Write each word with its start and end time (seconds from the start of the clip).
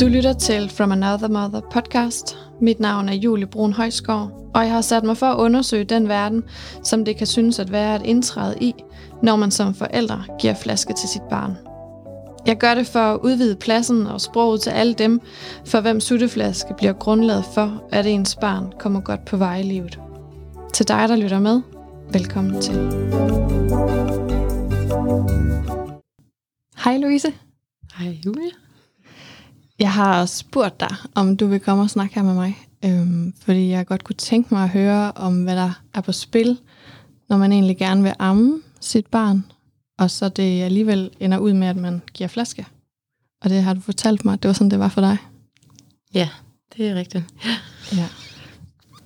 Du 0.00 0.06
lytter 0.08 0.32
til 0.32 0.70
From 0.70 0.92
Another 0.92 1.28
Mother 1.28 1.60
podcast. 1.60 2.38
Mit 2.60 2.80
navn 2.80 3.08
er 3.08 3.12
Julie 3.12 3.46
Brun 3.46 3.72
Højskov, 3.72 4.50
og 4.54 4.64
jeg 4.64 4.72
har 4.72 4.80
sat 4.80 5.04
mig 5.04 5.16
for 5.16 5.26
at 5.26 5.36
undersøge 5.36 5.84
den 5.84 6.08
verden, 6.08 6.44
som 6.84 7.04
det 7.04 7.16
kan 7.16 7.26
synes 7.26 7.58
at 7.58 7.72
være 7.72 7.96
et 7.96 8.02
indtræde 8.04 8.56
i, 8.60 8.74
når 9.22 9.36
man 9.36 9.50
som 9.50 9.74
forældre 9.74 10.24
giver 10.40 10.54
flaske 10.54 10.92
til 10.92 11.08
sit 11.08 11.22
barn. 11.30 11.56
Jeg 12.46 12.58
gør 12.58 12.74
det 12.74 12.86
for 12.86 13.00
at 13.00 13.20
udvide 13.22 13.56
pladsen 13.56 14.06
og 14.06 14.20
sproget 14.20 14.60
til 14.60 14.70
alle 14.70 14.94
dem, 14.94 15.20
for 15.66 15.80
hvem 15.80 16.00
sutteflaske 16.00 16.74
bliver 16.76 16.92
grundlaget 16.92 17.44
for, 17.54 17.82
at 17.92 18.06
ens 18.06 18.36
barn 18.36 18.72
kommer 18.78 19.00
godt 19.00 19.24
på 19.24 19.36
vej 19.36 19.58
i 19.58 19.62
livet. 19.62 20.00
Til 20.74 20.88
dig, 20.88 21.08
der 21.08 21.16
lytter 21.16 21.38
med, 21.38 21.62
velkommen 22.12 22.60
til. 22.60 22.74
Hej 26.84 26.96
Louise. 26.96 27.32
Hej 27.94 28.18
Julie. 28.26 28.59
Jeg 29.80 29.92
har 29.92 30.26
spurgt 30.26 30.80
dig, 30.80 30.96
om 31.14 31.36
du 31.36 31.46
vil 31.46 31.60
komme 31.60 31.82
og 31.82 31.90
snakke 31.90 32.14
her 32.14 32.22
med 32.22 32.34
mig, 32.34 32.56
øhm, 32.84 33.34
fordi 33.40 33.68
jeg 33.68 33.86
godt 33.86 34.04
kunne 34.04 34.16
tænke 34.16 34.54
mig 34.54 34.62
at 34.62 34.70
høre 34.70 35.12
om, 35.12 35.42
hvad 35.42 35.56
der 35.56 35.72
er 35.94 36.00
på 36.00 36.12
spil, 36.12 36.58
når 37.28 37.36
man 37.36 37.52
egentlig 37.52 37.78
gerne 37.78 38.02
vil 38.02 38.12
amme 38.18 38.62
sit 38.80 39.06
barn, 39.06 39.44
og 39.98 40.10
så 40.10 40.28
det 40.28 40.62
alligevel 40.62 41.10
ender 41.20 41.38
ud 41.38 41.52
med, 41.52 41.68
at 41.68 41.76
man 41.76 42.02
giver 42.14 42.28
flaske. 42.28 42.66
Og 43.42 43.50
det 43.50 43.62
har 43.62 43.74
du 43.74 43.80
fortalt 43.80 44.24
mig, 44.24 44.42
det 44.42 44.48
var 44.48 44.52
sådan, 44.52 44.70
det 44.70 44.78
var 44.78 44.88
for 44.88 45.00
dig. 45.00 45.16
Ja, 46.14 46.28
det 46.76 46.88
er 46.88 46.94
rigtigt. 46.94 47.24
Ja. 47.96 48.08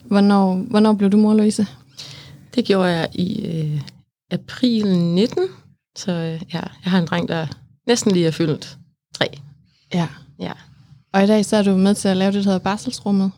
Hvornår, 0.05 0.55
hvornår 0.55 0.93
blev 0.93 1.11
du 1.11 1.17
mor, 1.17 1.35
Louise? 1.35 1.67
Det 2.55 2.65
gjorde 2.65 2.89
jeg 2.89 3.09
i 3.13 3.47
øh, 3.47 3.81
april 4.31 4.99
19, 4.99 5.39
så 5.97 6.13
øh, 6.13 6.43
ja, 6.55 6.61
jeg 6.85 6.93
har 6.93 6.99
en 6.99 7.07
dreng, 7.07 7.29
der 7.29 7.47
næsten 7.87 8.13
lige 8.13 8.27
er 8.27 8.31
fyldt 8.31 8.79
tre. 9.15 9.27
Ja. 9.95 10.09
Ja. 10.39 10.53
Og 11.15 11.25
i 11.25 11.27
dag 11.27 11.45
så 11.45 11.57
er 11.57 11.63
du 11.63 11.77
med 11.77 11.95
til 11.95 12.09
at 12.09 12.17
lave 12.17 12.33
det, 12.33 12.45
der 12.45 12.51
hedder 12.51 12.65
barselsrummet. 12.65 13.33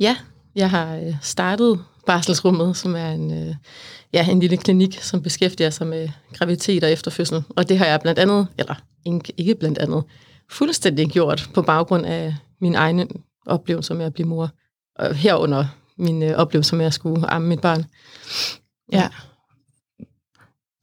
Ja, 0.00 0.16
jeg 0.54 0.70
har 0.70 0.96
øh, 0.96 1.14
startet 1.22 1.84
Barselsrummet, 2.06 2.76
som 2.76 2.94
er 2.96 3.10
en, 3.10 3.48
øh, 3.48 3.54
ja, 4.12 4.30
en 4.30 4.40
lille 4.40 4.56
klinik, 4.56 5.00
som 5.00 5.22
beskæftiger 5.22 5.70
sig 5.70 5.86
med 5.86 6.08
graviditet 6.32 6.84
og 6.84 6.90
efterfødsel. 6.90 7.44
Og 7.48 7.68
det 7.68 7.78
har 7.78 7.86
jeg 7.86 8.00
blandt 8.00 8.18
andet, 8.18 8.46
eller 8.58 8.74
ikke 9.36 9.54
blandt 9.54 9.78
andet, 9.78 10.04
fuldstændig 10.50 11.08
gjort 11.08 11.50
på 11.54 11.62
baggrund 11.62 12.06
af 12.06 12.36
min 12.60 12.74
egen 12.74 13.08
oplevelse 13.46 13.94
med 13.94 14.06
at 14.06 14.14
blive 14.14 14.28
mor. 14.28 14.50
Og 14.96 15.14
herunder 15.14 15.66
min 15.98 16.22
øh, 16.22 16.34
oplevelse 16.36 16.76
med 16.76 16.86
at 16.86 16.94
skulle 16.94 17.30
amme 17.30 17.48
mit 17.48 17.60
barn. 17.60 17.84
Ja. 18.92 19.08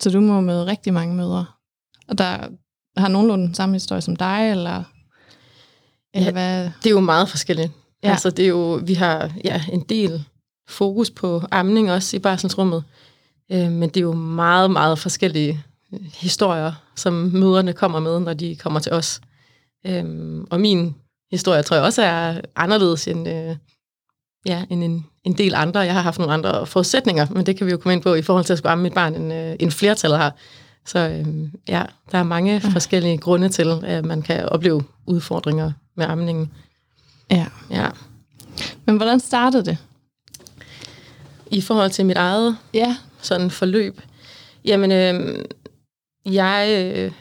Så 0.01 0.09
du 0.09 0.19
må 0.19 0.41
møde 0.41 0.65
rigtig 0.65 0.93
mange 0.93 1.15
mødre. 1.15 1.45
Og 2.07 2.17
der 2.17 2.47
har 2.97 3.07
nogenlunde 3.07 3.45
den 3.45 3.55
samme 3.55 3.75
historie 3.75 4.01
som 4.01 4.15
dig, 4.15 4.51
eller, 4.51 4.83
eller 6.19 6.31
hvad? 6.31 6.63
Det 6.63 6.85
er 6.85 6.89
jo 6.89 6.99
meget 6.99 7.29
forskelligt. 7.29 7.71
Ja. 8.03 8.09
Altså, 8.11 8.29
det 8.29 8.45
er 8.45 8.49
jo, 8.49 8.81
vi 8.83 8.93
har 8.93 9.31
ja, 9.43 9.61
en 9.71 9.81
del 9.81 10.23
fokus 10.67 11.11
på 11.11 11.43
amning 11.51 11.91
også 11.91 12.15
i 12.15 12.19
barselsrummet. 12.19 12.83
Øh, 13.51 13.71
men 13.71 13.89
det 13.89 13.97
er 13.97 14.01
jo 14.01 14.13
meget, 14.13 14.71
meget 14.71 14.99
forskellige 14.99 15.63
øh, 15.93 15.99
historier, 16.13 16.73
som 16.95 17.13
møderne 17.13 17.73
kommer 17.73 17.99
med, 17.99 18.19
når 18.19 18.33
de 18.33 18.55
kommer 18.55 18.79
til 18.79 18.91
os. 18.91 19.21
Øh, 19.85 20.05
og 20.49 20.59
min 20.61 20.95
historie 21.31 21.63
tror 21.63 21.75
jeg 21.75 21.85
også 21.85 22.01
er 22.01 22.41
anderledes 22.55 23.07
end, 23.07 23.29
øh, 23.29 23.55
ja, 24.45 24.65
end 24.69 24.83
en, 24.83 25.05
en 25.23 25.33
del 25.33 25.55
andre. 25.55 25.79
Jeg 25.79 25.93
har 25.93 26.01
haft 26.01 26.19
nogle 26.19 26.33
andre 26.33 26.65
forudsætninger, 26.65 27.27
men 27.31 27.45
det 27.45 27.57
kan 27.57 27.67
vi 27.67 27.71
jo 27.71 27.77
komme 27.77 27.93
ind 27.93 28.03
på 28.03 28.13
i 28.13 28.21
forhold 28.21 28.45
til 28.45 28.53
at 28.53 28.57
skulle 28.57 28.71
amme 28.71 28.83
mit 28.83 28.93
barn, 28.93 29.15
end, 29.15 29.33
øh, 29.33 29.55
end 29.59 29.71
flertallet 29.71 30.19
har. 30.19 30.35
Så 30.85 30.99
øh, 30.99 31.49
ja, 31.67 31.83
der 32.11 32.17
er 32.17 32.23
mange 32.23 32.61
forskellige 32.61 33.17
grunde 33.17 33.49
til, 33.49 33.83
at 33.83 34.05
man 34.05 34.21
kan 34.21 34.49
opleve 34.49 34.83
udfordringer 35.05 35.71
med 35.99 36.07
amningen. 36.07 36.51
Ja. 37.31 37.45
Ja. 37.71 37.87
Men 38.85 38.97
hvordan 38.97 39.19
startede 39.19 39.65
det? 39.65 39.77
I 41.51 41.61
forhold 41.61 41.91
til 41.91 42.05
mit 42.05 42.17
eget 42.17 42.57
Ja. 42.73 42.97
sådan 43.21 43.51
forløb, 43.51 44.01
jamen, 44.65 44.91
øh, 44.91 45.45
jeg, 46.25 46.67
øh, 46.95 47.11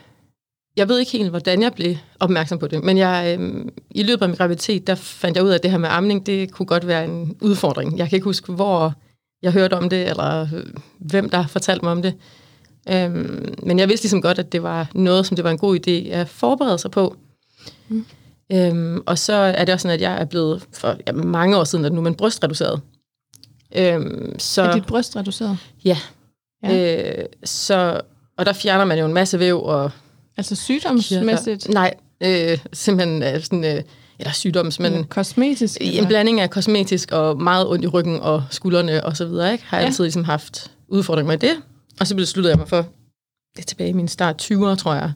jeg 0.76 0.88
ved 0.88 0.98
ikke 0.98 1.12
helt, 1.12 1.30
hvordan 1.30 1.62
jeg 1.62 1.72
blev 1.72 1.97
opmærksom 2.20 2.58
på 2.58 2.66
det, 2.66 2.84
men 2.84 2.98
jeg, 2.98 3.36
øh, 3.41 3.64
i 3.91 4.03
løbet 4.03 4.22
af 4.22 4.28
min 4.28 4.36
graviditet, 4.36 4.86
der 4.86 4.94
fandt 4.94 5.36
jeg 5.36 5.44
ud 5.44 5.50
af, 5.50 5.54
at 5.54 5.62
det 5.62 5.70
her 5.70 5.78
med 5.78 5.88
amning, 5.92 6.26
det 6.26 6.53
kunne 6.53 6.66
godt 6.66 6.86
være 6.86 7.04
en 7.04 7.36
udfordring. 7.41 7.98
Jeg 7.98 8.08
kan 8.08 8.16
ikke 8.16 8.24
huske, 8.24 8.53
hvor 8.53 8.94
jeg 9.42 9.53
hørte 9.53 9.74
om 9.74 9.88
det, 9.91 10.08
eller 10.10 10.41
øh, 10.54 10.64
hvem 10.98 11.30
der 11.30 11.47
fortalte 11.47 11.84
mig 11.84 11.92
om 11.92 12.03
det. 12.03 12.14
Øh, 12.88 13.10
men 13.62 13.78
jeg 13.78 13.88
vidste 13.88 14.04
ligesom 14.04 14.22
godt, 14.22 14.38
at 14.38 14.53
det 14.53 14.62
var 14.62 14.86
noget, 14.94 15.26
som 15.26 15.34
det 15.36 15.44
var 15.44 15.50
en 15.50 15.58
god 15.58 15.78
idé 15.78 16.08
at 16.10 16.28
forberede 16.28 16.78
sig 16.78 16.91
på. 16.91 17.16
Mm. 17.88 18.04
Øhm, 18.53 19.03
og 19.06 19.19
så 19.19 19.32
er 19.32 19.64
det 19.64 19.72
også 19.75 19.82
sådan, 19.82 19.94
at 19.94 20.00
jeg 20.00 20.20
er 20.20 20.25
blevet 20.25 20.66
for 20.72 20.97
ja, 21.06 21.12
mange 21.12 21.56
år 21.56 21.64
siden, 21.64 21.84
at 21.84 21.92
nu 21.92 22.00
man 22.00 22.14
brystreduceret. 22.14 22.81
Øhm, 23.76 24.38
så, 24.38 24.62
Er 24.62 24.75
dit 24.75 24.86
bryst 24.86 25.16
reduceret? 25.16 25.59
Ja. 25.84 25.98
Ja. 26.62 26.69
ja. 26.75 27.19
Øh, 27.20 27.26
så, 27.44 28.00
og 28.38 28.47
der 28.47 28.53
fjerner 28.53 28.84
man 28.84 28.98
jo 28.98 29.06
en 29.06 29.12
masse 29.14 29.38
væv 29.38 29.62
og 29.62 29.91
Altså 30.36 30.54
sygdomsmæssigt? 30.56 31.69
Nej, 31.69 31.94
øh, 32.20 32.59
simpelthen 32.72 33.22
øh, 33.22 33.42
sådan, 33.42 33.64
øh, 33.64 33.82
eller 34.19 34.32
sygdoms, 34.32 34.80
men 34.80 34.92
Men 34.92 35.04
kosmetisk? 35.04 35.78
en 35.80 35.88
eller? 35.88 36.09
blanding 36.09 36.41
af 36.41 36.50
kosmetisk 36.50 37.12
og 37.12 37.41
meget 37.42 37.69
ondt 37.69 37.84
i 37.84 37.88
ryggen 37.88 38.20
og 38.20 38.44
skuldrene 38.50 39.04
og 39.04 39.16
så 39.16 39.25
videre, 39.26 39.53
ikke? 39.53 39.65
Har 39.65 39.76
jeg 39.76 39.82
Ja. 39.84 39.86
altid 39.86 40.04
ligesom 40.04 40.25
haft 40.25 40.70
udfordringer 40.88 41.32
med 41.32 41.38
det. 41.38 41.50
Og 42.00 42.06
så 42.06 42.15
besluttede 42.15 42.50
jeg 42.50 42.59
mig 42.59 42.69
for, 42.69 42.86
det 43.56 43.62
er 43.62 43.66
tilbage 43.66 43.88
i 43.91 43.92
min 43.92 44.09
start 44.09 44.42
20'er, 44.42 44.75
tror 44.76 44.94
jeg, 44.94 45.12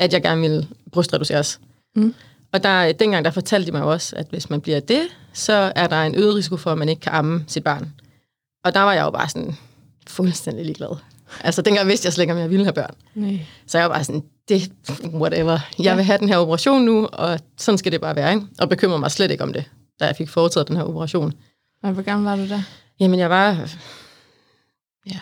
at 0.00 0.12
jeg 0.12 0.22
gerne 0.22 0.40
ville 0.40 0.68
brystreduceres. 0.92 1.60
Mm. 1.96 2.14
Og 2.52 2.62
der, 2.62 2.92
dengang 2.92 3.24
der 3.24 3.30
fortalte 3.30 3.66
de 3.66 3.72
mig 3.72 3.82
også, 3.82 4.16
at 4.16 4.26
hvis 4.30 4.50
man 4.50 4.60
bliver 4.60 4.80
det, 4.80 5.02
så 5.32 5.72
er 5.76 5.86
der 5.86 6.02
en 6.02 6.14
øget 6.14 6.34
risiko 6.34 6.56
for, 6.56 6.72
at 6.72 6.78
man 6.78 6.88
ikke 6.88 7.00
kan 7.00 7.12
amme 7.12 7.44
sit 7.46 7.64
barn. 7.64 7.92
Og 8.64 8.74
der 8.74 8.80
var 8.80 8.92
jeg 8.92 9.02
jo 9.02 9.10
bare 9.10 9.28
sådan 9.28 9.56
fuldstændig 10.06 10.64
ligeglad. 10.64 10.96
Altså 11.40 11.62
dengang 11.62 11.88
vidste 11.88 12.06
jeg 12.06 12.12
slet 12.12 12.22
ikke, 12.22 12.32
om 12.32 12.38
jeg 12.38 12.50
ville 12.50 12.64
have 12.64 12.72
børn. 12.72 12.94
Nej. 13.14 13.40
Så 13.66 13.78
jeg 13.78 13.88
var 13.88 13.94
bare 13.94 14.04
sådan, 14.04 14.22
det 14.48 14.72
whatever. 15.04 15.58
Jeg 15.78 15.96
vil 15.96 16.04
have 16.04 16.18
den 16.18 16.28
her 16.28 16.36
operation 16.38 16.82
nu, 16.82 17.06
og 17.06 17.40
sådan 17.56 17.78
skal 17.78 17.92
det 17.92 18.00
bare 18.00 18.16
være. 18.16 18.34
Ikke? 18.34 18.46
Og 18.58 18.68
bekymrede 18.68 19.00
mig 19.00 19.10
slet 19.10 19.30
ikke 19.30 19.42
om 19.42 19.52
det, 19.52 19.64
da 20.00 20.06
jeg 20.06 20.16
fik 20.16 20.28
foretaget 20.28 20.68
den 20.68 20.76
her 20.76 20.84
operation. 20.84 21.32
Og 21.82 21.92
hvor 21.92 22.02
gammel 22.02 22.24
var 22.24 22.36
du 22.36 22.48
der? 22.48 22.62
Jamen, 23.00 23.18
jeg 23.18 23.30
var 23.30 23.46
ja, 25.06 25.18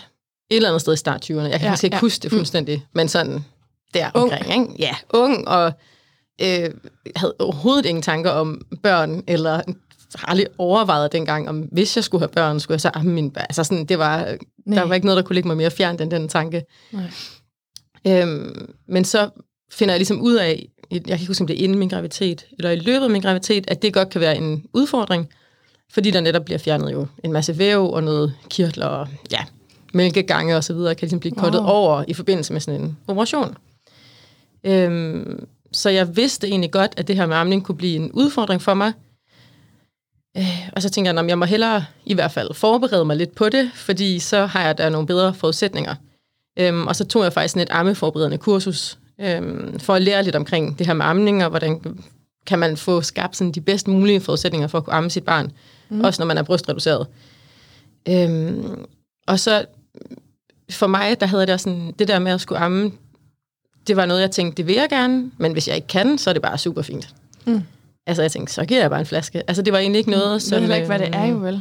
et 0.50 0.56
eller 0.56 0.68
andet 0.68 0.80
sted 0.80 0.94
i 0.94 0.96
start 0.96 1.24
20'erne. 1.30 1.34
Jeg 1.34 1.60
kan 1.60 1.68
Ja, 1.68 1.76
ikke 1.84 1.96
ja. 1.96 2.00
huske 2.00 2.22
det 2.22 2.30
fuldstændig, 2.30 2.86
men 2.92 3.08
sådan 3.08 3.44
der 3.94 4.10
omkring. 4.10 4.52
Ikke? 4.52 4.74
Ja, 4.78 4.94
ung, 5.10 5.48
og 5.48 5.72
øh, 6.42 6.70
havde 7.16 7.34
overhovedet 7.38 7.86
ingen 7.86 8.02
tanker 8.02 8.30
om 8.30 8.66
børn, 8.82 9.22
eller 9.26 9.60
har 10.14 10.26
aldrig 10.28 10.46
overvejet 10.58 11.12
dengang, 11.12 11.48
om 11.48 11.60
hvis 11.60 11.96
jeg 11.96 12.04
skulle 12.04 12.20
have 12.22 12.28
børn, 12.28 12.60
skulle 12.60 12.74
jeg 12.74 12.80
så 12.80 13.00
mine 13.04 13.30
børn. 13.30 13.46
Altså 13.48 13.64
sådan, 13.64 13.84
det 13.84 13.98
var, 13.98 14.36
Nej. 14.66 14.78
der 14.78 14.88
var 14.88 14.94
ikke 14.94 15.06
noget, 15.06 15.16
der 15.16 15.22
kunne 15.22 15.34
ligge 15.34 15.46
mig 15.48 15.56
mere 15.56 15.70
fjernt 15.70 16.00
end 16.00 16.10
den 16.10 16.28
tanke. 16.28 16.64
Nej. 16.92 17.10
Øhm, 18.06 18.74
men 18.88 19.04
så 19.04 19.30
finder 19.72 19.94
jeg 19.94 19.98
ligesom 19.98 20.20
ud 20.20 20.34
af, 20.34 20.68
jeg 20.90 21.02
kan 21.04 21.12
ikke 21.12 21.26
huske, 21.26 21.42
om 21.42 21.46
det 21.46 21.60
er 21.60 21.64
inden 21.64 21.78
min 21.78 21.88
graviditet, 21.88 22.46
eller 22.58 22.70
i 22.70 22.76
løbet 22.76 23.04
af 23.04 23.10
min 23.10 23.22
graviditet, 23.22 23.64
at 23.70 23.82
det 23.82 23.94
godt 23.94 24.10
kan 24.10 24.20
være 24.20 24.36
en 24.36 24.64
udfordring, 24.72 25.28
fordi 25.92 26.10
der 26.10 26.20
netop 26.20 26.44
bliver 26.44 26.58
fjernet 26.58 26.92
jo 26.92 27.06
en 27.24 27.32
masse 27.32 27.58
væv 27.58 27.90
og 27.90 28.02
noget 28.02 28.34
kirtler 28.50 28.86
og 28.86 29.08
ja, 29.32 29.44
mælkegange 29.94 30.56
og 30.56 30.64
så 30.64 30.74
videre, 30.74 30.94
kan 30.94 31.06
ligesom 31.06 31.20
blive 31.20 31.34
kottet 31.34 31.60
Wow. 31.60 31.70
over 31.70 32.04
i 32.08 32.14
forbindelse 32.14 32.52
med 32.52 32.60
sådan 32.60 32.80
en 32.80 32.96
operation. 33.08 33.56
Øhm, 34.64 35.46
så 35.72 35.90
jeg 35.90 36.16
vidste 36.16 36.48
egentlig 36.48 36.70
godt, 36.70 36.94
at 36.96 37.08
det 37.08 37.16
her 37.16 37.26
med 37.26 37.36
amning 37.36 37.64
kunne 37.64 37.76
blive 37.76 37.96
en 37.96 38.12
udfordring 38.12 38.62
for 38.62 38.74
mig. 38.74 38.92
Øh, 40.36 40.68
og 40.72 40.82
så 40.82 40.90
tænker 40.90 41.12
jeg, 41.12 41.20
at 41.20 41.28
jeg 41.28 41.38
må 41.38 41.44
hellere 41.44 41.84
i 42.04 42.14
hvert 42.14 42.32
fald 42.32 42.54
forberede 42.54 43.04
mig 43.04 43.16
lidt 43.16 43.34
på 43.34 43.48
det, 43.48 43.70
fordi 43.74 44.18
så 44.18 44.46
har 44.46 44.62
jeg 44.64 44.78
der 44.78 44.88
nogle 44.88 45.06
bedre 45.06 45.34
forudsætninger. 45.34 45.94
Øhm, 46.58 46.86
og 46.86 46.96
så 46.96 47.04
tog 47.04 47.24
jeg 47.24 47.32
faktisk 47.32 47.56
et 47.56 47.68
ammeforberedende 47.70 48.38
kursus, 48.38 48.98
øhm, 49.20 49.80
for 49.80 49.94
at 49.94 50.02
lære 50.02 50.22
lidt 50.22 50.36
omkring 50.36 50.78
det 50.78 50.86
her 50.86 50.94
med 50.94 51.06
amning, 51.06 51.44
og 51.44 51.50
hvordan 51.50 51.98
kan 52.46 52.58
man 52.58 52.76
få 52.76 53.02
skabt 53.02 53.36
sådan 53.36 53.52
de 53.52 53.60
bedst 53.60 53.88
mulige 53.88 54.20
forudsætninger 54.20 54.68
for 54.68 54.78
at 54.78 54.84
kunne 54.84 54.94
amme 54.94 55.10
sit 55.10 55.24
barn, 55.24 55.52
mm. 55.88 56.00
også 56.00 56.22
når 56.22 56.26
man 56.26 56.38
er 56.38 56.42
brystreduceret. 56.42 57.06
Øhm, 58.08 58.84
og 59.26 59.40
så 59.40 59.64
for 60.70 60.86
mig, 60.86 61.20
der 61.20 61.26
havde 61.26 61.44
jeg 61.48 61.60
sådan, 61.60 61.94
det 61.98 62.08
der 62.08 62.18
med 62.18 62.32
at 62.32 62.40
skulle 62.40 62.58
amme, 62.58 62.92
det 63.88 63.96
var 63.96 64.06
noget, 64.06 64.20
jeg 64.20 64.30
tænkte, 64.30 64.56
det 64.56 64.66
vil 64.66 64.74
jeg 64.74 64.88
gerne, 64.88 65.30
men 65.38 65.52
hvis 65.52 65.68
jeg 65.68 65.76
ikke 65.76 65.88
kan, 65.88 66.18
så 66.18 66.30
er 66.30 66.34
det 66.34 66.42
bare 66.42 66.58
super 66.58 66.82
fint. 66.82 67.08
Mm. 67.44 67.62
Altså 68.06 68.22
jeg 68.22 68.32
tænkte, 68.32 68.52
så 68.54 68.64
giver 68.64 68.80
jeg 68.80 68.90
bare 68.90 69.00
en 69.00 69.06
flaske. 69.06 69.42
Altså 69.48 69.62
det 69.62 69.72
var 69.72 69.78
egentlig 69.78 69.98
ikke 69.98 70.10
noget, 70.10 70.42
som... 70.42 70.54
ved 70.54 70.60
heller 70.60 70.76
ikke, 70.76 70.86
hvad 70.86 70.98
det 70.98 71.08
er 71.14 71.24
jo 71.26 71.34
øhm, 71.34 71.42
vel. 71.44 71.60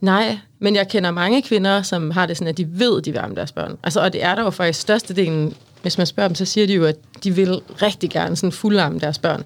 Nej, 0.00 0.38
men 0.58 0.74
jeg 0.76 0.88
kender 0.88 1.10
mange 1.10 1.42
kvinder, 1.42 1.82
som 1.82 2.10
har 2.10 2.26
det 2.26 2.36
sådan, 2.36 2.48
at 2.48 2.56
de 2.58 2.78
ved, 2.78 3.02
de 3.02 3.12
vil 3.12 3.18
amme 3.18 3.36
deres 3.36 3.52
børn. 3.52 3.78
Altså, 3.82 4.00
og 4.00 4.12
det 4.12 4.22
er 4.24 4.34
der 4.34 4.42
jo 4.42 4.50
faktisk 4.50 4.80
størstedelen, 4.80 5.56
hvis 5.82 5.98
man 5.98 6.06
spørger 6.06 6.28
dem, 6.28 6.34
så 6.34 6.44
siger 6.44 6.66
de 6.66 6.74
jo, 6.74 6.84
at 6.84 6.96
de 7.24 7.34
vil 7.34 7.60
rigtig 7.82 8.10
gerne 8.10 8.36
sådan 8.36 8.52
fuldamme 8.52 8.98
deres 9.00 9.18
børn. 9.18 9.44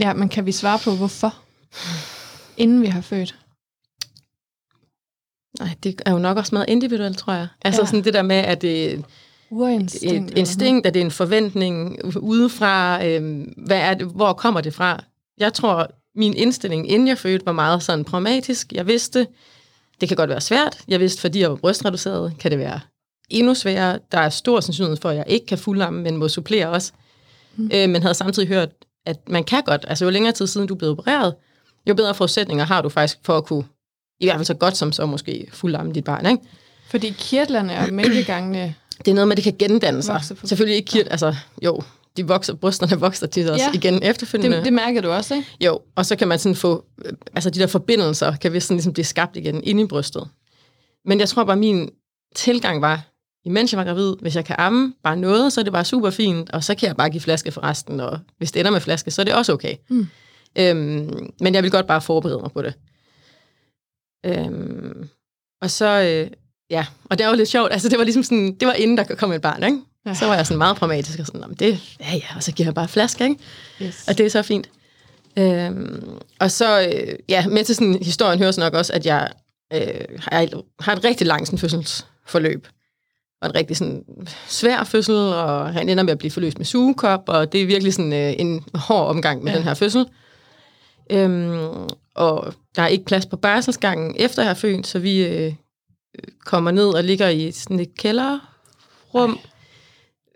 Ja, 0.00 0.12
men 0.12 0.28
kan 0.28 0.46
vi 0.46 0.52
svare 0.52 0.78
på, 0.84 0.90
hvorfor? 0.90 1.34
Inden 2.56 2.82
vi 2.82 2.86
har 2.86 3.00
født. 3.00 3.34
Nej, 5.60 5.74
det 5.82 6.02
er 6.06 6.12
jo 6.12 6.18
nok 6.18 6.36
også 6.36 6.54
meget 6.54 6.68
individuelt, 6.68 7.18
tror 7.18 7.32
jeg. 7.32 7.48
Altså 7.62 7.82
Ja. 7.82 7.86
sådan 7.86 8.04
det 8.04 8.14
der 8.14 8.22
med, 8.22 8.36
at 8.36 8.62
det 8.62 8.92
er 8.94 8.98
Urinstinkt. 9.50 10.30
et 10.30 10.38
instinkt, 10.38 10.86
at 10.86 10.94
det 10.94 11.00
er 11.00 11.04
en 11.04 11.10
forventning 11.10 11.98
udefra. 12.16 13.06
Øh, 13.06 13.46
hvad 13.56 13.78
er 13.78 13.94
det, 13.94 14.06
hvor 14.06 14.32
kommer 14.32 14.60
det 14.60 14.74
fra? 14.74 15.04
Jeg 15.38 15.52
tror, 15.52 15.90
min 16.14 16.34
indstilling, 16.34 16.90
inden 16.90 17.08
jeg 17.08 17.18
fødte, 17.18 17.46
var 17.46 17.52
meget 17.52 17.82
sådan 17.82 18.04
pragmatisk. 18.04 18.72
Jeg 18.72 18.86
vidste, 18.86 19.26
det 20.00 20.08
kan 20.08 20.16
godt 20.16 20.30
være 20.30 20.40
svært. 20.40 20.78
Jeg 20.88 21.00
vidste, 21.00 21.20
fordi 21.20 21.40
jeg 21.40 21.50
var 21.50 21.56
brystreduceret, 21.56 22.34
kan 22.38 22.50
det 22.50 22.58
være 22.58 22.80
endnu 23.30 23.54
sværere. 23.54 23.98
Der 24.12 24.18
er 24.18 24.28
stor 24.28 24.60
sandsynlighed 24.60 24.96
for, 24.96 25.08
at 25.10 25.16
jeg 25.16 25.24
ikke 25.28 25.46
kan 25.46 25.58
fuldamme, 25.58 26.02
men 26.02 26.16
må 26.16 26.28
supplere 26.28 26.68
også. 26.68 26.92
Mm. 27.56 27.70
Øh, 27.74 27.88
men 27.88 28.02
havde 28.02 28.14
samtidig 28.14 28.48
hørt, 28.48 28.68
at 29.06 29.28
man 29.28 29.44
kan 29.44 29.62
godt, 29.62 29.84
altså 29.88 30.04
jo 30.04 30.10
længere 30.10 30.32
tid 30.32 30.46
siden 30.46 30.66
du 30.66 30.74
blevet 30.74 30.92
opereret, 30.98 31.34
jo 31.88 31.94
bedre 31.94 32.14
forudsætninger 32.14 32.64
har 32.64 32.82
du 32.82 32.88
faktisk 32.88 33.18
for 33.24 33.36
at 33.36 33.44
kunne, 33.44 33.64
i 34.20 34.26
hvert 34.26 34.36
fald 34.36 34.44
så 34.44 34.54
godt 34.54 34.76
som 34.76 34.92
så 34.92 35.06
måske 35.06 35.48
fuldamme 35.52 35.92
dit 35.92 36.04
barn, 36.04 36.26
ikke? 36.26 36.42
Fordi 36.90 37.14
kirtlerne 37.18 37.78
og 37.78 37.92
mælkegangene... 37.92 38.74
Det 38.98 39.08
er 39.08 39.14
noget 39.14 39.28
med, 39.28 39.32
at 39.38 39.44
det 39.44 39.58
kan 39.58 39.68
gendanne 39.68 40.02
sig. 40.02 40.20
Selvfølgelig 40.44 40.76
ikke 40.76 40.90
kirt, 40.90 41.06
altså 41.10 41.34
jo, 41.62 41.82
de 42.16 42.26
vokser, 42.28 42.54
brysterne 42.54 43.00
vokser 43.00 43.26
tit 43.26 43.48
også 43.48 43.64
Ja. 43.64 43.70
igen 43.72 44.02
efterfølgende. 44.02 44.56
Det, 44.56 44.64
det 44.64 44.72
mærker 44.72 45.00
du 45.00 45.10
også, 45.10 45.34
ikke? 45.34 45.48
Jo, 45.64 45.80
og 45.96 46.06
så 46.06 46.16
kan 46.16 46.28
man 46.28 46.38
sådan 46.38 46.56
få, 46.56 46.84
øh, 47.04 47.12
altså 47.34 47.50
de 47.50 47.60
der 47.60 47.66
forbindelser, 47.66 48.36
kan 48.36 48.52
vi 48.52 48.60
sådan 48.60 48.76
ligesom 48.76 48.92
blive 48.92 49.04
skabt 49.04 49.36
igen 49.36 49.64
inde 49.64 49.82
i 49.82 49.86
brystet. 49.86 50.28
Men 51.04 51.20
jeg 51.20 51.28
tror 51.28 51.44
bare, 51.44 51.56
min 51.56 51.90
tilgang 52.34 52.82
var, 52.82 53.02
imens 53.44 53.72
jeg 53.72 53.78
var 53.78 53.84
gravid, 53.84 54.14
hvis 54.20 54.36
jeg 54.36 54.44
kan 54.44 54.56
amme 54.58 54.94
bare 55.02 55.16
noget, 55.16 55.52
så 55.52 55.60
er 55.60 55.64
det 55.64 55.72
bare 55.72 55.84
super 55.84 56.10
fint, 56.10 56.50
og 56.50 56.64
så 56.64 56.74
kan 56.74 56.86
jeg 56.88 56.96
bare 56.96 57.10
give 57.10 57.20
flaske 57.20 57.52
for 57.52 57.64
resten, 57.64 58.00
og 58.00 58.18
hvis 58.38 58.52
det 58.52 58.60
ender 58.60 58.70
med 58.72 58.80
flaske, 58.80 59.10
så 59.10 59.22
er 59.22 59.24
det 59.24 59.34
også 59.34 59.52
okay. 59.52 59.74
Mm. 59.90 60.06
Øhm, 60.58 61.30
men 61.40 61.54
jeg 61.54 61.62
vil 61.62 61.70
godt 61.70 61.86
bare 61.86 62.00
forberede 62.00 62.38
mig 62.38 62.50
på 62.52 62.62
det. 62.62 62.74
Øhm, 64.26 65.08
og 65.62 65.70
så, 65.70 65.86
øh, 66.02 66.30
ja, 66.70 66.86
og 67.04 67.18
det 67.18 67.26
var 67.26 67.34
lidt 67.34 67.48
sjovt, 67.48 67.72
altså 67.72 67.88
det 67.88 67.98
var 67.98 68.04
ligesom 68.04 68.22
sådan, 68.22 68.54
det 68.60 68.68
var 68.68 68.72
inden 68.72 68.96
der 68.98 69.04
kom 69.04 69.32
et 69.32 69.42
barn, 69.42 69.62
ikke? 69.62 69.78
Ja. 70.06 70.14
Så 70.14 70.26
var 70.26 70.34
jeg 70.34 70.46
sådan 70.46 70.58
meget 70.58 70.76
pragmatisk 70.76 71.18
og 71.18 71.26
sådan, 71.26 71.40
"Nå, 71.40 71.46
det, 71.58 71.96
ja 72.00 72.14
ja, 72.14 72.36
og 72.36 72.42
så 72.42 72.52
giver 72.52 72.66
jeg 72.66 72.74
bare 72.74 72.88
flaske, 72.88 73.24
ikke? 73.24 73.36
Yes. 73.82 74.04
Og 74.08 74.18
det 74.18 74.26
er 74.26 74.30
så 74.30 74.42
fint. 74.42 74.68
Øhm, 75.38 76.18
og 76.40 76.50
så, 76.50 76.80
øh, 76.80 77.14
ja, 77.28 77.46
med 77.46 77.64
til 77.64 77.74
sådan, 77.74 77.98
historien 78.02 78.38
hører 78.38 78.50
så 78.50 78.60
nok 78.60 78.74
også, 78.74 78.92
at 78.92 79.06
jeg 79.06 79.28
øh, 79.74 80.18
har, 80.18 80.48
har 80.80 80.92
et 80.96 81.04
rigtig 81.04 81.26
langt 81.26 81.48
sådan, 81.48 81.58
fødselsforløb. 81.58 82.68
Og 83.42 83.48
en 83.48 83.54
rigtig 83.54 83.76
sådan, 83.76 84.04
svær 84.48 84.84
fødsel, 84.84 85.14
og 85.14 85.72
han 85.72 85.88
ender 85.88 86.02
med 86.02 86.12
at 86.12 86.18
blive 86.18 86.30
forløst 86.30 86.58
med 86.58 86.66
sugekop, 86.66 87.22
og 87.26 87.52
det 87.52 87.62
er 87.62 87.66
virkelig 87.66 87.94
sådan 87.94 88.12
øh, 88.12 88.34
en 88.38 88.64
hård 88.74 89.06
omgang 89.06 89.44
med 89.44 89.52
ja. 89.52 89.58
den 89.58 89.64
her 89.64 89.74
fødsel. 89.74 90.06
Øhm, 91.10 91.88
og 92.14 92.54
der 92.76 92.82
er 92.82 92.86
ikke 92.86 93.04
plads 93.04 93.26
på 93.26 93.36
barselsgangen 93.36 94.14
efter 94.18 94.42
jeg 94.42 94.48
har 94.50 94.54
født, 94.54 94.86
så 94.86 94.98
vi 94.98 95.26
øh, 95.26 95.52
kommer 96.44 96.70
ned 96.70 96.88
og 96.88 97.04
ligger 97.04 97.28
i 97.28 97.50
sådan 97.52 97.80
et 97.80 97.94
kælderrum, 97.94 99.38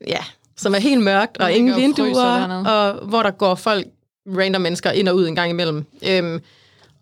ja, 0.06 0.24
som 0.56 0.74
er 0.74 0.78
helt 0.78 1.02
mørkt, 1.02 1.38
og 1.38 1.52
ingen 1.52 1.76
vinduer, 1.76 2.64
og 2.66 3.06
hvor 3.06 3.22
der 3.22 3.30
går 3.30 3.54
folk, 3.54 3.86
random 4.26 4.62
mennesker, 4.62 4.90
ind 4.90 5.08
og 5.08 5.16
ud 5.16 5.26
en 5.26 5.34
gang 5.34 5.50
imellem. 5.50 5.84
Øhm, 6.08 6.40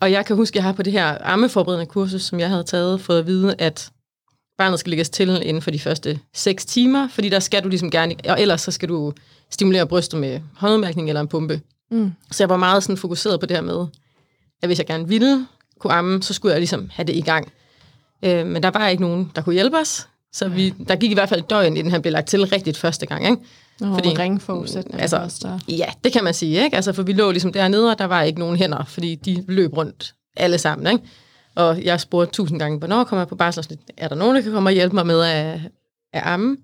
og 0.00 0.12
jeg 0.12 0.26
kan 0.26 0.36
huske, 0.36 0.52
at 0.52 0.56
jeg 0.56 0.64
har 0.64 0.72
på 0.72 0.82
det 0.82 0.92
her 0.92 1.18
ammeforberedende 1.20 1.86
kursus, 1.86 2.22
som 2.22 2.40
jeg 2.40 2.48
havde 2.48 2.64
taget, 2.64 3.00
fået 3.00 3.18
at 3.18 3.26
vide, 3.26 3.54
at 3.58 3.90
barnet 4.58 4.80
skal 4.80 4.90
lægges 4.90 5.10
til 5.10 5.28
inden 5.42 5.62
for 5.62 5.70
de 5.70 5.78
første 5.78 6.20
6 6.34 6.64
timer, 6.64 7.08
fordi 7.08 7.28
der 7.28 7.40
skal 7.40 7.64
du 7.64 7.68
ligesom 7.68 7.90
gerne, 7.90 8.14
og 8.28 8.40
ellers 8.40 8.60
så 8.60 8.70
skal 8.70 8.88
du 8.88 9.12
stimulere 9.50 9.86
brystet 9.86 10.20
med 10.20 10.40
håndudmærkning 10.56 11.08
eller 11.08 11.20
en 11.20 11.28
pumpe. 11.28 11.60
Mm. 11.90 12.12
Så 12.30 12.42
jeg 12.42 12.48
var 12.48 12.56
meget 12.56 12.82
sådan 12.82 12.96
fokuseret 12.96 13.40
på 13.40 13.46
det 13.46 13.56
her 13.56 13.62
med, 13.62 13.86
at 14.62 14.68
hvis 14.68 14.78
jeg 14.78 14.86
gerne 14.86 15.08
ville 15.08 15.46
kunne 15.78 15.92
amme, 15.92 16.22
så 16.22 16.34
skulle 16.34 16.52
jeg 16.52 16.60
ligesom 16.60 16.90
have 16.92 17.06
det 17.06 17.16
i 17.16 17.20
gang. 17.20 17.52
Øh, 18.22 18.46
men 18.46 18.62
der 18.62 18.70
var 18.70 18.88
ikke 18.88 19.02
nogen, 19.02 19.32
der 19.36 19.42
kunne 19.42 19.52
hjælpe 19.54 19.76
os. 19.78 20.08
Så 20.32 20.48
vi, 20.48 20.70
der 20.88 20.96
gik 20.96 21.10
i 21.10 21.14
hvert 21.14 21.28
fald 21.28 21.40
et 21.40 21.50
døgn, 21.50 21.76
inden 21.76 21.90
han 21.90 22.02
blev 22.02 22.12
lagt 22.12 22.28
til 22.28 22.44
rigtigt 22.44 22.76
første 22.76 23.06
gang. 23.06 23.24
Ikke? 23.24 23.36
Og 23.80 23.94
Fordi- 23.94 24.08
ringforudsætninger 24.18 25.00
altså, 25.00 25.16
også 25.16 25.38
der. 25.42 25.58
Ja, 25.68 25.86
det 26.04 26.12
kan 26.12 26.24
man 26.24 26.34
sige. 26.34 26.64
Ikke? 26.64 26.76
Altså, 26.76 26.92
for 26.92 27.02
vi 27.02 27.12
lå 27.12 27.30
ligesom 27.30 27.52
dernede, 27.52 27.90
og 27.90 27.98
der 27.98 28.04
var 28.04 28.22
ikke 28.22 28.38
nogen 28.38 28.56
hænder, 28.56 28.84
fordi 28.84 29.14
de 29.14 29.44
løb 29.48 29.76
rundt 29.76 30.14
alle 30.36 30.58
sammen. 30.58 30.92
Ikke? 30.92 31.04
Og 31.54 31.82
jeg 31.84 32.00
spurgte 32.00 32.32
tusind 32.34 32.58
gange, 32.58 32.78
hvornår 32.78 33.04
kommer 33.04 33.20
jeg 33.20 33.28
på 33.28 33.36
barsel? 33.36 33.78
Er 33.96 34.08
der 34.08 34.14
nogen, 34.16 34.36
der 34.36 34.42
kan 34.42 34.52
komme 34.52 34.68
og 34.68 34.72
hjælpe 34.72 34.94
mig 34.96 35.06
med 35.06 35.20
at, 35.22 35.60
at 36.12 36.22
amme? 36.24 36.56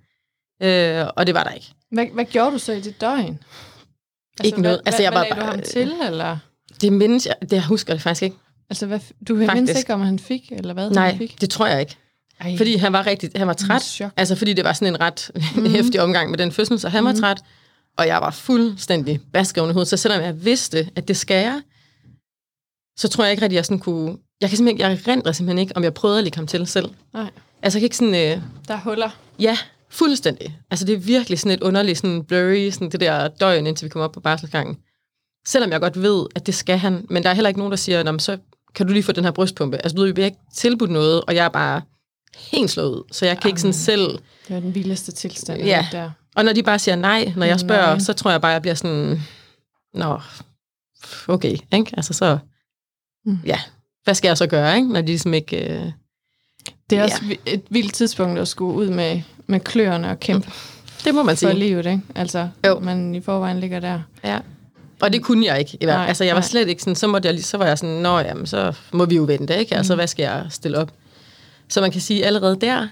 Øh, 0.62 1.05
og 1.17 1.26
det 1.26 1.35
var 1.35 1.44
der 1.44 1.50
ikke. 1.50 1.67
Hvad, 1.91 2.06
hvad 2.14 2.25
gjorde 2.25 2.50
du 2.52 2.59
så 2.59 2.73
i 2.73 2.81
dit 2.81 3.00
døgn? 3.00 3.38
Ikke 4.44 4.62
noget. 4.62 4.76
Hvad, 4.79 4.87
Altså, 4.87 5.02
jeg 5.02 5.11
hvad, 5.11 5.19
var 5.20 5.25
lagde 5.25 5.35
du 5.35 5.41
bare- 5.41 5.50
ham 5.50 5.61
til, 5.62 5.93
eller? 6.06 6.38
Det 6.81 6.93
mindes 6.93 7.26
jeg, 7.26 7.35
det 7.50 7.62
husker 7.64 7.93
jeg 7.94 8.00
faktisk 8.00 8.23
ikke. 8.23 8.37
Altså, 8.70 8.86
hvad, 8.86 9.00
du 9.28 9.34
mindes 9.34 9.78
ikke, 9.78 9.94
om 9.94 10.00
han 10.00 10.18
fik, 10.18 10.52
eller 10.52 10.74
hvad 10.74 10.84
han 10.84 10.92
Nej, 10.92 11.16
fik? 11.18 11.40
det 11.40 11.50
tror 11.50 11.66
jeg 11.66 11.80
ikke. 11.80 11.96
Ej, 12.40 12.56
Fordi 12.56 12.76
han 12.76 12.92
var 12.92 13.06
rigtig, 13.06 13.30
han 13.36 13.46
var 13.46 13.52
træt. 13.52 14.00
Altså 14.16 14.34
fordi 14.34 14.52
det 14.52 14.64
var 14.64 14.72
sådan 14.72 14.94
en 14.94 15.00
ret 15.00 15.30
mm. 15.56 15.66
hæftig 15.70 16.00
omgang 16.02 16.30
med 16.30 16.38
den 16.38 16.52
fødsel, 16.52 16.80
så 16.80 16.88
han 16.88 17.04
var 17.04 17.12
træt. 17.12 17.42
Og 17.98 18.06
jeg 18.06 18.20
var 18.20 18.30
fuldstændig 18.30 19.20
basket 19.32 19.62
i 19.62 19.64
hovedet. 19.72 19.88
Så 19.88 19.96
selvom 19.96 20.20
jeg 20.22 20.44
vidste, 20.44 20.88
at 20.96 21.08
det 21.08 21.16
skal 21.16 21.42
jeg, 21.42 21.62
så 22.96 23.08
tror 23.08 23.24
jeg 23.24 23.30
ikke 23.30 23.42
rigtig, 23.42 23.56
jeg 23.56 23.64
sådan 23.64 23.78
kunne... 23.78 24.16
Jeg 24.40 24.48
kan 24.48 24.56
simpelthen 24.56 24.90
jeg 24.90 25.08
rendrer 25.08 25.32
simpelthen 25.32 25.58
ikke, 25.58 25.76
om 25.76 25.82
jeg 25.84 25.94
prøvede 25.94 26.18
at 26.18 26.24
lægge 26.24 26.36
ham 26.36 26.46
til 26.46 26.66
selv. 26.66 26.88
Nej, 27.14 27.30
Altså 27.62 27.78
jeg 27.78 27.80
kan 27.80 27.86
ikke 27.86 27.96
sådan... 27.96 28.14
Øh, 28.14 28.42
der 28.68 28.74
er 28.74 28.80
huller. 28.80 29.10
ja, 29.38 29.58
fuldstændig. 29.90 30.58
Altså 30.70 30.84
det 30.86 30.94
er 30.94 30.98
virkelig 30.98 31.38
sådan 31.38 31.52
et 31.58 31.62
underligt, 31.62 31.98
sådan 31.98 32.24
blurry, 32.24 32.70
sådan 32.70 32.90
det 32.90 33.00
der 33.00 33.28
døgn, 33.28 33.66
indtil 33.66 33.84
vi 33.84 33.88
kommer 33.88 34.04
op 34.04 34.12
på 34.12 34.20
barselsgangen. 34.20 34.76
Selvom 35.46 35.72
jeg 35.72 35.80
godt 35.80 36.02
ved, 36.02 36.26
at 36.34 36.46
det 36.46 36.54
skal 36.54 36.78
han, 36.78 37.06
men 37.10 37.22
der 37.22 37.30
er 37.30 37.34
heller 37.34 37.48
ikke 37.48 37.60
nogen, 37.60 37.70
der 37.70 37.76
siger, 37.76 38.02
"Nå, 38.02 38.10
men 38.12 38.20
så 38.20 38.38
kan 38.76 38.87
du 38.87 38.93
lige 38.93 39.02
få 39.02 39.12
den 39.12 39.25
her 39.25 39.31
brystpumpe. 39.31 39.76
Altså 39.76 39.96
du 39.96 40.02
ved, 40.02 40.12
vi 40.14 40.20
har 40.20 40.26
ikke 40.26 40.38
tilbudt 40.55 40.90
noget, 40.90 41.23
og 41.26 41.34
jeg 41.34 41.44
er 41.44 41.49
bare 41.49 41.82
helt 42.37 42.70
slået 42.70 42.88
ud, 42.90 43.02
så 43.12 43.26
jeg 43.26 43.40
kan 43.40 43.49
ikke 43.49 43.61
sådan 43.61 43.75
selv... 43.75 44.11
Det 44.49 44.55
var 44.55 44.61
den 44.61 44.75
vildeste 44.75 45.12
tilstand. 45.12 45.62
Ja. 45.62 45.87
Der. 45.93 46.11
Og 46.37 46.44
når 46.44 46.52
de 46.52 46.62
bare 46.62 46.78
siger 46.78 46.96
nej, 46.96 47.32
når 47.37 47.46
jeg 47.46 47.61
spørger, 47.61 47.87
Nej. 47.87 47.99
så 47.99 48.12
tror 48.12 48.31
jeg 48.31 48.40
bare, 48.40 48.52
jeg 48.52 48.62
bliver 48.62 48.75
sådan, 48.75 49.20
nå, 49.94 50.20
okay, 51.28 51.56
ikke? 51.73 51.93
Altså 51.96 52.12
så, 52.12 52.38
Mm. 53.25 53.38
ja, 53.46 53.61
hvad 54.05 54.14
skal 54.14 54.28
jeg 54.28 54.37
så 54.38 54.46
gøre, 54.46 54.76
ikke? 54.76 54.93
Når 54.93 55.00
de 55.00 55.06
ligesom 55.06 55.34
ikke... 55.34 55.56
Øh, 55.75 55.93
Det 56.90 56.99
er 56.99 57.02
også 57.02 57.25
vi- 57.25 57.40
et 57.46 57.62
vildt 57.70 57.94
tidspunkt 57.94 58.38
at 58.38 58.49
skulle 58.49 58.75
ud 58.75 58.90
med, 58.90 59.23
med 59.46 59.61
kløerne 59.61 60.11
og 60.11 60.20
kæmpe 60.20 60.50
det 61.05 61.14
må 61.14 61.23
man 61.23 61.37
for 61.37 61.38
sige. 61.40 61.55
livet, 61.58 61.87
ikke? 61.87 62.00
Altså, 62.14 62.49
Jo. 62.67 62.78
man 62.81 63.14
i 63.14 63.20
forvejen 63.20 63.61
ligger 63.61 63.81
der. 63.81 64.00
Ja. 64.25 64.38
Og 65.00 65.12
det 65.12 65.22
kunne 65.22 65.46
jeg 65.46 65.58
ikke. 65.58 65.78
I 65.81 65.84
hvert. 65.84 65.96
Nej, 65.98 66.06
altså, 66.08 66.25
jeg 66.25 66.34
var 66.34 66.40
nej. 66.40 66.48
slet 66.48 66.69
ikke 66.69 66.82
sådan, 66.82 66.94
så, 66.94 67.06
måtte 67.06 67.28
jeg, 67.28 67.44
så 67.44 67.58
var 67.58 67.66
jeg 67.66 67.78
sådan, 67.78 67.94
nå 67.94 68.19
jamen, 68.19 68.46
så 68.46 68.72
må 68.93 69.04
vi 69.04 69.16
jo 69.16 69.22
vente, 69.22 69.58
ikke? 69.58 69.76
Altså, 69.76 69.93
Mm. 69.93 69.98
hvad 69.98 70.06
skal 70.06 70.22
jeg 70.22 70.46
stille 70.50 70.78
op? 70.78 70.90
Så 71.69 71.81
man 71.81 71.90
kan 71.90 72.00
sige, 72.00 72.26
allerede 72.26 72.56
der 72.60 72.88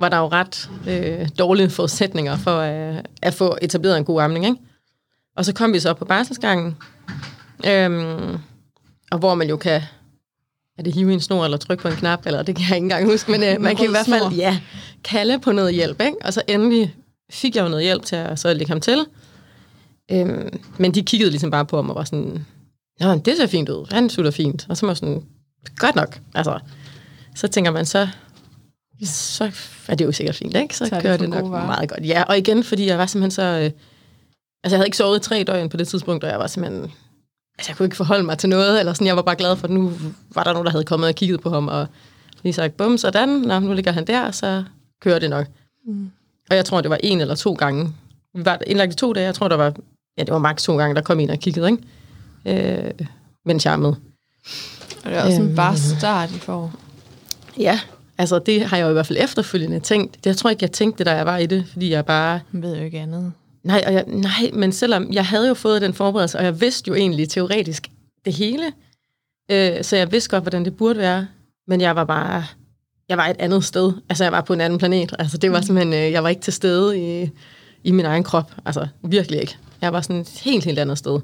var 0.00 0.08
der 0.08 0.16
jo 0.18 0.28
ret 0.28 0.70
øh, 0.88 1.28
dårlige 1.38 1.70
forudsætninger 1.76 2.36
for 2.36 2.58
øh, 2.58 2.98
at 3.22 3.34
få 3.34 3.56
etableret 3.62 3.96
en 3.98 4.04
god 4.04 4.22
amning, 4.22 4.44
ikke? 4.44 4.56
Og 5.36 5.44
så 5.44 5.52
kom 5.54 5.72
vi 5.72 5.80
så 5.80 5.90
op 5.90 5.96
på 5.98 6.04
barselsgangen, 6.04 6.76
øhm, 7.66 8.38
og 9.10 9.18
hvor 9.18 9.34
man 9.34 9.48
jo 9.48 9.56
kan, 9.56 9.82
er 10.78 10.82
det 10.82 10.94
hive 10.94 11.10
i 11.10 11.14
en 11.14 11.20
snor 11.20 11.44
eller 11.44 11.58
trykke 11.58 11.82
på 11.82 11.88
en 11.88 11.96
knap, 11.96 12.26
eller 12.26 12.42
det 12.42 12.56
kan 12.56 12.64
jeg 12.68 12.76
ikke 12.76 12.84
engang 12.84 13.06
huske, 13.10 13.30
men 13.30 13.42
øh, 13.42 13.60
man 13.60 13.76
kan 13.76 13.84
i 13.84 13.88
hvert 13.90 14.06
fald, 14.06 14.32
ja, 14.32 14.58
kalde 15.04 15.38
på 15.38 15.52
noget 15.52 15.74
hjælp, 15.74 16.00
ikke? 16.00 16.16
Og 16.24 16.32
så 16.32 16.42
endelig 16.48 16.94
fik 17.30 17.56
jeg 17.56 17.62
jo 17.62 17.68
noget 17.68 17.84
hjælp 17.84 18.04
til 18.04 18.16
at 18.16 18.38
så 18.38 18.52
lægge 18.54 18.68
ham 18.68 18.80
til. 18.80 19.06
Øhm, 20.12 20.60
men 20.78 20.94
de 20.94 21.02
kiggede 21.02 21.30
ligesom 21.30 21.50
bare 21.50 21.66
på 21.66 21.76
ham 21.76 21.90
og 21.90 21.96
var 21.96 22.04
sådan, 22.04 22.46
Nå, 23.00 23.14
det 23.14 23.36
ser 23.36 23.46
fint 23.46 23.68
ud. 23.68 23.86
Han 23.92 24.10
sutter 24.10 24.30
fint. 24.30 24.66
Og 24.68 24.76
så 24.76 24.86
var 24.86 24.90
jeg 24.92 24.96
sådan, 24.96 25.22
godt 25.76 25.96
nok. 25.96 26.20
Altså, 26.34 26.58
så 27.34 27.48
tænker 27.48 27.70
man 27.70 27.86
så, 27.86 28.08
så 29.04 29.50
er 29.88 29.94
det 29.94 30.04
jo 30.04 30.12
sikkert 30.12 30.34
fint, 30.36 30.56
ikke? 30.56 30.76
Så, 30.76 30.86
Så 30.86 30.96
er 30.96 31.00
det 31.00 31.20
det 31.20 31.28
nok 31.28 31.50
varer. 31.50 31.66
meget 31.66 31.88
godt. 31.88 32.06
Ja, 32.06 32.22
og 32.22 32.38
igen, 32.38 32.64
fordi 32.64 32.86
jeg 32.86 32.98
var 32.98 33.06
simpelthen 33.06 33.30
så... 33.30 33.42
Øh, 33.42 33.64
altså, 33.64 33.72
jeg 34.64 34.70
havde 34.70 34.86
ikke 34.86 34.96
sovet 34.96 35.22
tre 35.22 35.44
døgn 35.46 35.68
på 35.68 35.76
det 35.76 35.88
tidspunkt, 35.88 36.24
og 36.24 36.30
jeg 36.30 36.38
var 36.38 36.46
simpelthen... 36.46 36.82
Altså, 37.58 37.70
jeg 37.70 37.76
kunne 37.76 37.86
ikke 37.86 37.96
forholde 37.96 38.24
mig 38.24 38.38
til 38.38 38.48
noget, 38.48 38.80
eller 38.80 38.92
sådan, 38.92 39.06
jeg 39.06 39.16
var 39.16 39.22
bare 39.22 39.36
glad 39.36 39.56
for, 39.56 39.64
at 39.64 39.70
nu 39.70 39.92
var 40.34 40.44
der 40.44 40.52
nogen, 40.52 40.66
der 40.66 40.70
havde 40.72 40.84
kommet 40.84 41.08
og 41.08 41.14
kigget 41.14 41.40
på 41.40 41.50
ham, 41.50 41.68
og 41.68 41.86
lige 42.42 42.52
sagt, 42.52 42.76
bum, 42.76 42.98
sådan, 42.98 43.28
Nå, 43.28 43.58
nu 43.58 43.72
ligger 43.72 43.92
han 43.92 44.06
der, 44.06 44.30
så 44.30 44.64
kører 45.02 45.18
det 45.18 45.30
nok. 45.30 45.46
Mm. 45.86 46.10
Og 46.50 46.56
jeg 46.56 46.64
tror, 46.64 46.80
det 46.80 46.90
var 46.90 46.98
en 47.02 47.20
eller 47.20 47.34
to 47.34 47.52
gange. 47.54 47.92
Vi 48.34 48.44
var 48.44 48.58
indlagt 48.66 48.92
i 48.92 48.96
to 48.96 49.12
dage, 49.12 49.26
jeg 49.26 49.34
tror, 49.34 49.48
der 49.48 49.56
var... 49.56 49.72
Ja, 50.18 50.22
det 50.24 50.32
var 50.32 50.38
maks 50.38 50.62
to 50.62 50.76
gange, 50.76 50.94
der 50.94 51.00
kom 51.00 51.20
en 51.20 51.30
og 51.30 51.38
kiggede, 51.38 51.70
ikke? 51.70 52.86
Øh, 52.86 53.06
mens 53.46 53.64
jeg 53.64 53.72
er 53.72 53.76
med. 53.76 53.88
Og 55.04 55.10
det 55.10 55.12
er 55.18 55.22
også 55.22 55.40
Øhm. 55.40 55.50
en 55.50 55.56
bare 55.56 55.76
start, 55.76 56.30
I 56.30 56.38
får. 56.38 56.72
Ja, 57.58 57.80
altså 58.18 58.38
det 58.38 58.64
har 58.66 58.76
jeg 58.76 58.84
jo 58.84 58.90
i 58.90 58.92
hvert 58.92 59.06
fald 59.06 59.18
efterfølgende 59.22 59.80
tænkt. 59.80 60.14
Det, 60.16 60.26
jeg 60.26 60.36
tror 60.36 60.50
ikke, 60.50 60.62
jeg 60.64 60.72
tænkte 60.72 60.98
det, 60.98 61.06
da 61.06 61.16
jeg 61.16 61.26
var 61.26 61.36
i 61.36 61.46
det, 61.46 61.64
fordi 61.72 61.90
jeg 61.90 62.06
bare... 62.06 62.40
Man 62.52 62.62
ved 62.62 62.76
jo 62.76 62.82
ikke 62.84 62.98
andet. 63.00 63.32
Nej, 63.64 63.84
og 63.86 63.92
jeg, 63.92 64.04
nej, 64.06 64.50
men 64.52 64.72
selvom 64.72 65.12
jeg 65.12 65.26
havde 65.26 65.48
jo 65.48 65.54
fået 65.54 65.82
den 65.82 65.94
forberedelse, 65.94 66.38
og 66.38 66.44
jeg 66.44 66.60
vidste 66.60 66.88
jo 66.88 66.94
egentlig 66.94 67.28
teoretisk 67.28 67.88
det 68.24 68.32
hele, 68.32 68.72
øh, 69.50 69.84
så 69.84 69.96
jeg 69.96 70.12
vidste 70.12 70.30
godt, 70.30 70.44
hvordan 70.44 70.64
det 70.64 70.76
burde 70.76 70.98
være, 70.98 71.26
men 71.68 71.80
jeg 71.80 71.96
var 71.96 72.04
bare... 72.04 72.44
Jeg 73.08 73.16
var 73.18 73.26
et 73.26 73.36
andet 73.38 73.64
sted. 73.64 73.92
Altså, 74.08 74.24
jeg 74.24 74.32
var 74.32 74.40
på 74.40 74.52
en 74.52 74.60
anden 74.60 74.78
planet. 74.78 75.12
Altså, 75.18 75.38
det 75.38 75.52
var 75.52 75.60
simpelthen... 75.60 75.92
Øh, 75.92 76.12
jeg 76.12 76.22
var 76.22 76.28
ikke 76.28 76.42
til 76.42 76.52
stede 76.52 76.98
i, 77.22 77.30
i 77.84 77.90
min 77.90 78.04
egen 78.04 78.22
krop. 78.24 78.52
Altså, 78.64 78.86
virkelig 79.04 79.40
ikke. 79.40 79.56
Jeg 79.80 79.92
var 79.92 80.00
sådan 80.00 80.20
et 80.20 80.28
helt, 80.28 80.64
helt 80.64 80.78
andet 80.78 80.98
sted. 80.98 81.20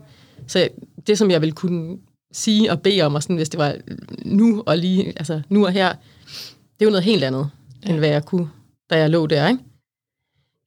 Så 0.47 0.69
det, 1.07 1.19
som 1.19 1.31
jeg 1.31 1.41
ville 1.41 1.53
kunne 1.53 1.99
sige 2.33 2.71
og 2.71 2.83
bede 2.83 3.03
om, 3.03 3.15
og 3.15 3.23
sådan, 3.23 3.37
hvis 3.37 3.49
det 3.49 3.59
var 3.59 3.77
nu 4.25 4.63
og 4.67 4.79
lige, 4.79 5.07
altså 5.07 5.43
nu 5.49 5.67
og 5.67 5.73
her, 5.73 5.93
det 6.73 6.81
er 6.81 6.85
jo 6.85 6.91
noget 6.91 7.05
helt 7.05 7.25
andet, 7.25 7.51
end 7.83 7.99
hvad 7.99 8.09
jeg 8.09 8.25
kunne, 8.25 8.51
da 8.91 8.99
jeg 8.99 9.11
lå 9.11 9.27
der, 9.27 9.49
ikke? 9.49 9.63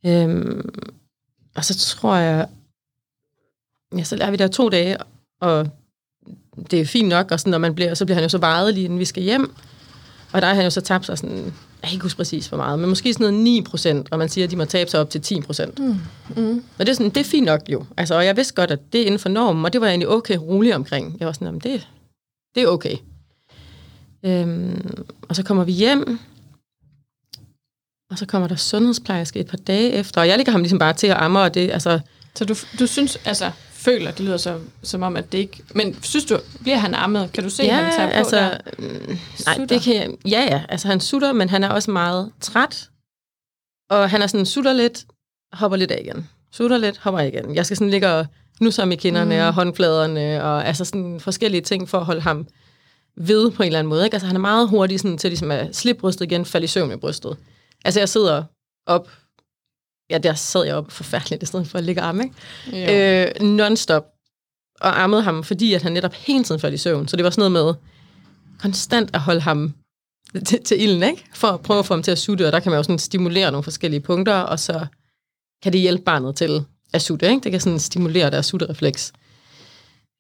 Øhm, 0.06 0.70
og 1.56 1.66
så 1.66 1.78
tror 1.78 2.16
jeg, 2.16 2.48
ja, 3.98 4.04
så 4.04 4.18
er 4.22 4.32
vi 4.32 4.38
der 4.38 4.48
to 4.48 4.70
dage, 4.70 4.98
og 5.42 5.70
det 6.72 6.82
er 6.82 6.86
fint 6.86 7.10
nok, 7.10 7.32
og 7.32 7.40
sådan, 7.40 7.52
når 7.52 7.58
man 7.58 7.76
bliver, 7.76 7.94
så 7.94 8.06
bliver 8.06 8.16
han 8.16 8.24
jo 8.24 8.30
så 8.30 8.38
vejet 8.38 8.74
lige 8.74 8.86
inden 8.86 9.00
vi 9.00 9.06
skal 9.06 9.24
hjem. 9.24 9.56
Og 10.36 10.42
der 10.42 10.48
har 10.48 10.56
han 10.56 10.64
jo 10.64 10.70
så 10.70 10.82
tabt 10.82 11.06
sig 11.06 11.18
sådan, 11.18 11.38
jeg 11.38 11.54
kan 11.84 11.94
ikke 11.94 12.04
huske 12.04 12.18
præcis 12.18 12.48
hvor 12.48 12.58
meget, 12.58 12.80
men 12.80 12.90
måske 12.90 13.14
sådan 13.14 13.24
noget 13.24 13.44
9 13.44 13.62
procent, 13.62 14.08
og 14.12 14.20
man 14.20 14.30
siger, 14.30 14.46
at 14.46 14.52
de 14.52 14.56
må 14.56 14.66
tabe 14.66 14.90
sig 14.90 15.00
op 15.00 15.10
til 15.10 15.22
10 15.22 15.42
procent. 15.42 15.80
Mm. 15.80 16.00
Mm. 16.36 16.64
Og 16.78 16.86
det 16.86 16.90
er, 16.90 16.94
sådan, 16.94 17.10
det 17.10 17.18
er 17.18 17.24
fint 17.24 17.46
nok 17.46 17.62
jo. 17.70 17.86
Altså, 17.98 18.16
og 18.16 18.26
jeg 18.26 18.38
vidste 18.38 18.54
godt, 18.54 18.72
at 18.72 18.80
det 18.94 19.02
er 19.02 19.06
inden 19.06 19.20
for 19.20 19.30
normen, 19.30 19.66
og 19.66 19.74
det 19.74 19.82
var 19.82 19.88
jeg 19.88 19.92
egentlig 19.92 20.10
okay 20.10 20.38
rolig 20.38 20.76
omkring. 20.76 21.18
Jeg 21.20 21.26
var 21.26 21.34
sådan, 21.34 21.60
det, 21.60 21.88
det 22.56 22.64
er 22.64 22.68
okay. 22.68 22.96
Øhm, 24.24 25.06
og 25.30 25.36
så 25.36 25.44
kommer 25.44 25.64
vi 25.64 25.72
hjem, 25.72 26.20
og 28.12 28.18
så 28.18 28.26
kommer 28.26 28.48
der 28.48 28.56
sundhedsplejerske 28.56 29.40
et 29.40 29.48
par 29.48 29.58
dage 29.58 29.92
efter, 29.92 30.22
og 30.22 30.28
jeg 30.28 30.38
ligger 30.38 30.52
ham 30.52 30.62
ligesom 30.62 30.80
bare 30.80 30.94
til 30.94 31.08
at 31.08 31.18
amme, 31.18 31.40
og 31.40 31.54
det, 31.54 31.72
altså... 31.72 32.00
Så 32.36 32.46
du, 32.46 32.56
du 32.80 32.88
synes, 32.88 33.18
altså, 33.26 33.52
føler, 33.86 34.12
det 34.12 34.20
lyder 34.20 34.38
så, 34.38 34.60
som 34.84 35.04
om, 35.04 35.18
at 35.18 35.32
det 35.32 35.38
ikke... 35.38 35.64
Men 35.76 36.04
synes 36.04 36.26
du, 36.26 36.38
bliver 36.62 36.78
han 36.78 36.94
ammet? 36.94 37.30
Kan 37.34 37.44
du 37.44 37.50
se, 37.50 37.64
ja, 37.64 37.74
han 37.74 37.94
tager 37.94 38.08
på 38.08 38.14
altså, 38.14 38.38
der? 38.38 38.58
mm, 38.78 39.18
nej, 39.46 39.66
det 39.70 39.82
kan 39.82 39.96
jeg, 39.96 40.10
ja, 40.26 40.42
ja, 40.52 40.64
altså 40.70 40.88
han 40.88 41.00
sutter, 41.00 41.34
men 41.34 41.50
han 41.50 41.64
er 41.64 41.70
også 41.70 41.92
meget 41.92 42.32
træt, 42.42 42.90
og 43.90 44.10
han 44.10 44.22
er 44.22 44.28
sådan, 44.28 44.46
sutter 44.46 44.74
lidt, 44.74 45.06
hopper 45.54 45.78
lidt 45.78 45.92
af 45.92 46.02
igen. 46.06 46.30
Sutter 46.52 46.78
lidt, 46.78 46.98
hopper 46.98 47.20
af 47.20 47.28
igen. 47.28 47.56
Jeg 47.56 47.66
skal 47.66 47.78
sådan 47.78 47.92
ligge 47.92 48.12
og 48.12 48.26
nusse 48.62 48.82
ham 48.82 48.92
i 48.92 48.96
kinderne 48.96 49.36
mm. 49.36 49.42
og 49.42 49.54
håndfladerne, 49.54 50.44
og 50.44 50.68
altså 50.68 50.86
sådan 50.86 51.20
forskellige 51.20 51.62
ting 51.62 51.90
for 51.90 51.98
at 51.98 52.06
holde 52.06 52.22
ham 52.22 52.48
ved 53.18 53.52
på 53.52 53.64
en 53.64 53.68
eller 53.68 53.80
anden 53.80 53.90
måde. 53.90 54.04
Ikke? 54.06 54.16
Altså 54.16 54.28
han 54.28 54.36
er 54.36 54.40
meget 54.40 54.70
hurtig 54.70 55.00
sådan, 55.00 55.18
til 55.18 55.30
ligesom 55.30 55.52
at 55.52 55.76
slippe 55.76 56.02
brystet 56.02 56.26
igen, 56.26 56.46
falde 56.46 56.66
i 56.66 56.68
søvn 56.68 56.90
med 56.90 56.98
brystet. 56.98 57.38
Altså 57.86 58.00
jeg 58.00 58.10
sidder 58.10 58.44
op, 58.86 59.10
ja 60.10 60.18
der 60.18 60.34
sad 60.34 60.66
jeg 60.66 60.76
op 60.76 60.92
forfærdeligt, 60.92 61.44
i 61.44 61.46
stedet 61.46 61.68
for 61.68 61.78
at 61.78 61.84
ligge 61.84 62.02
arme, 62.02 62.24
ikke? 62.24 62.36
Øh, 63.24 63.42
non-stop, 63.42 64.06
og 64.82 65.02
armede 65.02 65.22
ham, 65.22 65.44
fordi 65.44 65.74
at 65.74 65.82
han 65.82 65.92
netop 65.92 66.14
hele 66.14 66.44
tiden 66.44 66.62
faldt 66.62 66.74
i 66.74 66.78
søvn. 66.78 67.08
Så 67.08 67.16
det 67.16 67.24
var 67.24 67.30
sådan 67.30 67.52
noget 67.52 67.66
med 67.66 67.74
konstant 68.60 69.10
at 69.14 69.20
holde 69.20 69.42
ham 69.42 69.74
til, 70.46 70.64
til 70.64 70.82
ilden, 70.82 71.04
ikke? 71.04 71.26
For 71.34 71.48
at 71.48 71.62
prøve 71.62 71.80
at 71.80 71.86
få 71.86 71.94
ham 71.94 72.04
til 72.04 72.12
at 72.12 72.18
sutte, 72.18 72.48
og 72.48 72.52
der 72.52 72.60
kan 72.60 72.70
man 72.70 72.80
jo 72.80 72.84
sådan 72.84 73.00
stimulere 73.00 73.52
nogle 73.52 73.64
forskellige 73.64 74.02
punkter, 74.02 74.36
og 74.36 74.60
så 74.60 74.86
kan 75.64 75.74
det 75.74 75.82
hjælpe 75.82 76.04
barnet 76.04 76.36
til 76.36 76.66
at 76.94 77.02
sutte, 77.02 77.30
ikke? 77.30 77.44
Det 77.44 77.52
kan 77.52 77.62
sådan 77.62 77.80
stimulere 77.80 78.32
deres 78.32 78.46
sutterefleks. 78.46 79.14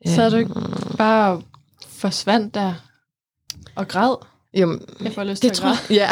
Så 0.06 0.22
er 0.22 0.30
du 0.30 0.36
ikke 0.36 0.54
bare 0.98 1.42
forsvandt 1.88 2.56
der 2.56 2.74
og 3.76 3.88
græd? 3.88 4.16
Jamen, 4.56 4.82
Jeg 5.04 5.12
får 5.14 5.24
lyst 5.24 5.42
det 5.42 5.54
til 5.54 5.64
at 5.64 5.70
tror, 5.70 5.88
græde. 5.88 6.00
ja. 6.00 6.10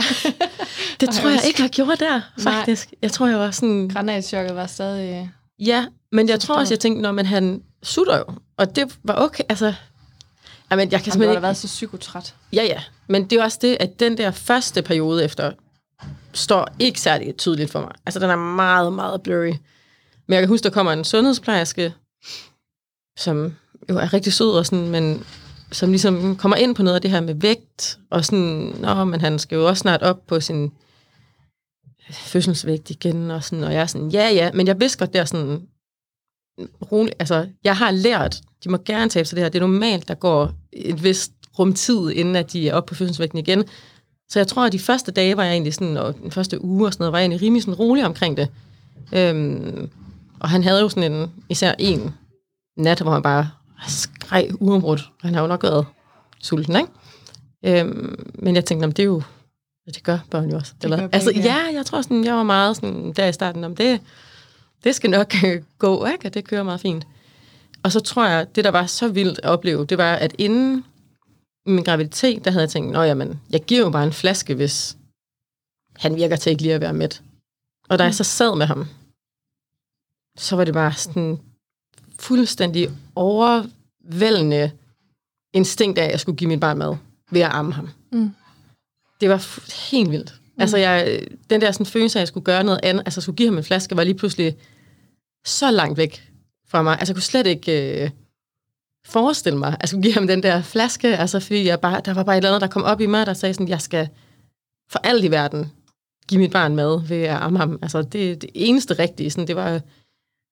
det 0.99 1.09
tror 1.09 1.29
jeg 1.29 1.41
ikke, 1.47 1.61
jeg 1.61 1.69
gjorde 1.69 1.95
der, 1.95 2.21
Nej. 2.37 2.53
faktisk. 2.53 2.93
Jeg 3.01 3.11
tror, 3.11 3.27
jeg 3.27 3.39
var 3.39 3.51
sådan... 3.51 3.89
Granatchokket 3.93 4.55
var 4.55 4.67
stadig... 4.67 5.31
Ja, 5.59 5.85
men 6.11 6.29
jeg 6.29 6.39
tror 6.39 6.55
også, 6.55 6.73
jeg 6.73 6.79
tænkte, 6.79 7.01
når 7.01 7.11
man 7.11 7.25
han 7.25 7.63
sutter 7.83 8.17
jo, 8.17 8.25
og 8.57 8.75
det 8.75 8.97
var 9.03 9.15
okay, 9.15 9.43
altså... 9.49 9.73
Jamen, 10.71 10.91
jeg 10.91 11.03
kan 11.03 11.21
har 11.21 11.29
ikke... 11.29 11.41
været 11.41 11.57
så 11.57 11.67
psykotræt. 11.67 12.35
Ja, 12.53 12.63
ja, 12.63 12.83
men 13.07 13.23
det 13.23 13.39
er 13.39 13.43
også 13.43 13.57
det, 13.61 13.77
at 13.79 13.99
den 13.99 14.17
der 14.17 14.31
første 14.31 14.81
periode 14.81 15.25
efter, 15.25 15.51
står 16.33 16.67
ikke 16.79 17.01
særlig 17.01 17.35
tydeligt 17.37 17.71
for 17.71 17.81
mig. 17.81 17.91
Altså, 18.05 18.19
den 18.19 18.29
er 18.29 18.35
meget, 18.35 18.93
meget 18.93 19.21
blurry. 19.21 19.53
Men 20.27 20.33
jeg 20.33 20.39
kan 20.39 20.47
huske, 20.47 20.63
der 20.63 20.69
kommer 20.69 20.91
en 20.91 21.03
sundhedsplejerske, 21.03 21.93
som 23.17 23.55
jo 23.89 23.97
er 23.97 24.13
rigtig 24.13 24.33
sød 24.33 24.51
og 24.51 24.65
sådan, 24.65 24.89
men 24.89 25.25
som 25.73 25.89
ligesom 25.89 26.35
kommer 26.35 26.57
ind 26.57 26.75
på 26.75 26.83
noget 26.83 26.95
af 26.95 27.01
det 27.01 27.11
her 27.11 27.21
med 27.21 27.35
vægt, 27.35 27.99
og 28.09 28.25
sådan, 28.25 28.75
nå, 28.79 29.03
men 29.03 29.21
han 29.21 29.39
skal 29.39 29.55
jo 29.55 29.67
også 29.67 29.81
snart 29.81 30.01
op 30.01 30.27
på 30.27 30.39
sin 30.39 30.63
øh, 32.09 32.13
fødselsvægt 32.13 32.89
igen, 32.89 33.31
og 33.31 33.43
sådan, 33.43 33.63
og 33.63 33.73
jeg 33.73 33.81
er 33.81 33.85
sådan, 33.85 34.09
ja, 34.09 34.29
ja, 34.29 34.51
men 34.53 34.67
jeg 34.67 34.79
vidste 34.79 34.97
godt, 34.97 35.13
det 35.13 35.21
er 35.21 35.25
sådan, 35.25 35.61
roligt, 36.91 37.15
altså, 37.19 37.47
jeg 37.63 37.77
har 37.77 37.91
lært, 37.91 38.41
de 38.63 38.69
må 38.69 38.77
gerne 38.85 39.09
tabe 39.09 39.25
sig 39.25 39.35
det 39.35 39.43
her, 39.43 39.49
det 39.49 39.59
er 39.59 39.67
normalt, 39.67 40.07
der 40.07 40.15
går 40.15 40.51
et 40.71 41.03
vist 41.03 41.31
rumtid, 41.59 42.09
inden 42.09 42.35
at 42.35 42.53
de 42.53 42.69
er 42.69 42.73
oppe 42.73 42.89
på 42.89 42.95
fødselsvægten 42.95 43.39
igen, 43.39 43.63
så 44.29 44.39
jeg 44.39 44.47
tror, 44.47 44.65
at 44.65 44.71
de 44.71 44.79
første 44.79 45.11
dage 45.11 45.37
var 45.37 45.43
jeg 45.43 45.53
egentlig 45.53 45.73
sådan, 45.73 45.97
og 45.97 46.15
den 46.17 46.31
første 46.31 46.63
uge 46.63 46.87
og 46.87 46.93
sådan 46.93 47.01
noget, 47.01 47.11
var 47.11 47.17
jeg 47.17 47.23
egentlig 47.23 47.41
rimelig 47.41 47.63
sådan 47.63 47.79
rolig 47.79 48.05
omkring 48.05 48.37
det. 48.37 48.47
Øhm, 49.13 49.89
og 50.39 50.49
han 50.49 50.63
havde 50.63 50.81
jo 50.81 50.89
sådan 50.89 51.13
en, 51.13 51.31
især 51.49 51.73
en 51.79 52.13
nat, 52.77 53.01
hvor 53.01 53.11
han 53.11 53.21
bare 53.21 53.49
skreg 53.87 54.49
uafbrudt, 54.59 55.01
og 55.01 55.27
han 55.27 55.33
har 55.33 55.41
jo 55.41 55.47
nok 55.47 55.63
været 55.63 55.85
sulten, 56.39 56.75
ikke? 56.75 57.79
Øhm, 57.79 58.31
men 58.35 58.55
jeg 58.55 58.65
tænkte, 58.65 58.85
om 58.85 58.91
det 58.91 59.03
er 59.03 59.07
jo, 59.07 59.21
det 59.85 60.03
gør 60.03 60.19
børn 60.31 60.49
jo 60.49 60.55
også. 60.55 60.73
Det 60.81 60.89
gør 60.89 61.07
altså, 61.11 61.29
begge, 61.33 61.53
ja, 61.53 61.73
jeg 61.73 61.85
tror 61.85 62.01
sådan, 62.01 62.23
jeg 62.23 62.35
var 62.35 62.43
meget 62.43 62.75
sådan, 62.75 63.13
der 63.13 63.27
i 63.27 63.33
starten, 63.33 63.63
om 63.63 63.75
det, 63.75 64.01
det 64.83 64.95
skal 64.95 65.09
nok 65.09 65.33
øh, 65.45 65.61
gå, 65.77 66.05
ikke? 66.05 66.27
Og 66.27 66.33
det 66.33 66.47
kører 66.47 66.63
meget 66.63 66.81
fint. 66.81 67.07
Og 67.83 67.91
så 67.91 67.99
tror 67.99 68.27
jeg, 68.27 68.55
det 68.55 68.63
der 68.63 68.71
var 68.71 68.85
så 68.85 69.07
vildt 69.07 69.39
at 69.43 69.49
opleve, 69.49 69.85
det 69.85 69.97
var, 69.97 70.13
at 70.13 70.35
inden 70.37 70.85
min 71.65 71.83
graviditet, 71.83 72.45
der 72.45 72.51
havde 72.51 72.61
jeg 72.61 72.69
tænkt, 72.69 72.91
nå 72.91 73.01
jamen, 73.01 73.41
jeg 73.49 73.63
giver 73.63 73.81
jo 73.81 73.89
bare 73.89 74.03
en 74.03 74.13
flaske, 74.13 74.55
hvis 74.55 74.97
han 75.95 76.15
virker 76.15 76.35
til 76.35 76.49
ikke 76.49 76.61
lige 76.61 76.75
at 76.75 76.81
være 76.81 76.93
mæt. 76.93 77.21
Og 77.89 77.99
da 77.99 78.03
jeg 78.03 78.15
så 78.15 78.23
sad 78.23 78.55
med 78.55 78.65
ham, 78.65 78.87
så 80.37 80.55
var 80.55 80.63
det 80.63 80.73
bare 80.73 80.93
sådan 80.93 81.39
fuldstændig 82.19 82.89
overvældende 83.15 84.71
instinkt 85.53 85.99
af, 85.99 86.05
at 86.05 86.11
jeg 86.11 86.19
skulle 86.19 86.35
give 86.35 86.47
mit 86.47 86.59
barn 86.59 86.77
mad 86.77 86.95
ved 87.31 87.41
at 87.41 87.51
amme 87.51 87.73
ham. 87.73 87.89
Mm. 88.11 88.31
Det 89.21 89.29
var 89.29 89.37
fu- 89.37 89.91
helt 89.91 90.11
vildt. 90.11 90.33
Mm. 90.45 90.61
Altså, 90.61 90.77
jeg, 90.77 91.19
den 91.49 91.61
der 91.61 91.71
sådan, 91.71 91.85
følelse 91.85 92.19
af, 92.19 92.19
at 92.19 92.21
jeg 92.21 92.27
skulle 92.27 92.43
gøre 92.43 92.63
noget 92.63 92.79
andet, 92.83 93.03
altså 93.05 93.21
skulle 93.21 93.35
give 93.35 93.47
ham 93.47 93.57
en 93.57 93.63
flaske, 93.63 93.97
var 93.97 94.03
lige 94.03 94.15
pludselig 94.15 94.57
så 95.45 95.71
langt 95.71 95.97
væk 95.97 96.29
fra 96.67 96.81
mig. 96.81 96.99
Altså, 96.99 97.11
jeg 97.11 97.15
kunne 97.15 97.23
slet 97.23 97.47
ikke 97.47 98.03
øh, 98.03 98.09
forestille 99.05 99.57
mig, 99.57 99.69
at 99.73 99.77
jeg 99.81 99.89
skulle 99.89 100.03
give 100.03 100.13
ham 100.13 100.27
den 100.27 100.43
der 100.43 100.61
flaske, 100.61 101.17
altså, 101.17 101.39
fordi 101.39 101.65
jeg 101.65 101.79
bare, 101.79 102.01
der 102.05 102.13
var 102.13 102.23
bare 102.23 102.35
et 102.35 102.37
eller 102.37 102.49
andet, 102.49 102.61
der 102.61 102.67
kom 102.67 102.83
op 102.83 103.01
i 103.01 103.05
mig, 103.05 103.25
der 103.25 103.33
sagde 103.33 103.53
sådan, 103.53 103.67
jeg 103.67 103.81
skal 103.81 104.09
for 104.91 104.99
alt 104.99 105.23
i 105.23 105.31
verden 105.31 105.71
give 106.27 106.41
mit 106.41 106.51
barn 106.51 106.75
mad 106.75 107.07
ved 107.07 107.21
at 107.21 107.41
amme 107.41 107.59
ham. 107.59 107.79
Altså, 107.81 108.01
det, 108.01 108.41
det 108.41 108.49
eneste 108.53 108.93
rigtige, 108.93 109.31
sådan, 109.31 109.47
det 109.47 109.55
var, 109.55 109.81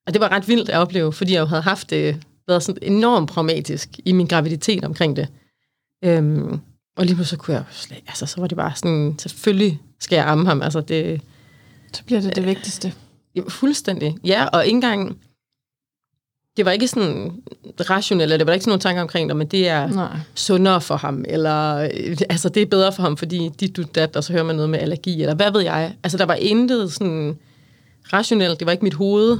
og 0.06 0.12
det 0.12 0.20
var 0.20 0.28
ret 0.32 0.48
vildt 0.48 0.68
at 0.68 0.78
opleve, 0.78 1.12
fordi 1.12 1.32
jeg 1.32 1.40
jo 1.40 1.46
havde 1.46 1.62
haft 1.62 1.90
det, 1.90 2.22
været 2.48 2.62
sådan 2.62 2.92
enormt 2.92 3.30
pragmatisk 3.30 3.88
i 4.04 4.12
min 4.12 4.26
graviditet 4.26 4.84
omkring 4.84 5.16
det. 5.16 5.28
Øhm, 6.04 6.60
og 6.96 7.04
lige 7.06 7.14
pludselig 7.14 7.40
kunne 7.40 7.54
jeg 7.54 7.64
slet, 7.70 8.02
altså 8.06 8.26
så 8.26 8.40
var 8.40 8.46
det 8.46 8.56
bare 8.56 8.72
sådan, 8.76 9.14
selvfølgelig 9.18 9.80
skal 10.00 10.16
jeg 10.16 10.28
amme 10.28 10.46
ham, 10.46 10.62
altså 10.62 10.80
det, 10.80 11.20
Så 11.92 12.04
bliver 12.04 12.20
det 12.20 12.36
det 12.36 12.46
vigtigste. 12.46 12.92
Ja, 13.36 13.40
fuldstændig. 13.48 14.16
Ja, 14.24 14.46
og 14.46 14.66
ikke 14.66 14.76
engang... 14.76 15.18
Det 16.56 16.64
var 16.64 16.70
ikke 16.70 16.88
sådan 16.88 17.42
rationelt, 17.90 18.22
eller 18.22 18.36
det 18.36 18.46
var 18.46 18.52
ikke 18.52 18.64
sådan 18.64 18.70
nogle 18.70 18.80
tanker 18.80 19.02
omkring 19.02 19.28
det, 19.28 19.36
men 19.36 19.46
det 19.46 19.68
er 19.68 19.86
Nej. 19.86 20.16
sundere 20.34 20.80
for 20.80 20.96
ham, 20.96 21.24
eller 21.28 21.76
øh, 21.76 22.16
altså 22.30 22.48
det 22.48 22.62
er 22.62 22.66
bedre 22.66 22.92
for 22.92 23.02
ham, 23.02 23.16
fordi 23.16 23.50
dit, 23.60 23.76
du, 23.76 23.82
dat, 23.94 24.16
og 24.16 24.24
så 24.24 24.32
hører 24.32 24.44
man 24.44 24.56
noget 24.56 24.70
med 24.70 24.78
allergi, 24.78 25.20
eller 25.22 25.34
hvad 25.34 25.52
ved 25.52 25.60
jeg. 25.60 25.94
Altså 26.02 26.18
der 26.18 26.26
var 26.26 26.34
intet 26.34 26.92
sådan 26.92 27.38
rationelt, 28.12 28.58
det 28.58 28.66
var 28.66 28.72
ikke 28.72 28.84
mit 28.84 28.94
hoved, 28.94 29.38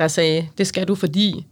der 0.00 0.08
sagde, 0.08 0.48
det 0.58 0.66
skal 0.66 0.88
du, 0.88 0.94
fordi 0.94 1.46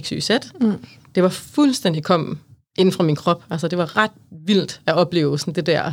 X, 0.00 0.08
Y, 0.08 0.20
Z. 0.20 0.30
Mm. 0.60 0.84
Det 1.14 1.22
var 1.22 1.28
fuldstændig 1.28 2.02
kom 2.04 2.38
inden 2.78 2.92
fra 2.92 3.04
min 3.04 3.16
krop. 3.16 3.42
Altså 3.50 3.68
det 3.68 3.78
var 3.78 3.96
ret 3.96 4.10
vildt 4.30 4.80
at 4.86 4.94
opleve 4.94 5.38
sådan 5.38 5.54
det 5.54 5.66
der 5.66 5.92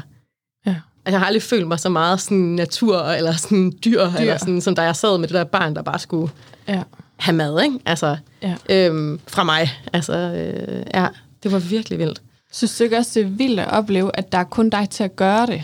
Ja. 0.66 0.76
Altså, 1.06 1.12
jeg 1.16 1.20
har 1.20 1.26
aldrig 1.26 1.44
følt 1.44 1.68
mig 1.68 1.80
så 1.80 1.90
meget 1.90 2.22
sådan 2.22 2.38
natur, 2.38 3.02
eller 3.02 3.34
sådan 3.34 3.74
dyr, 3.86 4.10
dyr. 4.12 4.18
eller 4.20 4.38
sådan, 4.38 4.62
som 4.62 4.76
da 4.76 4.82
jeg 4.82 4.96
sad 4.96 5.18
med 5.18 5.28
det 5.28 5.36
der 5.36 5.44
barn, 5.44 5.76
der 5.76 5.82
bare 5.82 6.00
skulle 6.00 6.32
Ja. 6.68 6.84
have 7.16 7.36
mad, 7.36 7.64
ikke? 7.64 7.80
Altså, 7.86 8.18
ja. 8.42 8.56
øhm, 8.70 9.20
fra 9.28 9.44
mig. 9.44 9.70
Altså, 9.94 10.14
øh, 10.14 10.86
ja, 10.94 11.08
det 11.44 11.52
var 11.52 11.60
virkelig 11.60 12.00
vildt. 12.00 12.22
Synes 12.52 12.78
du 12.78 12.84
ikke 12.84 12.98
også, 12.98 13.20
det 13.20 13.26
er 13.26 13.30
vildt 13.30 13.60
at 13.60 13.68
opleve, 13.72 14.12
at 14.18 14.32
der 14.32 14.38
er 14.38 14.44
kun 14.44 14.70
dig 14.70 14.90
til 14.90 15.04
at 15.04 15.16
gøre 15.16 15.46
det? 15.46 15.64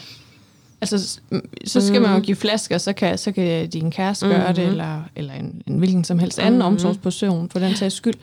Altså, 0.81 1.19
så 1.65 1.87
skal 1.87 1.99
mm. 1.99 2.07
man 2.07 2.15
jo 2.15 2.21
give 2.21 2.35
flasker, 2.35 2.77
så 2.77 2.93
kan, 2.93 3.17
så 3.17 3.31
kan 3.31 3.69
din 3.69 3.91
kæreste 3.91 4.25
mm. 4.25 4.31
gøre 4.31 4.53
det, 4.53 4.63
eller, 4.65 5.01
eller 5.15 5.33
en, 5.33 5.61
en 5.67 5.77
hvilken 5.77 6.03
som 6.03 6.19
helst 6.19 6.39
anden 6.39 6.59
mm. 6.59 6.65
omsorgsperson, 6.65 7.49
for 7.49 7.59
den 7.59 7.75
sags 7.75 7.95
skyld. 7.95 8.13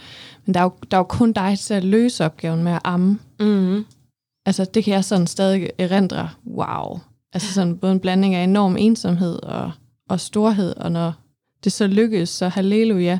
Men 0.47 0.55
der 0.55 0.61
er, 0.61 0.65
jo, 0.65 0.73
der 0.91 0.97
er 0.97 1.01
jo 1.01 1.05
kun 1.05 1.33
dig 1.33 1.59
til 1.59 1.75
at 1.75 1.85
løse 1.85 2.25
opgaven 2.25 2.65
med 2.65 2.73
at 2.73 2.81
amme. 2.85 3.19
Mm. 3.41 3.85
Altså, 4.47 4.65
det 4.65 4.85
kan 4.85 4.95
jeg 4.95 5.05
sådan 5.05 5.27
stadig 5.27 5.71
erindre. 5.79 6.31
Wow. 6.47 7.01
Altså 7.33 7.53
sådan 7.53 7.77
både 7.77 7.93
en 7.93 8.01
blanding 8.01 8.35
af 8.35 8.45
enorm 8.45 8.77
ensomhed 8.77 9.43
og, 9.43 9.71
og 10.09 10.21
storhed, 10.21 10.77
og 10.77 10.93
når 10.93 11.13
det 11.65 11.73
så 11.73 11.87
lykkedes, 11.87 12.29
så 12.29 12.49
halleluja. 12.49 13.19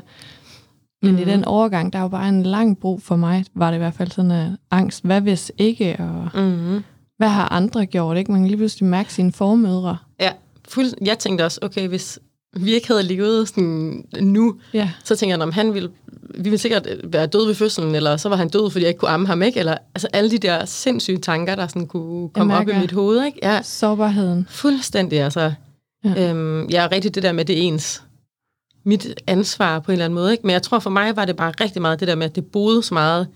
Men 1.01 1.11
mm. 1.11 1.21
i 1.21 1.25
den 1.25 1.45
overgang, 1.45 1.93
der 1.93 1.99
er 1.99 2.03
jo 2.03 2.07
bare 2.09 2.29
en 2.29 2.43
lang 2.43 2.79
brug 2.79 3.01
for 3.01 3.15
mig, 3.15 3.45
var 3.55 3.71
det 3.71 3.77
i 3.77 3.79
hvert 3.79 3.93
fald 3.93 4.11
sådan 4.11 4.31
en 4.31 4.57
angst. 4.71 5.05
Hvad 5.05 5.21
hvis 5.21 5.51
ikke, 5.57 5.95
og 5.99 6.41
Mm. 6.41 6.83
Hvad 7.17 7.27
har 7.27 7.53
andre 7.53 7.85
gjort? 7.85 8.17
Ikke? 8.17 8.31
Man 8.31 8.41
kan 8.41 8.47
lige 8.47 8.57
pludselig 8.57 8.89
mærke 8.89 9.13
sine 9.13 9.31
formødre. 9.31 9.97
Ja, 10.19 10.31
fuld, 10.67 10.93
jeg 11.05 11.19
tænkte 11.19 11.45
også, 11.45 11.59
okay, 11.61 11.87
hvis 11.87 12.19
vi 12.55 12.73
ikke 12.73 12.87
havde 12.87 13.03
levet 13.03 13.47
sådan 13.47 14.05
nu, 14.21 14.55
Ja, 14.73 14.91
så 15.03 15.15
tænker 15.15 15.35
jeg, 15.35 15.43
om 15.43 15.51
han 15.51 15.73
ville, 15.73 15.89
vi 16.35 16.43
ville 16.43 16.57
sikkert 16.57 16.87
være 17.03 17.25
død 17.27 17.45
ved 17.45 17.55
fødslen, 17.55 17.95
eller 17.95 18.17
så 18.17 18.29
var 18.29 18.35
han 18.35 18.49
død, 18.49 18.71
fordi 18.71 18.83
jeg 18.83 18.89
ikke 18.89 18.99
kunne 18.99 19.11
amme 19.11 19.27
ham, 19.27 19.41
ikke? 19.41 19.59
Eller, 19.59 19.77
altså 19.95 20.07
alle 20.13 20.31
de 20.31 20.37
der 20.37 20.65
sindssyge 20.65 21.17
tanker, 21.17 21.55
der 21.55 21.67
sådan 21.67 21.87
kunne 21.87 22.29
komme 22.29 22.57
op 22.57 22.67
i 22.69 22.79
mit 22.79 22.91
hoved, 22.91 23.25
ikke? 23.25 23.39
Ja, 23.43 23.61
sårbarheden. 23.63 24.47
fuldstændig, 24.49 25.21
altså. 25.21 25.53
Ja. 26.03 26.29
Øhm, 26.29 26.69
jeg 26.69 26.83
er 26.83 26.91
rigtig 26.91 27.15
det 27.15 27.23
der 27.23 27.31
med, 27.31 27.45
det 27.45 27.67
ens 27.67 28.03
mit 28.85 29.21
ansvar 29.27 29.79
på 29.79 29.91
en 29.91 29.93
eller 29.93 30.05
anden 30.05 30.15
måde, 30.15 30.31
ikke? 30.31 30.47
Men 30.47 30.53
jeg 30.53 30.61
tror 30.61 30.79
for 30.79 30.89
mig 30.89 31.15
var 31.15 31.25
det 31.25 31.35
bare 31.35 31.51
rigtig 31.61 31.81
meget 31.81 31.99
det 31.99 32.07
der 32.07 32.15
med, 32.15 32.25
at 32.25 32.35
det 32.35 32.45
boede 32.45 32.83
så 32.83 32.93
meget 32.93 33.27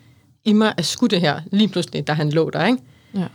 i 0.45 0.53
mig 0.53 0.73
at 0.77 0.85
skulle 0.85 1.09
det 1.09 1.21
her, 1.21 1.41
lige 1.51 1.67
pludselig, 1.67 2.07
da 2.07 2.13
han 2.13 2.29
lå 2.29 2.49
der, 2.49 2.65
ikke? 2.65 2.79
Ja. 3.15 3.25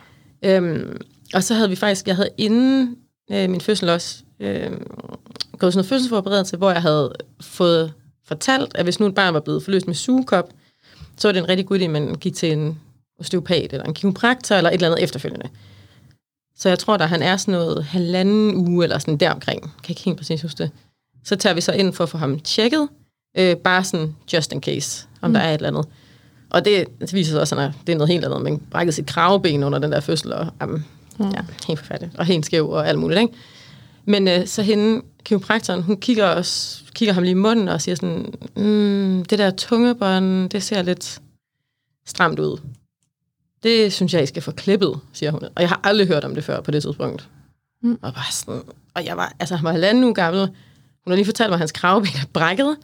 Øhm, 0.45 1.01
og 1.35 1.45
så 1.45 1.55
havde 1.55 1.69
vi 1.69 1.77
faktisk, 1.77 2.07
jeg 2.07 2.17
havde 2.17 2.31
inden 2.39 2.97
øh, 3.31 3.51
min 3.51 3.61
fødsel 3.61 3.89
også, 3.89 4.23
øh, 4.41 4.71
gået 5.59 5.73
sådan 5.73 5.79
noget 5.79 5.87
fødselsforberedelse, 5.87 6.57
hvor 6.57 6.71
jeg 6.71 6.83
havde 6.83 7.13
fået 7.41 7.93
fortalt, 8.25 8.73
at 8.75 8.85
hvis 8.85 9.01
nu 9.01 9.07
et 9.07 9.15
barn 9.15 9.35
var 9.35 9.41
blevet 9.41 9.63
forløst 9.63 9.87
med 9.87 9.95
sugekop, 9.95 10.53
så 11.17 11.29
var 11.29 11.33
det 11.33 11.41
en 11.41 11.49
rigtig 11.49 11.67
god 11.67 11.79
idé, 11.79 11.83
at 11.83 11.91
man 11.91 12.15
gik 12.15 12.35
til 12.35 12.53
en 12.53 12.79
osteopat 13.21 13.73
eller 13.73 13.85
en 13.85 13.95
kiropraktor 13.95 14.57
eller 14.57 14.71
et 14.71 14.75
eller 14.75 14.89
andet 14.89 15.03
efterfølgende. 15.03 15.49
Så 16.57 16.69
jeg 16.69 16.79
tror, 16.79 16.97
der 16.97 17.07
han 17.07 17.23
er 17.23 17.37
sådan 17.37 17.53
noget 17.53 17.85
halvanden 17.85 18.55
uge 18.55 18.85
eller 18.85 18.99
sådan 18.99 19.17
deromkring. 19.17 19.63
Kan 19.63 19.93
ikke 19.93 20.03
helt 20.03 20.17
præcis 20.17 20.43
huske 20.43 20.59
det. 20.59 20.71
Så 21.25 21.37
tager 21.37 21.55
vi 21.55 21.61
så 21.61 21.73
ind 21.73 21.93
for 21.93 22.05
at 22.05 22.11
få 22.11 22.19
ham 22.19 22.41
tjekket. 22.41 22.89
Øh, 23.39 23.57
bare 23.57 23.85
sådan 23.85 24.17
just 24.33 24.53
in 24.53 24.63
case, 24.63 25.07
om 25.21 25.31
mm. 25.31 25.35
der 25.35 25.41
er 25.41 25.51
et 25.51 25.55
eller 25.55 25.69
andet. 25.69 25.87
Og 26.51 26.65
det, 26.65 26.87
det 27.01 27.15
viser 27.15 27.33
sig 27.33 27.41
også, 27.41 27.57
at 27.57 27.73
det 27.87 27.93
er 27.93 27.97
noget 27.97 28.13
helt 28.13 28.25
andet. 28.25 28.43
Man 28.43 28.61
brækkede 28.71 28.95
sit 28.95 29.07
kravben 29.07 29.63
under 29.63 29.79
den 29.79 29.93
der 29.93 30.01
fødsel, 30.01 30.33
og 30.33 30.47
um, 30.65 30.85
mm. 31.19 31.31
ja, 31.31 31.41
helt 31.67 31.79
forfærdeligt. 31.79 32.19
Og 32.19 32.25
helt 32.25 32.47
skæv 32.47 32.71
og 32.71 32.89
alt 32.89 32.99
muligt, 32.99 33.21
ikke? 33.21 33.35
Men 34.05 34.29
øh, 34.29 34.47
så 34.47 34.63
hende, 34.63 35.03
kiropraktoren, 35.25 35.83
hun 35.83 35.97
kigger, 35.97 36.27
os, 36.27 36.85
kigger 36.95 37.13
ham 37.13 37.23
lige 37.23 37.31
i 37.31 37.35
munden 37.35 37.69
og 37.69 37.81
siger 37.81 37.95
sådan, 37.95 38.35
mm, 38.57 39.25
det 39.25 39.39
der 39.39 39.51
tungebånd, 39.51 40.51
det 40.51 40.63
ser 40.63 40.83
lidt 40.83 41.21
stramt 42.07 42.39
ud. 42.39 42.61
Det 43.63 43.93
synes 43.93 44.15
jeg, 44.15 44.23
I 44.23 44.27
skal 44.27 44.43
få 44.43 44.51
klippet, 44.51 45.01
siger 45.13 45.31
hun. 45.31 45.43
Og 45.43 45.63
jeg 45.63 45.69
har 45.69 45.81
aldrig 45.85 46.07
hørt 46.07 46.25
om 46.25 46.35
det 46.35 46.45
før 46.45 46.61
på 46.61 46.71
det 46.71 46.83
tidspunkt. 46.83 47.29
Mm. 47.83 47.99
Og, 48.03 48.15
bare 48.15 48.33
sådan, 48.33 48.63
og 48.95 49.05
jeg 49.05 49.17
var, 49.17 49.33
altså 49.41 49.57
han 49.57 49.65
var 49.65 49.73
halvanden 49.73 50.05
uge 50.05 50.15
gammel. 50.15 50.41
Hun 51.05 51.11
har 51.11 51.15
lige 51.15 51.25
fortalt 51.25 51.51
mig, 51.51 51.55
at 51.55 51.59
hans 51.59 51.73
kravben 51.73 52.09
er 52.09 52.27
brækket. 52.33 52.77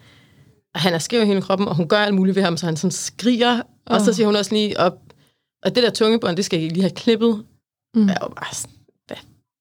Han 0.75 0.95
er 0.95 0.99
skæv 0.99 1.23
i 1.23 1.27
hele 1.27 1.43
kroppen, 1.43 1.69
og 1.69 1.77
hun 1.77 1.89
gør 1.89 1.99
alt 1.99 2.15
muligt 2.15 2.37
ved 2.37 2.43
ham, 2.43 2.57
så 2.57 2.67
han 2.67 2.77
sådan 2.77 2.91
skriger. 2.91 3.55
Oh. 3.57 3.95
Og 3.95 4.01
så 4.01 4.13
siger 4.13 4.27
hun 4.27 4.37
også 4.37 4.55
lige, 4.55 4.81
op, 4.81 4.99
og 5.63 5.75
det 5.75 5.83
der 5.83 5.91
tungebånd, 5.91 6.37
det 6.37 6.45
skal 6.45 6.61
jeg 6.61 6.73
lige 6.73 6.83
have 6.83 6.91
klippet. 6.91 7.45
Mm. 7.95 8.09
Jeg 8.09 8.19
var 8.21 8.29
bare 8.29 8.55
sådan, 8.55 8.77
hvad 9.07 9.17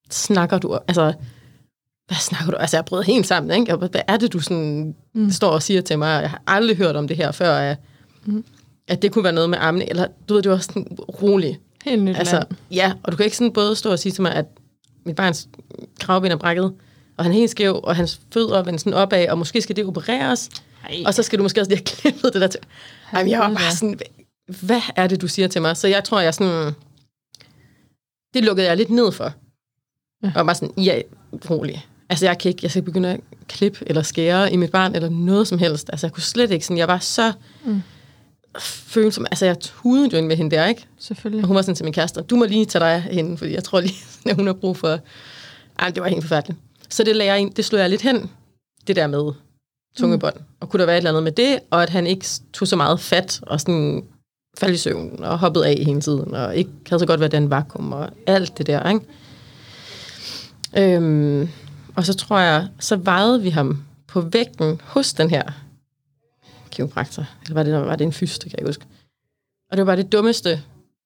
snakker 0.10 0.58
du? 0.58 0.78
Altså, 0.88 1.14
hvad 2.08 2.18
snakker 2.18 2.52
du? 2.52 2.58
Altså, 2.58 2.78
jeg 2.78 2.86
brød 2.86 3.04
helt 3.04 3.28
sammen, 3.28 3.60
ikke? 3.60 3.76
hvad 3.76 4.02
er 4.08 4.18
det, 4.18 4.34
du 4.34 4.40
sådan 4.40 4.96
mm. 5.14 5.32
står 5.32 5.50
og 5.50 5.64
siger 5.64 5.82
til 5.82 6.00
mig? 6.00 6.22
Jeg 6.22 6.30
har 6.30 6.42
aldrig 6.48 6.78
hørt 6.78 6.96
om 6.96 7.08
det 7.08 7.18
her 7.18 7.32
før, 7.32 7.54
at, 7.54 7.78
mm. 8.26 8.44
at 8.88 9.02
det 9.02 9.12
kunne 9.12 9.24
være 9.24 9.34
noget 9.34 9.50
med 9.50 9.58
armene. 9.62 9.90
Eller, 9.90 10.08
du 10.30 10.34
ved, 10.34 10.42
det 10.42 10.52
var 10.52 10.58
sådan 10.58 10.88
roligt. 11.22 11.60
Helt 11.86 12.04
nyt 12.04 12.18
altså, 12.18 12.36
land. 12.36 12.48
Ja, 12.72 12.94
og 13.04 13.12
du 13.12 13.18
kan 13.18 13.26
ikke 13.26 13.38
sådan 13.38 13.54
både 13.54 13.76
stå 13.76 13.92
og 13.92 14.00
sige 14.00 14.12
til 14.12 14.22
mig, 14.22 14.34
at 14.34 14.46
mit 15.06 15.16
barns 15.16 15.48
kravben 16.00 16.32
er 16.32 16.36
brækket, 16.36 16.74
og 17.18 17.26
han 17.26 17.32
er 17.32 17.36
helt 17.36 17.52
skæv, 17.52 17.80
og 17.84 17.96
hans 17.96 18.22
fødder 18.34 18.64
vender 18.64 18.80
sådan 18.80 18.94
opad, 18.94 19.28
og 19.28 19.38
måske 19.38 19.62
skal 19.62 19.76
det 19.76 19.86
opereres, 19.86 20.50
Ej. 20.90 21.04
og 21.06 21.14
så 21.14 21.24
skal 21.24 21.40
du 21.40 21.44
måske 21.44 21.62
også 21.62 21.72
lige 21.72 21.78
have 21.78 21.86
klippet 21.86 22.34
det 22.34 22.42
der 22.42 22.48
til. 22.48 22.60
Ej, 23.14 23.26
jeg 23.30 23.40
var 23.40 23.54
bare 23.54 23.72
sådan, 23.72 24.00
hvad 24.60 24.82
er 24.96 25.08
det, 25.08 25.22
du 25.22 25.28
siger 25.28 25.48
til 25.48 25.62
mig? 25.62 25.78
Så 25.78 25.88
jeg 25.88 26.04
tror, 26.04 26.20
jeg 26.20 26.34
sådan, 26.34 26.74
det 28.34 28.44
lukkede 28.44 28.68
jeg 28.68 28.78
lidt 28.78 28.90
ned 28.90 29.12
for. 29.12 29.34
Ja. 30.24 30.32
Og 30.36 30.46
bare 30.46 30.56
sådan, 30.56 30.84
ja, 30.84 31.02
rolig. 31.50 31.86
Altså, 32.10 32.26
jeg 32.26 32.38
kan 32.38 32.50
ikke, 32.50 32.60
jeg 32.64 32.72
skal 32.72 32.84
begynde 32.84 33.10
at 33.10 33.20
klippe 33.48 33.80
eller 33.88 34.02
skære 34.02 34.54
i 34.54 34.56
mit 34.56 34.72
barn, 34.72 34.96
eller 34.96 35.10
noget 35.10 35.48
som 35.48 35.60
helst. 35.60 35.90
Altså, 35.90 36.08
jeg 36.08 36.14
kunne 36.14 36.24
slet 36.24 36.52
ikke 36.52 36.66
sådan, 36.66 36.78
jeg 36.78 36.88
var 36.88 37.00
så 37.00 37.34
mm. 37.66 37.82
følsom. 38.60 39.26
Altså, 39.26 39.46
jeg 39.46 39.60
tudede 39.60 40.10
jo 40.14 40.18
ind 40.18 40.28
med 40.28 40.38
hende 40.38 40.56
der, 40.56 40.66
ikke? 40.66 40.86
Selvfølgelig. 41.00 41.44
Og 41.44 41.48
hun 41.48 41.56
var 41.56 41.62
sådan 41.62 41.76
til 41.76 41.84
min 41.84 41.94
kæreste, 41.94 42.22
du 42.22 42.36
må 42.36 42.46
lige 42.46 42.66
tage 42.66 42.86
dig 42.86 43.02
hende, 43.02 43.38
fordi 43.38 43.54
jeg 43.54 43.64
tror 43.64 43.80
lige, 43.80 43.96
at 44.30 44.36
hun 44.36 44.48
har 44.48 44.54
brug 44.54 44.78
for... 44.78 45.00
Ej, 45.80 45.90
det 45.90 46.04
var 46.04 46.10
helt 46.10 46.22
forfærdeligt. 46.22 46.60
Så 46.90 47.04
det, 47.04 47.16
lagde 47.16 47.34
jeg, 47.34 47.50
det 47.56 47.66
slog 47.66 47.82
jeg 47.82 47.90
lidt 47.90 48.02
hen, 48.02 48.32
det 48.88 48.96
der 48.96 49.08
med 49.08 49.32
tungebånd. 49.98 50.36
Mm. 50.36 50.46
Og 50.60 50.70
kunne 50.70 50.80
der 50.80 50.86
være 50.86 50.96
et 50.96 50.98
eller 50.98 51.10
andet 51.10 51.24
med 51.24 51.32
det, 51.32 51.60
og 51.70 51.84
at 51.84 51.90
han 51.90 52.08
ikke 52.08 52.26
tog 52.54 52.68
så 52.68 52.76
meget 52.76 53.00
fat, 53.00 53.40
og 53.42 53.62
sådan 53.62 54.04
faldt 54.58 54.76
i 54.76 54.78
søvn, 54.78 55.24
og 55.24 55.40
hoppede 55.40 55.68
af 55.68 55.84
hele 55.86 56.02
tiden, 56.02 56.36
og 56.36 56.56
ikke 56.56 56.72
havde 56.90 57.00
så 57.00 57.06
godt 57.06 57.20
været 57.20 57.32
den 57.32 57.50
vakuum, 57.50 57.92
og 57.92 58.10
alt 58.28 58.58
det 58.58 58.68
der, 58.68 58.90
ikke? 58.90 59.06
Øhm, 60.78 61.50
og 61.96 62.06
så 62.06 62.14
tror 62.14 62.40
jeg, 62.40 62.68
så 62.80 62.96
vejede 62.96 63.42
vi 63.42 63.50
ham 63.50 63.84
på 64.08 64.22
vægten 64.22 64.82
hos 64.84 65.14
den 65.14 65.30
her 65.30 65.44
kiropraktor. 66.72 67.26
Eller 67.44 67.54
var 67.54 67.64
det, 67.64 67.74
var 67.74 67.96
det 67.96 68.06
en 68.06 68.14
fyste, 68.14 68.50
kan 68.50 68.60
jeg 68.60 68.68
huske. 68.68 68.86
Og 69.72 69.78
det 69.78 69.86
var 69.86 69.92
bare 69.92 70.04
det 70.04 70.12
dummeste 70.12 70.62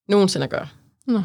nogensinde 0.10 0.44
at 0.44 0.50
gøre. 0.50 0.68
Nå. 1.08 1.22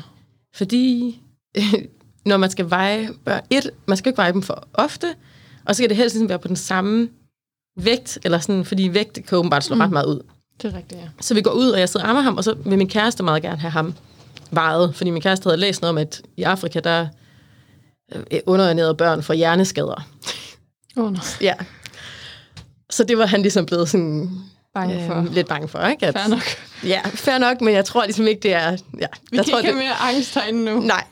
Fordi 0.54 1.20
når 2.26 2.36
man 2.36 2.50
skal 2.50 2.70
veje 2.70 3.08
børn, 3.24 3.42
et, 3.50 3.70
man 3.86 3.96
skal 3.96 4.10
ikke 4.10 4.18
veje 4.18 4.32
dem 4.32 4.42
for 4.42 4.68
ofte, 4.72 5.14
og 5.64 5.74
så 5.74 5.78
skal 5.78 5.88
det 5.88 5.96
helst 5.96 6.14
ligesom 6.14 6.28
være 6.28 6.38
på 6.38 6.48
den 6.48 6.56
samme 6.56 7.08
vægt, 7.84 8.18
eller 8.24 8.38
sådan, 8.38 8.64
fordi 8.64 8.88
vægt 8.92 9.18
kan 9.28 9.38
åbenbart 9.38 9.64
slå 9.64 9.74
mm. 9.74 9.80
ret 9.80 9.90
meget 9.90 10.06
ud. 10.06 10.20
Det 10.62 10.72
er 10.72 10.76
rigtigt, 10.76 11.00
ja. 11.00 11.08
Så 11.20 11.34
vi 11.34 11.42
går 11.42 11.50
ud, 11.50 11.70
og 11.70 11.80
jeg 11.80 11.88
sidder 11.88 12.06
og 12.06 12.10
ammer 12.10 12.22
ham, 12.22 12.36
og 12.36 12.44
så 12.44 12.54
vil 12.64 12.78
min 12.78 12.88
kæreste 12.88 13.22
meget 13.22 13.42
gerne 13.42 13.60
have 13.60 13.70
ham 13.70 13.94
vejet, 14.50 14.94
fordi 14.94 15.10
min 15.10 15.22
kæreste 15.22 15.48
havde 15.48 15.60
læst 15.60 15.80
noget 15.80 15.90
om, 15.90 15.98
at 15.98 16.22
i 16.36 16.42
Afrika, 16.42 16.80
der 16.80 17.06
øh, 18.14 18.40
underernærede 18.46 18.94
børn 18.94 19.22
for 19.22 19.32
hjerneskader. 19.32 20.08
Oh, 20.96 21.12
no. 21.12 21.18
Ja. 21.40 21.54
Så 22.90 23.04
det 23.04 23.18
var 23.18 23.26
han 23.26 23.42
ligesom 23.42 23.66
blevet 23.66 23.88
sådan... 23.88 24.30
Bange 24.74 25.06
for. 25.06 25.14
Øh, 25.14 25.34
lidt 25.34 25.48
bange 25.48 25.68
for, 25.68 25.86
ikke? 25.86 26.06
At, 26.06 26.14
Fair 26.14 26.28
nok. 26.28 26.42
Ja, 26.84 27.00
fair 27.04 27.38
nok, 27.38 27.60
men 27.60 27.74
jeg 27.74 27.84
tror 27.84 28.04
ligesom 28.04 28.26
ikke, 28.26 28.40
det 28.40 28.52
er... 28.52 28.70
Ja, 28.70 28.76
Vi 28.92 28.98
jeg 29.00 29.08
kan 29.32 29.44
tror, 29.44 29.58
ikke 29.58 29.72
det, 29.72 29.76
have 29.76 29.88
mere 29.88 29.94
angst 30.14 30.34
herinde 30.34 30.64
nu. 30.64 30.80
Nej. 30.80 31.04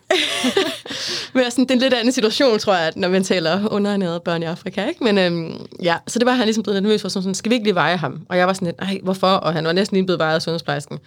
men 1.35 1.51
sådan, 1.51 1.64
det 1.64 1.71
er 1.71 1.75
en 1.75 1.81
lidt 1.81 1.94
anden 1.94 2.12
situation, 2.12 2.59
tror 2.59 2.75
jeg, 2.75 2.92
når 2.97 3.09
man 3.09 3.25
taler 3.25 3.68
underernærede 3.68 4.21
børn 4.21 4.42
i 4.42 4.44
Afrika, 4.47 4.87
ikke? 4.87 5.05
Men 5.05 5.18
øhm, 5.18 5.66
ja, 5.83 5.97
så 6.07 6.18
det 6.18 6.27
var 6.27 6.33
han 6.33 6.44
ligesom 6.47 6.62
blevet 6.62 6.83
nervøs 6.83 7.03
for, 7.03 7.09
sådan, 7.09 7.35
skal 7.35 7.51
vi 7.51 7.55
ikke 7.55 7.66
lige 7.66 7.75
veje 7.75 7.97
ham? 7.97 8.27
Og 8.29 8.37
jeg 8.37 8.47
var 8.47 8.53
sådan 8.53 8.66
lidt, 8.66 8.81
nej, 8.81 9.01
hvorfor? 9.03 9.27
Og 9.29 9.53
han 9.53 9.64
var 9.64 9.73
næsten 9.73 9.97
lige 9.97 10.07
blevet 10.07 10.18
vejet 10.18 10.35
af 10.35 10.42
sundhedsplejersken. 10.42 10.99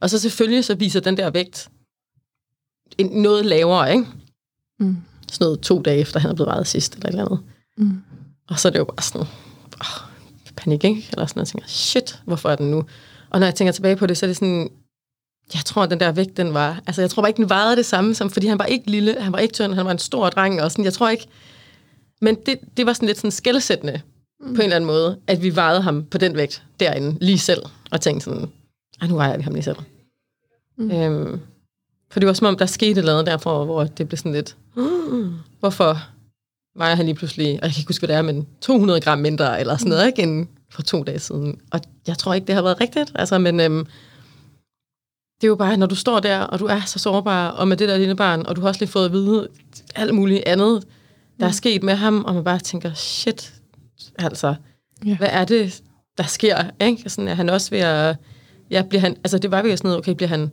Og 0.00 0.10
så 0.10 0.18
selvfølgelig 0.18 0.64
så 0.64 0.74
viser 0.74 1.00
den 1.00 1.16
der 1.16 1.30
vægt 1.30 1.68
en, 2.98 3.06
noget 3.06 3.46
lavere, 3.46 3.92
ikke? 3.92 4.06
Mm. 4.80 4.96
Sådan 5.32 5.44
noget 5.44 5.60
to 5.60 5.82
dage 5.82 5.98
efter, 5.98 6.20
han 6.20 6.30
er 6.30 6.34
blevet 6.34 6.48
vejet 6.48 6.66
sidst, 6.66 6.94
eller 6.94 7.06
et 7.06 7.10
eller 7.12 7.24
andet. 7.24 7.40
Mm. 7.76 8.02
Og 8.48 8.58
så 8.58 8.68
er 8.68 8.72
det 8.72 8.78
jo 8.78 8.84
bare 8.84 9.02
sådan, 9.02 9.20
åh, 9.20 10.13
panik, 10.56 10.84
ikke? 10.84 11.08
Eller 11.12 11.26
sådan, 11.26 11.40
og 11.40 11.42
jeg 11.42 11.48
tænker, 11.48 11.68
shit, 11.68 12.20
hvorfor 12.24 12.48
er 12.50 12.56
den 12.56 12.70
nu? 12.70 12.84
Og 13.30 13.40
når 13.40 13.46
jeg 13.46 13.54
tænker 13.54 13.72
tilbage 13.72 13.96
på 13.96 14.06
det, 14.06 14.16
så 14.16 14.26
er 14.26 14.28
det 14.28 14.36
sådan, 14.36 14.70
jeg 15.54 15.64
tror, 15.64 15.82
at 15.82 15.90
den 15.90 16.00
der 16.00 16.12
vægt, 16.12 16.36
den 16.36 16.54
var, 16.54 16.82
altså 16.86 17.02
jeg 17.02 17.10
tror 17.10 17.22
bare 17.22 17.30
ikke, 17.30 17.42
den 17.42 17.48
vejede 17.48 17.76
det 17.76 17.86
samme, 17.86 18.14
som, 18.14 18.30
fordi 18.30 18.46
han 18.46 18.58
var 18.58 18.64
ikke 18.64 18.90
lille, 18.90 19.20
han 19.20 19.32
var 19.32 19.38
ikke 19.38 19.54
tynd, 19.54 19.74
han 19.74 19.84
var 19.84 19.90
en 19.92 19.98
stor 19.98 20.30
dreng, 20.30 20.62
og 20.62 20.70
sådan, 20.70 20.84
jeg 20.84 20.92
tror 20.92 21.08
ikke, 21.08 21.26
men 22.20 22.34
det, 22.46 22.58
det 22.76 22.86
var 22.86 22.92
sådan 22.92 23.06
lidt 23.06 23.18
sådan 23.18 23.30
skældsættende, 23.30 24.00
mm. 24.40 24.46
på 24.46 24.60
en 24.60 24.62
eller 24.62 24.76
anden 24.76 24.86
måde, 24.86 25.18
at 25.26 25.42
vi 25.42 25.56
vejede 25.56 25.82
ham 25.82 26.04
på 26.04 26.18
den 26.18 26.36
vægt 26.36 26.62
derinde, 26.80 27.18
lige 27.20 27.38
selv, 27.38 27.62
og 27.90 28.00
tænkte 28.00 28.24
sådan, 28.24 28.50
ej, 29.00 29.08
nu 29.08 29.14
vejer 29.14 29.36
vi 29.36 29.42
ham 29.42 29.54
lige 29.54 29.64
selv. 29.64 29.76
Mm. 30.78 30.90
Øhm, 30.90 31.40
for 32.10 32.20
det 32.20 32.26
var 32.26 32.32
som 32.32 32.46
om, 32.46 32.56
der 32.56 32.66
skete 32.66 33.02
noget 33.02 33.26
derfor, 33.26 33.64
hvor 33.64 33.84
det 33.84 34.08
blev 34.08 34.18
sådan 34.18 34.32
lidt, 34.32 34.56
mm, 34.76 35.34
hvorfor 35.60 35.98
vejer 36.76 36.94
han 36.94 37.04
lige 37.06 37.14
pludselig, 37.14 37.46
og 37.46 37.62
jeg 37.62 37.72
kan 37.72 37.80
ikke 37.80 37.88
huske, 37.88 38.00
hvad 38.06 38.08
det 38.08 38.16
er, 38.18 38.22
men 38.22 38.46
200 38.60 39.00
gram 39.00 39.18
mindre, 39.18 39.60
eller 39.60 39.76
sådan 39.76 39.90
noget, 39.90 40.06
ikke, 40.06 40.22
end 40.22 40.46
for 40.70 40.82
to 40.82 41.02
dage 41.02 41.18
siden. 41.18 41.60
Og 41.72 41.80
jeg 42.06 42.18
tror 42.18 42.34
ikke, 42.34 42.46
det 42.46 42.54
har 42.54 42.62
været 42.62 42.80
rigtigt, 42.80 43.12
altså, 43.14 43.38
men 43.38 43.60
øhm, 43.60 43.86
det 45.40 45.44
er 45.44 45.48
jo 45.48 45.54
bare, 45.56 45.76
når 45.76 45.86
du 45.86 45.94
står 45.94 46.20
der, 46.20 46.38
og 46.40 46.58
du 46.58 46.66
er 46.66 46.80
så 46.86 46.98
sårbar, 46.98 47.48
og 47.48 47.68
med 47.68 47.76
det 47.76 47.88
der 47.88 47.96
lille 47.98 48.14
barn, 48.16 48.46
og 48.46 48.56
du 48.56 48.60
har 48.60 48.68
også 48.68 48.80
lige 48.80 48.90
fået 48.90 49.04
at 49.04 49.12
vide 49.12 49.48
alt 49.94 50.14
muligt 50.14 50.42
andet, 50.46 50.84
der 51.40 51.46
er 51.46 51.50
sket 51.50 51.82
med 51.82 51.94
ham, 51.94 52.24
og 52.24 52.34
man 52.34 52.44
bare 52.44 52.58
tænker, 52.58 52.94
shit, 52.94 53.52
altså, 54.18 54.54
Ja. 55.06 55.16
hvad 55.16 55.28
er 55.30 55.44
det, 55.44 55.82
der 56.18 56.24
sker, 56.24 56.64
ikke? 56.80 57.10
Sådan 57.10 57.28
er 57.28 57.34
han 57.34 57.48
også 57.48 57.70
ved 57.70 57.78
at, 57.78 58.16
ja, 58.70 58.82
bliver 58.82 59.00
han, 59.00 59.16
altså 59.24 59.38
det 59.38 59.50
var 59.50 59.56
virkelig 59.62 59.78
sådan 59.78 59.88
noget, 59.88 59.98
okay, 59.98 60.12
bliver 60.12 60.28
han, 60.28 60.50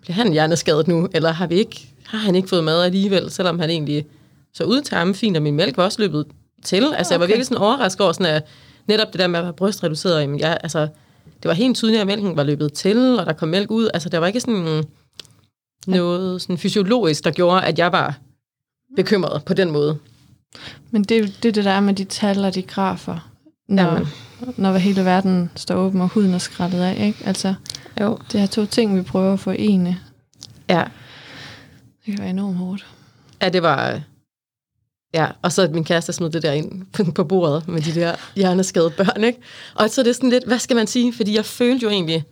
bliver 0.00 0.14
han 0.14 0.32
hjerneskadet 0.32 0.88
nu, 0.88 1.08
eller 1.14 1.30
har 1.32 1.46
vi 1.46 1.54
ikke, 1.54 1.88
har 2.06 2.18
han 2.18 2.34
ikke 2.34 2.48
fået 2.48 2.64
mad 2.64 2.82
alligevel, 2.82 3.30
selvom 3.30 3.58
han 3.58 3.70
egentlig 3.70 4.06
så 4.54 4.64
ud 4.64 4.80
til 4.80 4.96
ham 4.96 5.14
fint, 5.14 5.36
og 5.36 5.42
min 5.42 5.54
mælk 5.56 5.76
var 5.76 5.84
også 5.84 6.02
løbet 6.02 6.26
til. 6.64 6.92
Altså, 6.96 7.14
jeg 7.14 7.20
var 7.20 7.24
Okay. 7.24 7.30
virkelig 7.32 7.46
sådan 7.46 7.62
overrasket 7.62 8.00
over, 8.00 8.12
sådan, 8.12 8.34
at 8.34 8.46
netop 8.88 9.12
det 9.12 9.20
der 9.20 9.26
med 9.26 9.38
at 9.38 9.44
være 9.44 9.52
brystreduceret, 9.52 10.20
jamen, 10.20 10.40
jeg, 10.40 10.58
altså, 10.62 10.80
det 11.24 11.48
var 11.48 11.52
helt 11.52 11.76
tydeligt, 11.76 12.00
at 12.00 12.06
mælken 12.06 12.36
var 12.36 12.42
løbet 12.42 12.72
til, 12.72 13.18
og 13.18 13.26
der 13.26 13.32
kom 13.32 13.48
mælk 13.48 13.70
ud. 13.70 13.88
Altså, 13.94 14.08
der 14.08 14.18
var 14.18 14.26
ikke 14.26 14.40
sådan 14.40 14.84
noget 15.86 16.42
sådan 16.42 16.58
fysiologisk, 16.58 17.24
der 17.24 17.30
gjorde, 17.30 17.62
at 17.62 17.78
jeg 17.78 17.92
var 17.92 18.18
bekymret 18.96 19.44
på 19.44 19.54
den 19.54 19.70
måde. 19.70 19.98
Men 20.90 21.04
det 21.04 21.16
er 21.16 21.20
jo 21.20 21.26
det, 21.42 21.54
det 21.54 21.64
der 21.64 21.70
er 21.70 21.80
med 21.80 21.94
de 21.94 22.04
tal 22.04 22.44
og 22.44 22.54
de 22.54 22.62
grafer, 22.62 23.30
når, 23.68 23.82
Jamen. 23.82 24.06
når 24.56 24.72
hele 24.76 25.04
verden 25.04 25.50
står 25.56 25.74
åben, 25.74 26.00
og 26.00 26.08
huden 26.08 26.34
er 26.34 26.38
skrællet 26.38 26.80
af. 26.80 27.06
Ikke? 27.06 27.18
Altså, 27.26 27.54
Jo. 28.00 28.18
det 28.32 28.40
er 28.40 28.46
to 28.46 28.66
ting, 28.66 28.96
vi 28.96 29.02
prøver 29.02 29.32
at 29.32 29.40
forene. 29.40 29.98
Ja. 30.68 30.84
Det 32.06 32.14
kan 32.14 32.18
være 32.18 32.30
enormt 32.30 32.56
hårdt. 32.56 32.86
Ja, 33.42 33.48
det 33.48 33.62
var... 33.62 34.00
Ja, 35.14 35.26
og 35.42 35.52
så 35.52 35.62
at 35.62 35.70
min 35.72 35.84
kæreste 35.84 36.12
smed 36.12 36.30
det 36.30 36.42
der 36.42 36.52
ind 36.52 36.86
på- 37.14 37.24
bordet 37.24 37.68
med 37.68 37.82
de 37.82 37.94
der 37.94 38.14
hjerneskadede 38.36 38.90
børn, 38.90 39.24
ikke? 39.24 39.38
Og 39.74 39.90
så 39.90 40.00
er 40.00 40.04
det 40.04 40.16
sådan 40.16 40.30
lidt, 40.30 40.44
hvad 40.46 40.58
skal 40.58 40.76
man 40.76 40.86
sige? 40.86 41.12
Fordi 41.12 41.34
jeg 41.36 41.44
følte 41.44 41.82
jo 41.84 41.90
egentlig... 41.90 42.24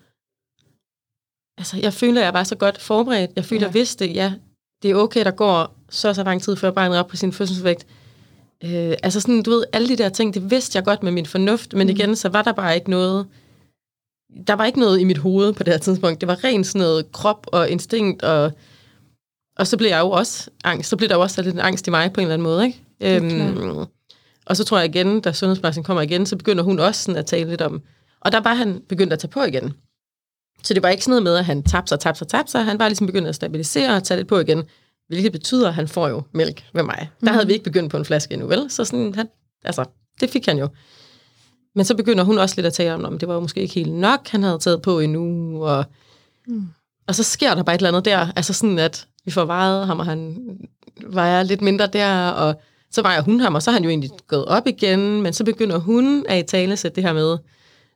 Altså, 1.58 1.78
jeg 1.82 1.92
følte, 1.94 2.20
at 2.20 2.24
jeg 2.24 2.34
var 2.34 2.44
så 2.44 2.56
godt 2.56 2.80
forberedt. 2.80 3.30
Jeg 3.36 3.44
følte, 3.44 3.62
Ja. 3.64 3.68
at 3.68 3.74
jeg 3.74 3.80
vidste, 3.80 4.06
ja, 4.06 4.32
det 4.82 4.90
er 4.90 4.94
okay, 4.94 5.24
der 5.24 5.30
går 5.30 5.74
så 5.90 6.14
så 6.14 6.22
lang 6.22 6.42
tid, 6.42 6.56
før 6.56 6.70
barnet 6.70 6.98
op 6.98 7.06
på 7.08 7.16
sin 7.16 7.32
fødselsvægt. 7.32 7.86
Øh, 8.64 8.94
altså 9.02 9.20
sådan, 9.20 9.42
du 9.42 9.50
ved, 9.50 9.64
alle 9.72 9.88
de 9.88 9.96
der 9.96 10.08
ting, 10.08 10.34
det 10.34 10.50
vidste 10.50 10.76
jeg 10.76 10.84
godt 10.84 11.02
med 11.02 11.12
min 11.12 11.26
fornuft, 11.26 11.72
men 11.72 11.86
Mm. 11.86 11.90
igen, 11.90 12.16
så 12.16 12.28
var 12.28 12.42
der 12.42 12.52
bare 12.52 12.74
ikke 12.74 12.90
noget 12.90 13.26
der 14.46 14.52
var 14.54 14.64
ikke 14.64 14.78
noget 14.80 15.00
i 15.00 15.04
mit 15.04 15.18
hoved 15.18 15.52
på 15.52 15.62
det 15.62 15.72
her 15.72 15.78
tidspunkt. 15.78 16.20
Det 16.20 16.26
var 16.28 16.44
rent 16.44 16.66
sådan 16.66 16.78
noget 16.80 17.12
krop 17.12 17.46
og 17.52 17.70
instinkt, 17.70 18.22
og, 18.22 18.52
og 19.58 19.66
så 19.66 19.76
blev 19.76 19.88
jeg 19.88 20.00
jo 20.00 20.10
også 20.10 20.50
angst. 20.64 20.90
Så 20.90 20.96
blev 20.96 21.08
der 21.08 21.14
jo 21.14 21.20
også 21.20 21.42
lidt 21.42 21.58
angst 21.58 21.86
i 21.86 21.90
mig 21.90 22.12
på 22.12 22.20
en 22.20 22.24
eller 22.24 22.34
anden 22.34 22.44
måde, 22.44 22.66
ikke? 22.66 22.82
Øhm, 23.00 23.86
og 24.46 24.56
så 24.56 24.64
tror 24.64 24.78
jeg 24.78 24.96
igen, 24.96 25.20
da 25.20 25.32
sundhedsplejersken 25.32 25.84
kommer 25.84 26.02
igen, 26.02 26.26
så 26.26 26.36
begynder 26.36 26.64
hun 26.64 26.78
også 26.78 27.02
sådan 27.02 27.18
at 27.18 27.26
tale 27.26 27.50
lidt 27.50 27.60
om, 27.60 27.82
og 28.20 28.32
der 28.32 28.40
var 28.40 28.54
han 28.54 28.82
begyndt 28.88 29.12
at 29.12 29.18
tage 29.18 29.30
på 29.30 29.42
igen. 29.42 29.72
Så 30.62 30.74
det 30.74 30.82
var 30.82 30.88
ikke 30.88 31.04
sådan 31.04 31.10
noget 31.10 31.22
med, 31.22 31.36
at 31.36 31.44
han 31.44 31.62
tabte 31.62 31.88
sig, 31.88 32.00
tabte 32.00 32.18
sig, 32.18 32.28
tabte 32.28 32.52
sig. 32.52 32.64
Han 32.64 32.78
var 32.78 32.88
ligesom 32.88 33.06
begyndt 33.06 33.28
at 33.28 33.34
stabilisere 33.34 33.96
og 33.96 34.04
tage 34.04 34.18
lidt 34.18 34.28
på 34.28 34.38
igen. 34.38 34.62
Hvilket 35.08 35.32
betyder, 35.32 35.68
at 35.68 35.74
han 35.74 35.88
får 35.88 36.08
jo 36.08 36.22
mælk 36.32 36.64
ved 36.72 36.82
mig. 36.82 37.10
Der 37.20 37.32
havde 37.32 37.46
vi 37.46 37.52
ikke 37.52 37.64
begyndt 37.64 37.90
på 37.90 37.96
en 37.96 38.04
flaske 38.04 38.32
endnu, 38.32 38.48
vel? 38.48 38.70
Så 38.70 38.84
sådan, 38.84 39.14
han, 39.14 39.28
altså, 39.64 39.84
det 40.20 40.30
fik 40.30 40.46
han 40.46 40.58
jo. 40.58 40.68
Men 41.74 41.84
så 41.84 41.96
begynder 41.96 42.24
hun 42.24 42.38
også 42.38 42.54
lidt 42.56 42.66
at 42.66 42.72
tale 42.72 42.94
om, 42.94 43.04
om 43.04 43.18
det 43.18 43.28
var 43.28 43.34
jo 43.34 43.40
måske 43.40 43.60
ikke 43.60 43.74
helt 43.74 43.92
nok, 43.92 44.28
han 44.28 44.42
havde 44.42 44.58
taget 44.58 44.82
på 44.82 45.00
endnu. 45.00 45.64
Og, 45.64 45.84
mm. 46.46 46.68
og 47.06 47.14
så 47.14 47.22
sker 47.22 47.54
der 47.54 47.62
bare 47.62 47.74
et 47.74 47.78
eller 47.78 47.88
andet 47.88 48.04
der. 48.04 48.32
Altså 48.36 48.52
sådan, 48.52 48.78
at 48.78 49.06
vi 49.28 49.32
får 49.32 49.44
vejet 49.44 49.86
ham, 49.86 49.98
og 49.98 50.06
han 50.06 50.36
vejer 51.06 51.42
lidt 51.42 51.60
mindre 51.60 51.86
der, 51.86 52.28
og 52.28 52.60
så 52.90 53.02
vejer 53.02 53.22
hun 53.22 53.40
ham, 53.40 53.54
og 53.54 53.62
så 53.62 53.70
er 53.70 53.72
han 53.72 53.82
jo 53.82 53.88
egentlig 53.88 54.10
gået 54.26 54.44
op 54.44 54.66
igen, 54.66 55.22
men 55.22 55.32
så 55.32 55.44
begynder 55.44 55.78
hun 55.78 56.24
at 56.28 56.44
i 56.44 56.46
tale 56.46 56.76
sætte 56.76 56.96
det 56.96 57.04
her 57.04 57.12
med, 57.12 57.38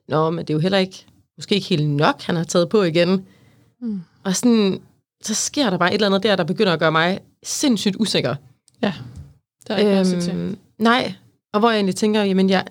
nå, 0.07 0.29
men 0.29 0.45
det 0.45 0.49
er 0.49 0.53
jo 0.53 0.59
heller 0.59 0.77
ikke, 0.77 1.05
måske 1.37 1.55
ikke 1.55 1.67
helt 1.67 1.89
nok, 1.89 2.21
han 2.21 2.35
har 2.35 2.43
taget 2.43 2.69
på 2.69 2.83
igen. 2.83 3.25
Mm. 3.81 4.01
Og 4.23 4.35
sådan, 4.35 4.81
så 5.23 5.33
sker 5.33 5.69
der 5.69 5.77
bare 5.77 5.89
et 5.89 5.93
eller 5.93 6.07
andet 6.07 6.23
der, 6.23 6.35
der 6.35 6.43
begynder 6.43 6.73
at 6.73 6.79
gøre 6.79 6.91
mig 6.91 7.19
sindssygt 7.43 7.95
usikker. 7.99 8.35
Ja, 8.81 8.93
der 9.67 9.73
er 9.73 9.77
ikke 9.77 10.15
øhm, 10.15 10.21
til. 10.21 10.57
Nej, 10.79 11.13
og 11.53 11.59
hvor 11.59 11.69
jeg 11.69 11.77
egentlig 11.77 11.95
tænker, 11.95 12.23
jamen 12.23 12.49
jeg, 12.49 12.65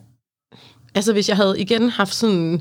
altså 0.94 1.12
hvis 1.12 1.29
jeg 1.29 1.37
havde 1.37 1.61
igen 1.61 1.88
haft 1.88 2.14
sådan 2.14 2.61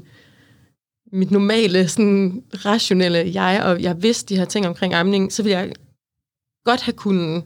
mit 1.12 1.32
normale, 1.32 1.88
sådan 1.88 2.44
rationelle 2.66 3.32
jeg, 3.34 3.64
og 3.64 3.82
jeg 3.82 4.04
vidste 4.04 4.34
de 4.34 4.40
her 4.40 4.46
ting 4.46 4.68
omkring 4.68 4.94
amning, 4.94 5.34
så 5.34 5.44
ville 5.44 5.60
jeg 5.60 5.72
godt 6.66 6.82
have 6.82 6.94
kunnet 6.94 7.44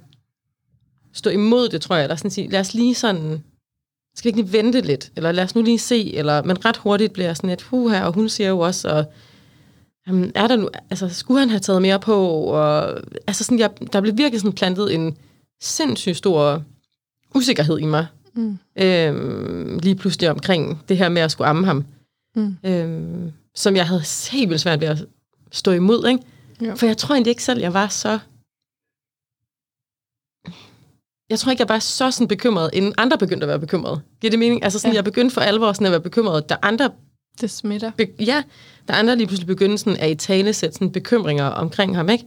stå 1.13 1.29
imod 1.29 1.69
det, 1.69 1.81
tror 1.81 1.95
jeg, 1.95 2.03
eller 2.03 2.15
sådan 2.15 2.31
sige, 2.31 2.49
lad 2.49 2.59
os 2.59 2.73
lige 2.73 2.95
sådan, 2.95 3.43
skal 4.15 4.23
vi 4.23 4.29
ikke 4.29 4.41
lige 4.41 4.63
vente 4.63 4.81
lidt, 4.81 5.11
eller 5.15 5.31
lad 5.31 5.43
os 5.43 5.55
nu 5.55 5.61
lige 5.61 5.79
se, 5.79 6.15
eller, 6.15 6.43
men 6.43 6.65
ret 6.65 6.77
hurtigt 6.77 7.13
bliver 7.13 7.27
jeg 7.27 7.37
sådan 7.37 7.49
et, 7.49 7.61
hu 7.61 7.89
her, 7.89 8.03
og 8.03 8.13
hun 8.13 8.29
siger 8.29 8.49
jo 8.49 8.59
også, 8.59 8.89
og 8.89 9.05
jamen, 10.07 10.31
er 10.35 10.47
der 10.47 10.55
nu, 10.55 10.69
altså, 10.89 11.09
skulle 11.09 11.39
han 11.39 11.49
have 11.49 11.59
taget 11.59 11.81
mere 11.81 11.99
på, 11.99 12.27
og 12.29 12.99
altså 13.27 13.43
sådan, 13.43 13.59
jeg, 13.59 13.71
der 13.93 14.01
blev 14.01 14.17
virkelig 14.17 14.41
sådan 14.41 14.53
plantet 14.53 14.93
en 14.93 15.17
sindssygt 15.61 16.17
stor 16.17 16.63
usikkerhed 17.35 17.79
i 17.79 17.85
mig, 17.85 18.07
mm. 18.35 18.57
øhm, 18.79 19.79
lige 19.83 19.95
pludselig 19.95 20.29
omkring 20.29 20.81
det 20.89 20.97
her 20.97 21.09
med 21.09 21.21
at 21.21 21.31
skulle 21.31 21.47
amme 21.47 21.65
ham, 21.65 21.85
mm. 22.35 22.57
øhm, 22.63 23.31
som 23.55 23.75
jeg 23.75 23.87
havde 23.87 24.03
helt 24.31 24.49
vildt 24.49 24.61
svært 24.61 24.81
ved 24.81 24.87
at 24.87 25.05
stå 25.51 25.71
imod, 25.71 26.07
ikke? 26.07 26.23
Jo. 26.61 26.75
For 26.75 26.85
jeg 26.85 26.97
tror 26.97 27.15
egentlig 27.15 27.31
ikke 27.31 27.43
selv, 27.43 27.59
jeg 27.59 27.73
var 27.73 27.87
så... 27.87 28.19
Jeg 31.29 31.39
tror 31.39 31.51
ikke, 31.51 31.61
jeg 31.61 31.69
var 31.69 31.79
så 31.79 32.11
sådan 32.11 32.27
bekymret, 32.27 32.69
inden 32.73 32.93
andre 32.97 33.17
begyndte 33.17 33.43
at 33.43 33.47
være 33.47 33.59
bekymrede. 33.59 34.01
Giver 34.21 34.31
det 34.31 34.39
mening? 34.39 34.63
Altså 34.63 34.79
sådan, 34.79 34.91
ja. 34.91 34.95
jeg 34.95 35.03
begyndte 35.03 35.33
for 35.33 35.41
alvor 35.41 35.73
sådan 35.73 35.85
at 35.85 35.91
være 35.91 36.01
bekymret, 36.01 36.49
da 36.49 36.55
andre... 36.61 36.89
Det 37.41 37.51
smitter. 37.51 37.91
Be, 37.97 38.07
ja, 38.19 38.43
da 38.87 38.93
andre 38.93 39.15
lige 39.15 39.27
pludselig 39.27 39.47
begyndte 39.47 39.77
sådan 39.77 39.99
at 39.99 40.11
i 40.11 40.15
tale 40.15 40.53
sætte 40.53 40.75
sådan 40.75 40.91
bekymringer 40.91 41.45
omkring 41.45 41.95
ham, 41.95 42.09
ikke? 42.09 42.25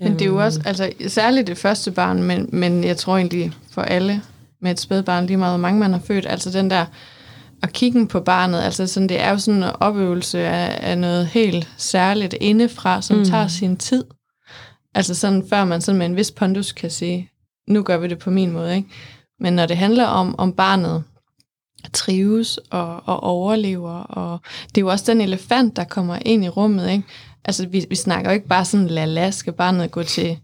Men 0.00 0.12
det 0.12 0.22
er 0.22 0.26
jo 0.26 0.44
også, 0.44 0.60
altså 0.64 0.92
særligt 1.08 1.46
det 1.46 1.58
første 1.58 1.90
barn, 1.90 2.22
men, 2.22 2.48
men 2.52 2.84
jeg 2.84 2.96
tror 2.96 3.16
egentlig 3.16 3.52
for 3.72 3.82
alle 3.82 4.22
med 4.60 4.70
et 4.70 4.80
spædbarn, 4.80 5.26
lige 5.26 5.36
meget 5.36 5.52
hvor 5.52 5.60
mange 5.60 5.80
man 5.80 5.92
har 5.92 6.00
født, 6.06 6.26
altså 6.26 6.50
den 6.50 6.70
der 6.70 6.86
at 7.62 7.72
kigge 7.72 8.06
på 8.06 8.20
barnet, 8.20 8.60
altså 8.60 8.86
sådan, 8.86 9.08
det 9.08 9.20
er 9.20 9.30
jo 9.30 9.38
sådan 9.38 9.62
en 9.62 9.70
oplevelse 9.80 10.38
af, 10.38 10.90
af 10.90 10.98
noget 10.98 11.26
helt 11.26 11.68
særligt 11.76 12.34
indefra, 12.40 13.02
som 13.02 13.16
mm. 13.16 13.24
tager 13.24 13.48
sin 13.48 13.76
tid. 13.76 14.04
Altså 14.94 15.14
sådan, 15.14 15.46
før 15.48 15.64
man 15.64 15.80
sådan 15.80 15.98
med 15.98 16.06
en 16.06 16.16
vis 16.16 16.30
pondus 16.30 16.72
kan 16.72 16.90
sige, 16.90 17.30
nu 17.68 17.82
gør 17.82 17.98
vi 17.98 18.08
det 18.08 18.18
på 18.18 18.30
min 18.30 18.50
måde, 18.50 18.76
ikke? 18.76 18.88
Men 19.40 19.52
når 19.52 19.66
det 19.66 19.76
handler 19.76 20.06
om, 20.06 20.34
om 20.38 20.52
barnet 20.52 21.04
trives 21.92 22.58
og, 22.58 23.02
og 23.04 23.22
overlever, 23.22 23.92
og 23.92 24.40
det 24.68 24.78
er 24.78 24.80
jo 24.80 24.90
også 24.90 25.12
den 25.12 25.20
elefant, 25.20 25.76
der 25.76 25.84
kommer 25.84 26.18
ind 26.24 26.44
i 26.44 26.48
rummet, 26.48 26.90
ikke? 26.90 27.04
Altså, 27.44 27.68
vi, 27.68 27.86
vi 27.88 27.94
snakker 27.94 28.30
jo 28.30 28.34
ikke 28.34 28.48
bare 28.48 28.64
sådan, 28.64 28.86
lad 28.86 29.06
la, 29.06 29.30
skal 29.30 29.52
barnet 29.52 29.90
gå 29.90 30.02
til 30.02 30.38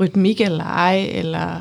rytmik 0.00 0.40
eller 0.40 0.64
ej, 0.64 1.08
eller 1.10 1.60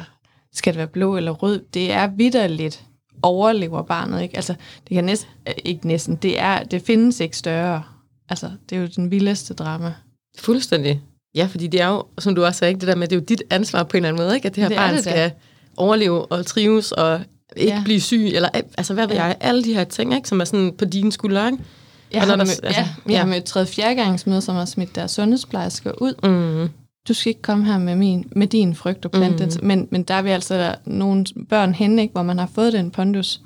skal 0.53 0.73
det 0.73 0.77
være 0.77 0.88
blå 0.88 1.17
eller 1.17 1.31
rød? 1.31 1.65
Det 1.73 1.91
er 1.91 2.08
vidderligt 2.08 2.86
overlever 3.21 3.81
barnet, 3.81 4.21
ikke? 4.21 4.36
Altså, 4.36 4.55
det 4.88 4.95
kan 4.95 5.03
næsten, 5.03 5.29
øh, 5.47 5.53
ikke 5.65 5.88
næsten, 5.88 6.15
det, 6.15 6.39
er, 6.39 6.63
det 6.63 6.81
findes 6.81 7.19
ikke 7.19 7.38
større. 7.38 7.84
Altså, 8.29 8.51
det 8.69 8.75
er 8.75 8.81
jo 8.81 8.88
den 8.95 9.12
vildeste 9.12 9.53
drama. 9.53 9.93
Fuldstændig. 10.39 11.01
Ja, 11.36 11.48
fordi 11.52 11.67
det 11.67 11.82
er 11.82 11.88
jo, 11.88 12.04
som 12.19 12.36
du 12.36 12.45
også 12.45 12.60
sagde, 12.60 12.74
det 12.74 12.88
der 12.88 12.95
med, 12.95 13.08
det 13.08 13.15
er 13.15 13.19
jo 13.19 13.26
dit 13.26 13.43
ansvar 13.50 13.84
på 13.84 13.98
en 13.98 14.06
eller 14.06 14.10
anden 14.10 14.26
måde, 14.26 14.36
ikke? 14.36 14.45
At 14.45 14.56
det 14.56 14.63
her 14.63 14.69
det 14.69 14.78
barn 14.78 14.93
det 14.93 15.02
skal 15.04 15.15
da. 15.17 15.32
overleve 15.78 16.26
og 16.26 16.45
trives 16.45 16.91
og 16.91 17.21
ikke 17.56 17.74
ja. 17.74 17.82
blive 17.86 18.02
syg, 18.02 18.32
eller 18.34 18.50
altså 18.78 18.93
hvad 18.93 19.08
ved 19.08 19.15
ja. 19.15 19.24
jeg, 19.24 19.36
alle 19.39 19.63
de 19.63 19.74
her 19.74 19.84
ting, 19.84 20.15
ikke? 20.15 20.28
som 20.28 20.41
er 20.41 20.45
sådan 20.45 20.74
på 20.78 20.86
dine 20.86 21.12
skuldre, 21.12 21.48
ikke? 21.48 21.63
Jeg 22.12 22.21
har, 22.21 22.28
der, 22.28 22.36
med, 22.36 22.39
altså, 22.41 22.82
ja, 22.82 22.88
jeg 23.06 23.12
ja. 23.12 23.17
har 23.17 23.26
med 23.26 23.38
et 23.38 23.43
tredje 23.43 23.67
fjerdegangsmøde, 23.67 24.41
som 24.41 24.56
har 24.56 24.65
smidt 24.65 24.95
deres 24.95 25.12
sundhedsplejersker 25.12 25.91
ud. 26.02 26.13
Mm 26.24 26.69
du 27.08 27.13
skal 27.13 27.30
ikke 27.30 27.41
komme 27.41 27.65
her 27.65 27.78
med, 27.78 27.95
min, 27.95 28.32
med 28.36 28.48
din 28.48 28.76
frygt 28.76 29.06
og 29.06 29.12
plante. 29.12 29.45
Mm. 29.45 29.67
Men, 29.67 29.88
men 29.91 30.04
der 30.04 30.13
er 30.13 30.21
vi 30.21 30.30
altså 30.30 30.56
der 30.56 30.76
nogle 30.86 31.26
børn 31.50 31.74
hen, 31.74 32.00
ikke, 32.00 32.12
hvor 32.12 32.24
man 32.24 32.38
har 32.38 32.50
fået 32.56 32.74
den 32.74 32.91
pondus. 32.91 33.41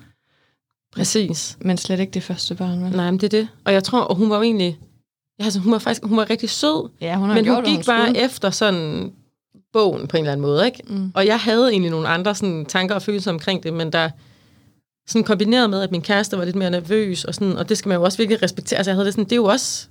Præcis. 0.96 1.58
Men 1.62 1.78
slet 1.78 2.00
ikke 2.00 2.12
det 2.12 2.24
første 2.24 2.56
barn. 2.56 2.84
Vel? 2.84 2.92
Nej, 2.92 3.12
men 3.12 3.20
det 3.20 3.34
er 3.34 3.40
det. 3.40 3.48
Og 3.66 3.74
jeg 3.74 3.84
tror, 3.84 4.00
og 4.00 4.16
hun 4.16 4.30
var 4.30 4.36
jo 4.36 4.42
egentlig... 4.42 4.78
Ja, 5.40 5.44
altså, 5.44 5.60
hun 5.60 5.72
var 5.72 5.80
faktisk 5.80 6.06
hun 6.06 6.18
var 6.18 6.30
rigtig 6.30 6.50
sød. 6.50 6.90
Ja, 7.02 7.16
hun 7.16 7.30
men 7.30 7.44
gjort, 7.44 7.56
hun 7.56 7.64
gik 7.66 7.76
hun 7.76 7.84
bare 7.86 8.08
skulle. 8.08 8.26
efter 8.26 8.50
sådan 8.50 9.12
bogen 9.74 10.08
på 10.08 10.18
en 10.18 10.24
eller 10.24 10.32
anden 10.32 10.42
måde. 10.42 10.66
Ikke? 10.66 10.84
Mm. 10.88 11.12
Og 11.16 11.26
jeg 11.26 11.40
havde 11.40 11.72
egentlig 11.72 11.92
nogle 11.92 12.08
andre 12.08 12.36
sådan, 12.36 12.66
tanker 12.66 12.96
og 12.96 13.02
følelser 13.02 13.32
omkring 13.32 13.64
det, 13.64 13.74
men 13.74 13.92
der 13.92 14.10
sådan 15.08 15.24
kombineret 15.24 15.70
med, 15.70 15.82
at 15.82 15.92
min 15.92 16.02
kæreste 16.02 16.38
var 16.38 16.46
lidt 16.46 16.56
mere 16.56 16.72
nervøs, 16.72 17.26
og, 17.26 17.36
sådan, 17.36 17.58
og 17.58 17.70
det 17.70 17.78
skal 17.78 17.90
man 17.90 17.98
jo 17.98 18.04
også 18.04 18.18
virkelig 18.18 18.44
respektere. 18.44 18.78
Altså, 18.78 18.92
jeg 18.92 18.96
havde 18.96 19.06
det 19.06 19.14
sådan, 19.14 19.24
det 19.24 19.32
er 19.32 19.36
jo 19.36 19.46
også 19.46 19.88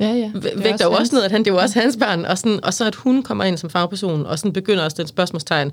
Ja, 0.00 0.12
ja. 0.12 0.30
Vægter 0.56 0.84
jo 0.84 0.92
også 0.92 1.14
noget, 1.14 1.24
at 1.24 1.30
han, 1.30 1.40
det 1.40 1.50
er 1.50 1.54
jo 1.54 1.60
også 1.60 1.80
hans 1.80 1.96
barn. 1.96 2.24
Og, 2.24 2.38
sådan, 2.38 2.64
og 2.64 2.74
så 2.74 2.86
at 2.86 2.94
hun 2.94 3.22
kommer 3.22 3.44
ind 3.44 3.58
som 3.58 3.70
fagperson, 3.70 4.26
og 4.26 4.38
sådan 4.38 4.52
begynder 4.52 4.84
at 4.84 4.90
stille 4.90 5.08
spørgsmålstegn. 5.08 5.72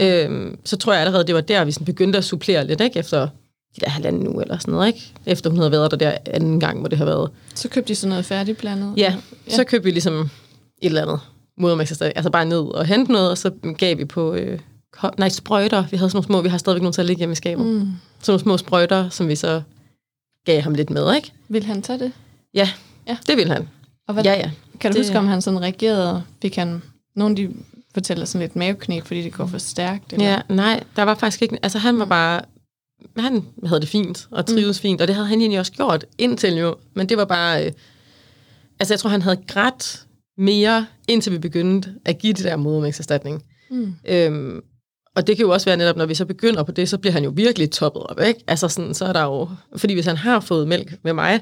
Øhm, 0.00 0.58
så 0.64 0.76
tror 0.76 0.92
jeg 0.92 1.00
allerede, 1.00 1.26
det 1.26 1.34
var 1.34 1.40
der, 1.40 1.64
vi 1.64 1.72
sådan 1.72 1.84
begyndte 1.84 2.18
at 2.18 2.24
supplere 2.24 2.66
lidt, 2.66 2.80
ikke? 2.80 2.98
Efter 2.98 3.28
de 3.76 3.80
der 3.80 3.90
halvanden 3.90 4.28
uge 4.28 4.42
eller 4.42 4.58
sådan 4.58 4.72
noget, 4.72 4.86
ikke? 4.86 5.12
Efter 5.26 5.50
hun 5.50 5.58
havde 5.58 5.72
været 5.72 5.90
der 5.90 5.96
der 5.96 6.16
anden 6.26 6.60
gang, 6.60 6.80
hvor 6.80 6.88
det 6.88 6.98
har 6.98 7.04
været. 7.04 7.30
Så 7.54 7.68
købte 7.68 7.88
de 7.88 7.94
sådan 7.94 8.08
noget 8.08 8.24
færdigblandet? 8.24 8.94
Ja, 8.96 9.14
ja. 9.50 9.56
så 9.56 9.64
købte 9.64 9.84
vi 9.84 9.90
ligesom 9.90 10.14
et 10.20 10.28
eller 10.82 11.02
andet 11.02 11.20
modermælkserstatning. 11.58 12.16
Altså 12.16 12.30
bare 12.30 12.44
ned 12.44 12.58
og 12.58 12.86
hente 12.86 13.12
noget, 13.12 13.30
og 13.30 13.38
så 13.38 13.50
gav 13.78 13.98
vi 13.98 14.04
på... 14.04 14.34
Øh, 14.34 14.58
nej, 15.18 15.28
sprøjter. 15.28 15.84
Vi 15.90 15.96
havde 15.96 16.10
sådan 16.10 16.16
nogle 16.16 16.26
små, 16.26 16.42
vi 16.42 16.48
har 16.48 16.58
stadigvæk 16.58 16.82
nogle 16.82 16.92
til 16.92 17.00
at 17.00 17.06
ligge 17.06 17.18
hjemme 17.18 17.32
i 17.32 17.36
skabet. 17.36 17.66
Mm. 17.66 17.72
Sådan 18.20 18.32
nogle 18.32 18.40
små 18.40 18.56
sprøjter, 18.56 19.08
som 19.08 19.28
vi 19.28 19.36
så 19.36 19.62
gav 20.46 20.60
ham 20.60 20.74
lidt 20.74 20.90
med, 20.90 21.14
ikke? 21.14 21.32
Vil 21.48 21.64
han 21.64 21.82
tage 21.82 21.98
det? 21.98 22.12
Ja, 22.54 22.70
Ja. 23.10 23.16
Det 23.26 23.36
vil 23.36 23.48
han. 23.48 23.68
Og 24.08 24.14
hvad, 24.14 24.24
ja, 24.24 24.34
ja. 24.34 24.50
Kan 24.80 24.92
du 24.92 24.98
det, 24.98 25.06
huske, 25.06 25.18
om 25.18 25.26
han 25.26 25.42
sådan 25.42 25.62
reagerede? 25.62 26.22
Fik 26.42 26.56
han, 26.56 26.82
nogle 27.16 27.36
de 27.36 27.50
fortæller 27.94 28.24
sådan 28.24 28.40
lidt 28.40 28.56
maveknæk, 28.56 29.04
fordi 29.04 29.22
det 29.22 29.32
går 29.32 29.46
for 29.46 29.58
stærkt? 29.58 30.12
Eller? 30.12 30.30
Ja, 30.30 30.40
nej, 30.48 30.82
der 30.96 31.02
var 31.02 31.14
faktisk 31.14 31.42
ikke... 31.42 31.58
Altså 31.62 31.78
han 31.78 31.98
var 31.98 32.04
bare... 32.04 32.40
Han 33.16 33.44
havde 33.66 33.80
det 33.80 33.88
fint, 33.88 34.28
og 34.30 34.46
trives 34.46 34.78
mm. 34.78 34.82
fint, 34.82 35.00
og 35.00 35.08
det 35.08 35.14
havde 35.14 35.28
han 35.28 35.40
egentlig 35.40 35.58
også 35.58 35.72
gjort 35.72 36.04
indtil 36.18 36.54
jo. 36.54 36.76
Men 36.94 37.08
det 37.08 37.16
var 37.16 37.24
bare... 37.24 37.66
Øh, 37.66 37.72
altså 38.80 38.94
jeg 38.94 39.00
tror, 39.00 39.10
han 39.10 39.22
havde 39.22 39.38
grædt 39.48 40.06
mere, 40.38 40.86
indtil 41.08 41.32
vi 41.32 41.38
begyndte 41.38 41.94
at 42.04 42.18
give 42.18 42.32
det 42.32 42.44
der 42.44 42.56
modermælkserstatning. 42.56 43.42
Mm. 43.70 43.94
Øhm, 44.08 44.60
og 45.16 45.26
det 45.26 45.36
kan 45.36 45.46
jo 45.46 45.52
også 45.52 45.66
være 45.66 45.76
netop, 45.76 45.96
når 45.96 46.06
vi 46.06 46.14
så 46.14 46.24
begynder 46.24 46.62
på 46.62 46.72
det, 46.72 46.88
så 46.88 46.98
bliver 46.98 47.12
han 47.12 47.24
jo 47.24 47.32
virkelig 47.34 47.70
toppet 47.70 48.02
op, 48.02 48.20
ikke? 48.20 48.44
Altså 48.46 48.68
sådan, 48.68 48.94
så 48.94 49.04
er 49.04 49.12
der 49.12 49.22
jo... 49.22 49.48
Fordi 49.76 49.94
hvis 49.94 50.06
han 50.06 50.16
har 50.16 50.40
fået 50.40 50.68
mælk 50.68 50.94
med 51.04 51.12
mig, 51.12 51.40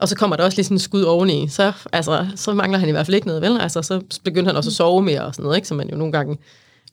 og 0.00 0.08
så 0.08 0.16
kommer 0.16 0.36
der 0.36 0.44
også 0.44 0.56
lige 0.58 0.64
sådan 0.64 0.74
en 0.74 0.78
skud 0.78 1.02
oveni, 1.02 1.48
så, 1.48 1.72
altså, 1.92 2.26
så 2.36 2.54
mangler 2.54 2.78
han 2.78 2.88
i 2.88 2.92
hvert 2.92 3.06
fald 3.06 3.14
ikke 3.14 3.26
noget, 3.26 3.42
vel? 3.42 3.60
Altså, 3.60 3.82
så 3.82 4.00
begynder 4.24 4.48
han 4.48 4.56
også 4.56 4.70
at 4.70 4.74
sove 4.74 5.02
mere 5.02 5.24
og 5.24 5.34
sådan 5.34 5.42
noget, 5.42 5.56
ikke? 5.56 5.68
som 5.68 5.76
man 5.76 5.90
jo 5.90 5.96
nogle 5.96 6.12
gange 6.12 6.38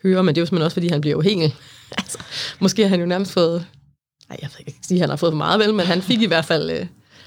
hører, 0.03 0.21
men 0.21 0.35
det 0.35 0.41
er 0.41 0.41
jo 0.41 0.45
simpelthen 0.45 0.65
også, 0.65 0.75
fordi 0.75 0.87
han 0.87 1.01
bliver 1.01 1.17
afhængig. 1.17 1.55
altså, 1.97 2.17
måske 2.59 2.81
har 2.81 2.89
han 2.89 2.99
jo 2.99 3.05
nærmest 3.05 3.31
fået, 3.31 3.65
nej, 4.31 4.39
jeg 4.41 4.49
vil 4.57 4.67
ikke 4.67 4.79
sige, 4.81 4.97
at 4.97 5.01
han 5.01 5.09
har 5.09 5.17
fået 5.17 5.31
for 5.31 5.37
meget, 5.37 5.59
vel, 5.59 5.73
men 5.73 5.85
han 5.85 6.01
fik 6.01 6.21
i 6.21 6.25
hvert 6.25 6.45
fald 6.45 6.69
øh, 6.69 6.85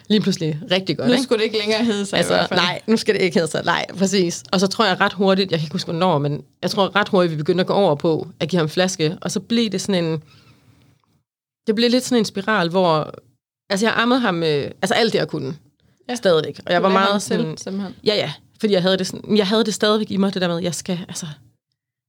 lige 0.09 0.21
pludselig 0.21 0.61
rigtig 0.71 0.97
godt. 0.99 1.09
Nu 1.09 1.13
ikke? 1.13 1.23
skulle 1.23 1.39
det 1.39 1.45
ikke 1.45 1.59
længere 1.59 1.85
hedde 1.85 2.07
sig 2.07 2.17
altså, 2.17 2.35
i 2.35 2.37
hvert 2.37 2.49
fald. 2.49 2.61
Nej, 2.61 2.81
nu 2.87 2.97
skal 2.97 3.15
det 3.15 3.23
ikke 3.23 3.39
hedde 3.39 3.51
sig, 3.51 3.65
nej, 3.65 3.87
præcis. 3.99 4.43
Og 4.53 4.61
så 4.61 4.67
tror 4.67 4.85
jeg 4.85 5.01
ret 5.01 5.13
hurtigt, 5.13 5.51
jeg 5.51 5.59
kan 5.59 5.67
ikke 5.67 5.75
huske 5.75 5.91
hvornår, 5.91 6.19
men 6.19 6.45
jeg 6.63 6.71
tror 6.71 6.97
ret 6.97 7.09
hurtigt, 7.09 7.33
vi 7.33 7.37
begyndte 7.37 7.61
at 7.61 7.67
gå 7.67 7.73
over 7.73 7.95
på 7.95 8.29
at 8.41 8.49
give 8.49 8.59
ham 8.59 8.69
flaske, 8.69 9.19
og 9.21 9.31
så 9.31 9.41
blev 9.41 9.71
det 9.71 9.81
sådan 9.81 10.05
en, 10.05 10.23
det 11.67 11.75
blev 11.75 11.91
lidt 11.91 12.05
sådan 12.05 12.19
en 12.19 12.25
spiral, 12.25 12.69
hvor, 12.69 13.15
altså 13.71 13.87
jeg 13.87 13.95
ammede 13.97 14.21
ham, 14.21 14.43
øh, 14.43 14.71
altså 14.83 14.95
alt 14.95 15.13
det 15.13 15.19
jeg 15.19 15.29
kunne 15.29 15.57
ja. 16.09 16.15
stadigvæk. 16.15 16.61
Og 16.67 16.73
jeg 16.73 16.83
var 16.83 16.89
meget 16.89 17.23
sådan... 17.23 17.57
Selv, 17.57 17.81
Ja, 18.05 18.15
ja. 18.15 18.33
Fordi 18.61 18.73
jeg 18.73 18.83
havde, 18.83 18.99
det 18.99 19.07
sådan, 19.07 19.37
jeg 19.37 19.47
havde 19.47 19.65
det 19.65 19.75
stadigvæk 19.75 20.11
i 20.11 20.17
mig, 20.17 20.35
det 20.35 20.43
der 20.43 20.49
med, 20.49 20.59
jeg 20.63 20.75
skal, 20.75 20.99
altså, 21.09 21.27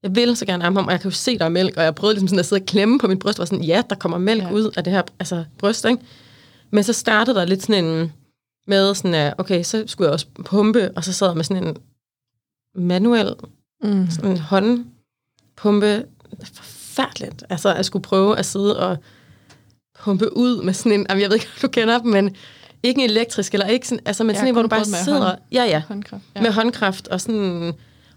jeg 0.05 0.15
vil 0.15 0.35
så 0.37 0.45
gerne 0.45 0.65
amme 0.65 0.79
ham, 0.79 0.85
og 0.85 0.91
jeg 0.91 1.01
kan 1.01 1.11
jo 1.11 1.15
se, 1.15 1.37
der 1.37 1.45
er 1.45 1.49
mælk, 1.49 1.77
og 1.77 1.83
jeg 1.83 1.95
prøvede 1.95 2.13
ligesom 2.13 2.27
sådan 2.27 2.39
at 2.39 2.45
sidde 2.45 2.61
og 2.61 2.65
klemme 2.65 2.99
på 2.99 3.07
mit 3.07 3.19
bryst, 3.19 3.39
og 3.39 3.41
var 3.41 3.45
sådan, 3.45 3.63
ja, 3.63 3.81
der 3.89 3.95
kommer 3.95 4.17
mælk 4.17 4.43
ja. 4.43 4.51
ud 4.51 4.71
af 4.77 4.83
det 4.83 4.93
her 4.93 5.01
altså, 5.19 5.43
bryst, 5.57 5.85
ikke? 5.85 6.01
Men 6.71 6.83
så 6.83 6.93
startede 6.93 7.35
der 7.39 7.45
lidt 7.45 7.61
sådan 7.65 7.85
en, 7.85 8.13
med 8.67 8.95
sådan, 8.95 9.13
at 9.13 9.33
okay, 9.37 9.63
så 9.63 9.83
skulle 9.87 10.05
jeg 10.05 10.13
også 10.13 10.25
pumpe, 10.45 10.91
og 10.95 11.03
så 11.03 11.13
sad 11.13 11.27
jeg 11.27 11.35
med 11.35 11.43
sådan 11.43 11.67
en 11.67 11.77
manuel, 12.75 13.35
Mm. 13.83 14.07
sådan 14.09 14.31
en 14.31 14.37
håndpumpe. 14.37 16.05
Forfærdeligt. 16.53 17.43
Altså, 17.49 17.73
at 17.73 17.85
skulle 17.85 18.03
prøve 18.03 18.37
at 18.37 18.45
sidde 18.45 18.79
og 18.79 18.97
pumpe 19.99 20.37
ud 20.37 20.63
med 20.63 20.73
sådan 20.73 20.91
en, 20.91 21.05
jeg 21.09 21.29
ved 21.29 21.33
ikke, 21.35 21.47
om 21.55 21.59
du 21.61 21.67
kender 21.67 21.97
dem, 21.99 22.11
men 22.11 22.35
ikke 22.83 23.03
en 23.03 23.09
elektrisk, 23.09 23.53
eller 23.53 23.67
ikke 23.67 23.87
sådan, 23.87 24.01
altså, 24.05 24.23
men 24.23 24.29
Jeg 24.29 24.35
sådan 24.35 24.47
en, 24.47 24.53
hvor 24.55 24.61
du 24.61 24.67
bare 24.67 24.85
sidder, 24.85 25.19
hånd. 25.27 25.39
ja, 25.51 25.63
ja, 25.63 25.81
Håndkraft. 25.87 26.23
ja. 26.35 26.41
med 26.41 26.51
håndkraft, 26.51 27.07
og 27.07 27.21
sådan, 27.21 27.73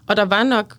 og 0.07 0.17
der 0.17 0.25
var 0.25 0.43
nok, 0.43 0.77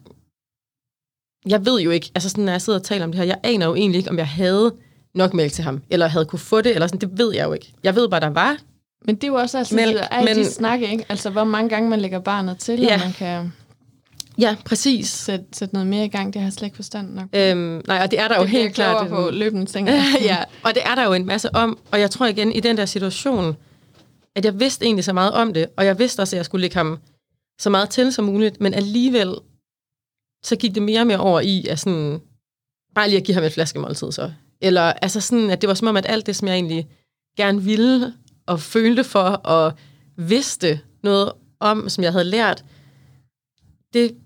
jeg 1.48 1.66
ved 1.66 1.80
jo 1.80 1.90
ikke, 1.90 2.10
altså 2.14 2.28
sådan, 2.28 2.44
når 2.44 2.52
jeg 2.52 2.62
sidder 2.62 2.78
og 2.78 2.84
taler 2.84 3.04
om 3.04 3.10
det 3.12 3.18
her, 3.18 3.26
jeg 3.26 3.36
aner 3.42 3.66
jo 3.66 3.74
egentlig 3.74 3.98
ikke, 3.98 4.10
om 4.10 4.18
jeg 4.18 4.28
havde 4.28 4.74
nok 5.14 5.34
mælk 5.34 5.52
til 5.52 5.64
ham, 5.64 5.82
eller 5.90 6.06
havde 6.08 6.24
kunne 6.24 6.38
få 6.38 6.60
det, 6.60 6.74
eller 6.74 6.86
sådan, 6.86 7.00
det 7.10 7.18
ved 7.18 7.34
jeg 7.34 7.44
jo 7.46 7.52
ikke. 7.52 7.72
Jeg 7.82 7.94
ved 7.94 8.08
bare, 8.08 8.20
der 8.20 8.30
var, 8.30 8.56
Men 9.06 9.14
det 9.14 9.24
er 9.24 9.28
jo 9.28 9.34
også 9.34 9.58
altså, 9.58 9.74
Mælk, 9.74 9.96
det 9.98 10.06
er 10.10 10.24
men... 10.24 10.36
de 10.36 10.44
snakke, 10.44 10.92
ikke? 10.92 11.04
Altså, 11.08 11.30
hvor 11.30 11.44
mange 11.44 11.68
gange 11.68 11.90
man 11.90 12.00
lægger 12.00 12.18
barnet 12.18 12.58
til, 12.58 12.80
ja. 12.80 12.94
Og 12.94 13.00
man 13.00 13.12
kan 13.12 13.52
ja, 14.38 14.56
præcis. 14.64 15.08
sætte, 15.08 15.44
sætte 15.52 15.74
noget 15.74 15.86
mere 15.88 16.04
i 16.04 16.08
gang. 16.08 16.32
Det 16.34 16.40
har 16.42 16.46
jeg 16.46 16.52
slet 16.52 16.66
ikke 16.66 16.76
forstand 16.76 17.14
nok. 17.14 17.24
Øhm, 17.32 17.82
nej, 17.86 18.00
og 18.04 18.10
det 18.10 18.20
er 18.20 18.28
der 18.28 18.34
jo 18.36 18.40
det 18.42 18.48
bliver 18.48 18.62
helt 18.62 18.74
klart. 18.74 19.02
en- 19.02 19.08
på 19.08 19.30
løbende 19.32 19.66
ting. 19.66 19.88
ja, 20.22 20.36
og 20.62 20.74
det 20.74 20.82
er 20.86 20.94
der 20.94 21.04
jo 21.04 21.12
en 21.12 21.26
masse 21.26 21.54
om. 21.54 21.78
Og 21.90 22.00
jeg 22.00 22.10
tror 22.10 22.26
igen, 22.26 22.52
i 22.52 22.60
den 22.60 22.76
der 22.76 22.86
situation, 22.86 23.56
at 24.36 24.44
jeg 24.44 24.60
vidste 24.60 24.84
egentlig 24.84 25.04
så 25.04 25.12
meget 25.12 25.32
om 25.32 25.54
det, 25.54 25.66
og 25.76 25.84
jeg 25.84 25.98
vidste 25.98 26.20
også, 26.20 26.36
at 26.36 26.38
jeg 26.38 26.44
skulle 26.44 26.60
lægge 26.60 26.76
ham 26.76 26.98
så 27.60 27.70
meget 27.70 27.90
til 27.90 28.12
som 28.12 28.24
muligt, 28.24 28.60
men 28.60 28.74
alligevel, 28.74 29.34
så 30.42 30.56
gik 30.56 30.74
det 30.74 30.82
mere 30.82 31.00
og 31.00 31.06
mere 31.06 31.18
over 31.20 31.40
i, 31.40 31.66
at 31.66 31.78
sådan, 31.78 32.20
bare 32.94 33.08
lige 33.08 33.18
at 33.18 33.24
give 33.24 33.34
ham 33.34 33.44
et 33.44 33.52
flaskemåltid 33.52 34.12
så. 34.12 34.32
Eller 34.60 34.82
altså 34.82 35.20
sådan, 35.20 35.50
at 35.50 35.60
det 35.60 35.68
var 35.68 35.74
som 35.74 35.88
om, 35.88 35.96
at 35.96 36.06
alt 36.08 36.26
det, 36.26 36.36
som 36.36 36.48
jeg 36.48 36.54
egentlig 36.54 36.88
gerne 37.36 37.62
ville, 37.62 38.14
og 38.46 38.60
følte 38.60 39.04
for, 39.04 39.20
og 39.28 39.72
vidste 40.16 40.80
noget 41.02 41.32
om, 41.60 41.88
som 41.88 42.04
jeg 42.04 42.12
havde 42.12 42.24
lært, 42.24 42.64
det 43.92 44.16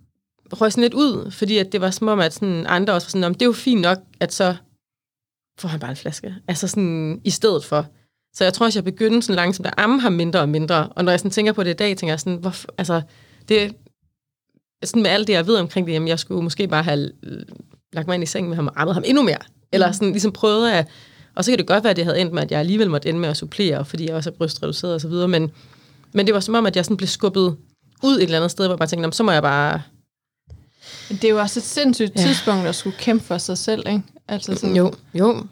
røg 0.53 0.73
sådan 0.73 0.83
lidt 0.83 0.95
ud, 0.95 1.31
fordi 1.31 1.59
at 1.59 1.73
det 1.73 1.81
var 1.81 1.91
som 1.91 2.09
om, 2.09 2.21
at 2.21 2.35
sådan 2.35 2.67
andre 2.67 2.93
også 2.93 3.07
var 3.07 3.11
sådan, 3.11 3.25
om 3.25 3.35
det 3.35 3.43
er 3.43 3.47
jo 3.47 3.53
fint 3.53 3.81
nok, 3.81 3.99
at 4.21 4.33
så 4.33 4.57
får 5.59 5.69
han 5.69 5.81
bare 5.81 5.91
en 5.91 5.97
flaske. 5.97 6.35
Altså 6.49 6.69
sådan 6.69 7.21
i 7.25 7.31
stedet 7.31 7.65
for. 7.65 7.87
Så 8.35 8.45
jeg 8.45 8.55
tror 8.55 8.67
også, 8.67 8.79
jeg 8.79 8.85
begyndte 8.85 9.23
sådan 9.23 9.37
langsomt 9.37 9.67
at 9.67 9.75
amme 9.77 10.01
ham 10.01 10.13
mindre 10.13 10.41
og 10.41 10.49
mindre. 10.49 10.89
Og 10.89 11.05
når 11.05 11.13
jeg 11.13 11.21
sådan 11.21 11.31
tænker 11.31 11.53
på 11.53 11.63
det 11.65 11.71
i 11.71 11.77
dag, 11.77 11.97
tænker 11.97 12.13
jeg 12.13 12.21
sådan, 12.21 12.39
hvorfor, 12.39 12.69
altså, 12.79 13.03
det, 13.49 13.77
sådan 14.87 15.03
med 15.03 15.11
alt 15.11 15.27
det, 15.27 15.33
jeg 15.33 15.47
ved 15.47 15.57
omkring 15.57 15.87
det, 15.87 15.93
jamen, 15.93 16.09
jeg 16.09 16.19
skulle 16.19 16.43
måske 16.43 16.69
bare 16.69 16.83
have 16.83 17.11
lagt 17.93 18.07
mig 18.09 18.15
ind 18.15 18.23
i 18.23 18.27
sengen 18.27 18.49
med 18.49 18.57
ham 18.57 18.67
og 18.67 18.73
ammet 18.77 18.95
ham 18.95 19.03
endnu 19.07 19.23
mere. 19.23 19.39
Eller 19.73 19.93
sådan 19.93 20.09
ligesom 20.11 20.33
prøvet 20.33 20.71
at, 20.71 20.87
og 21.35 21.45
så 21.45 21.51
kan 21.51 21.59
det 21.59 21.67
godt 21.67 21.85
være, 21.85 21.91
at 21.91 21.97
det 21.97 22.05
havde 22.05 22.21
endt 22.21 22.33
med, 22.33 22.43
at 22.43 22.51
jeg 22.51 22.61
alligevel 22.61 22.91
måtte 22.91 23.09
ende 23.09 23.21
med 23.21 23.29
at 23.29 23.37
supplere, 23.37 23.85
fordi 23.85 24.07
jeg 24.07 24.15
også 24.17 24.31
er 24.31 24.35
brystreduceret 24.35 24.95
og 24.95 25.01
så 25.01 25.09
videre, 25.09 25.29
men, 25.29 25.51
men 26.13 26.27
det 26.27 26.35
var 26.35 26.41
som 26.41 26.55
om, 26.55 26.67
at 26.67 26.77
jeg 26.77 26.85
sådan 26.85 26.97
blev 26.97 27.09
skubbet 27.09 27.57
ud 28.03 28.17
et 28.17 28.23
eller 28.23 28.37
andet 28.39 28.51
sted, 28.51 28.65
hvor 28.67 28.73
jeg 28.75 28.79
bare 28.79 28.89
tænkte, 28.89 29.03
"Nå, 29.03 29.07
men 29.07 29.13
så 29.13 29.23
må 29.23 29.31
jeg 29.33 29.43
bare 29.43 29.83
Det 31.09 31.25
er 31.25 31.29
jo 31.29 31.39
også 31.39 31.61
et 31.61 31.65
sindssygt 31.65 32.13
Ja. 32.17 32.21
tidspunkt 32.23 32.67
at 32.67 32.75
skulle 32.75 32.97
kæmpe 32.99 33.25
for 33.25 33.39
sig 33.39 33.59
selv, 33.59 33.83
ikke? 33.89 34.03
Altså 34.29 34.55
sådan, 34.55 34.77
Jo, 34.77 34.93
jo. 35.15 35.47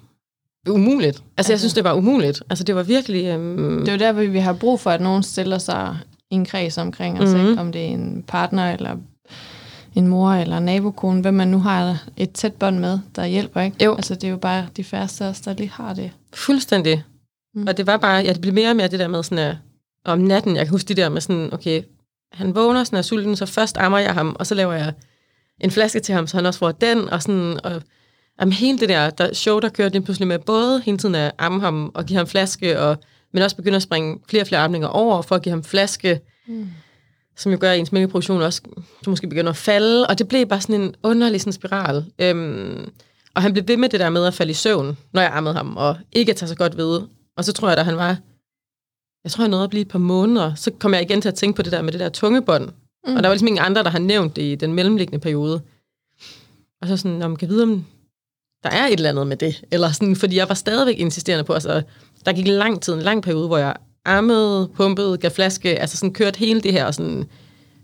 Umuligt. 0.68 1.06
Altså, 1.06 1.22
altså, 1.36 1.52
jeg 1.52 1.58
synes, 1.60 1.74
det 1.74 1.84
var 1.84 1.92
umuligt. 1.94 2.42
Altså, 2.50 2.64
det 2.64 2.74
var 2.74 2.82
virkelig... 2.82 3.24
Øhm, 3.24 3.78
Det 3.78 3.88
er 3.88 3.92
jo 3.92 3.98
der, 3.98 4.12
hvor 4.12 4.22
vi 4.22 4.38
har 4.38 4.52
brug 4.52 4.80
for, 4.80 4.90
at 4.90 5.00
nogen 5.00 5.22
stiller 5.22 5.58
sig 5.58 5.98
i 6.30 6.34
en 6.34 6.44
kreds 6.46 6.78
omkring 6.78 7.20
os, 7.20 7.28
Mhm. 7.28 7.34
mm-hmm. 7.36 7.50
ikke? 7.50 7.60
om 7.60 7.72
det 7.72 7.80
er 7.82 7.86
en 7.86 8.24
partner, 8.28 8.72
eller 8.72 8.96
en 9.94 10.08
mor, 10.08 10.30
eller 10.30 10.56
en 10.56 10.64
nabokone, 10.64 11.20
hvem 11.20 11.34
man 11.34 11.48
nu 11.48 11.58
har 11.58 12.04
et 12.16 12.32
tæt 12.32 12.52
bånd 12.52 12.78
med, 12.78 12.98
der 13.16 13.26
hjælper, 13.26 13.60
ikke? 13.60 13.84
Jo. 13.84 13.94
Altså, 13.94 14.14
det 14.14 14.24
er 14.24 14.28
jo 14.28 14.36
bare 14.36 14.66
de 14.76 14.84
færreste 14.84 15.24
af 15.24 15.28
os, 15.28 15.40
der 15.40 15.54
lige 15.54 15.70
har 15.70 15.94
det. 15.94 16.10
Fuldstændig. 16.34 17.04
Mm. 17.54 17.66
Og 17.66 17.76
det 17.76 17.86
var 17.86 17.96
bare... 17.96 18.22
Ja, 18.24 18.32
det 18.32 18.40
blev 18.40 18.54
mere 18.54 18.70
og 18.70 18.76
mere 18.76 18.88
det 18.88 18.98
der 18.98 19.08
med 19.08 19.22
sådan... 19.22 19.38
At, 19.38 19.56
om 20.04 20.18
natten, 20.18 20.56
jeg 20.56 20.64
kan 20.64 20.70
huske 20.70 20.88
det 20.88 20.96
der 20.96 21.08
med 21.08 21.20
sådan... 21.20 21.54
Okay, 21.54 21.82
han 22.32 22.54
vågner 22.54 22.84
sådan 22.84 22.98
er 22.98 23.02
sulten, 23.02 23.36
så 23.36 23.46
først 23.46 23.76
ammer 23.76 23.98
jeg 23.98 24.14
ham, 24.14 24.36
og 24.38 24.46
så 24.46 24.54
laver 24.54 24.72
jeg 24.72 24.92
en 25.60 25.70
flaske 25.70 26.00
til 26.00 26.14
ham, 26.14 26.26
så 26.26 26.36
han 26.36 26.46
også 26.46 26.58
får 26.58 26.72
den, 26.72 27.08
og 27.08 27.22
sådan... 27.22 27.60
Og, 27.64 27.82
jamen, 28.40 28.52
hele 28.52 28.78
det 28.78 28.88
der, 28.88 29.10
der 29.10 29.34
show, 29.34 29.58
der 29.58 29.68
kørte 29.68 29.94
lige 29.94 30.04
pludselig 30.04 30.28
med 30.28 30.38
både 30.38 30.80
hele 30.80 30.98
tiden 30.98 31.14
at 31.14 31.32
amme 31.38 31.60
ham 31.60 31.90
og 31.94 32.04
give 32.06 32.16
ham 32.16 32.26
flaske, 32.26 32.80
og, 32.80 32.96
men 33.32 33.42
også 33.42 33.56
begynde 33.56 33.76
at 33.76 33.82
springe 33.82 34.18
flere 34.28 34.42
og 34.42 34.46
flere 34.46 34.60
amninger 34.60 34.88
over 34.88 35.22
for 35.22 35.34
at 35.34 35.42
give 35.42 35.50
ham 35.50 35.64
flaske. 35.64 36.20
Mm. 36.46 36.68
Som 37.36 37.52
jo 37.52 37.58
gør, 37.60 37.72
at 37.72 37.78
ens 37.78 37.92
mælkeproduktion 37.92 38.42
også 38.42 38.62
så 39.02 39.10
måske 39.10 39.26
begynder 39.26 39.50
at 39.50 39.56
falde, 39.56 40.06
og 40.06 40.18
det 40.18 40.28
blev 40.28 40.46
bare 40.46 40.60
sådan 40.60 40.80
en 40.80 40.94
underlig 41.02 41.40
sådan 41.40 41.52
spiral. 41.52 42.04
Øhm, 42.18 42.92
og 43.34 43.42
han 43.42 43.52
blev 43.52 43.68
ved 43.68 43.76
med 43.76 43.88
det 43.88 44.00
der 44.00 44.10
med 44.10 44.26
at 44.26 44.34
falde 44.34 44.50
i 44.50 44.54
søvn, 44.54 44.98
når 45.12 45.22
jeg 45.22 45.30
ammede 45.34 45.54
ham, 45.54 45.76
og 45.76 45.96
ikke 46.12 46.30
at 46.30 46.36
tage 46.36 46.48
så 46.48 46.56
godt 46.56 46.76
ved. 46.76 47.00
Og 47.36 47.44
så 47.44 47.52
tror 47.52 47.68
jeg, 47.68 47.76
da 47.76 47.82
han 47.82 47.96
var, 47.96 48.16
jeg 49.24 49.32
tror, 49.32 49.44
jeg 49.44 49.50
nåede 49.50 49.64
at 49.64 49.70
blive 49.70 49.82
et 49.82 49.88
par 49.88 49.98
måneder, 49.98 50.54
så 50.54 50.70
kom 50.70 50.94
jeg 50.94 51.02
igen 51.02 51.20
til 51.20 51.28
at 51.28 51.34
tænke 51.34 51.56
på 51.56 51.62
det 51.62 51.72
der 51.72 51.82
med 51.82 51.92
det 51.92 52.00
der 52.00 52.08
tungebånd. 52.08 52.68
Mm. 53.06 53.16
Og 53.16 53.22
der 53.22 53.28
var 53.28 53.34
ligesom 53.34 53.48
ingen 53.48 53.64
andre, 53.64 53.82
der 53.82 53.90
har 53.90 53.98
nævnt 53.98 54.36
det 54.36 54.42
i 54.42 54.54
den 54.54 54.72
mellemliggende 54.72 55.20
periode. 55.20 55.62
Og 56.82 56.88
så 56.88 56.96
sådan, 56.96 57.22
om 57.22 57.30
man 57.30 57.36
kan 57.36 57.48
vide, 57.48 57.62
om 57.62 57.84
der 58.62 58.70
er 58.70 58.86
et 58.86 58.92
eller 58.92 59.10
andet 59.10 59.26
med 59.26 59.36
det. 59.36 59.64
Eller 59.70 59.92
sådan, 59.92 60.16
fordi 60.16 60.36
jeg 60.36 60.48
var 60.48 60.54
stadigvæk 60.54 60.98
insisterende 60.98 61.44
på, 61.44 61.52
altså, 61.52 61.82
der 62.24 62.32
gik 62.32 62.46
lang 62.46 62.82
tid, 62.82 62.94
en 62.94 63.02
lang 63.02 63.22
periode, 63.22 63.46
hvor 63.46 63.58
jeg 63.58 63.76
ammede, 64.04 64.68
pumpede, 64.74 65.18
gav 65.18 65.30
flaske, 65.30 65.80
altså 65.80 65.96
sådan 65.96 66.12
kørte 66.12 66.38
hele 66.38 66.60
det 66.60 66.72
her 66.72 66.90
sådan 66.90 67.24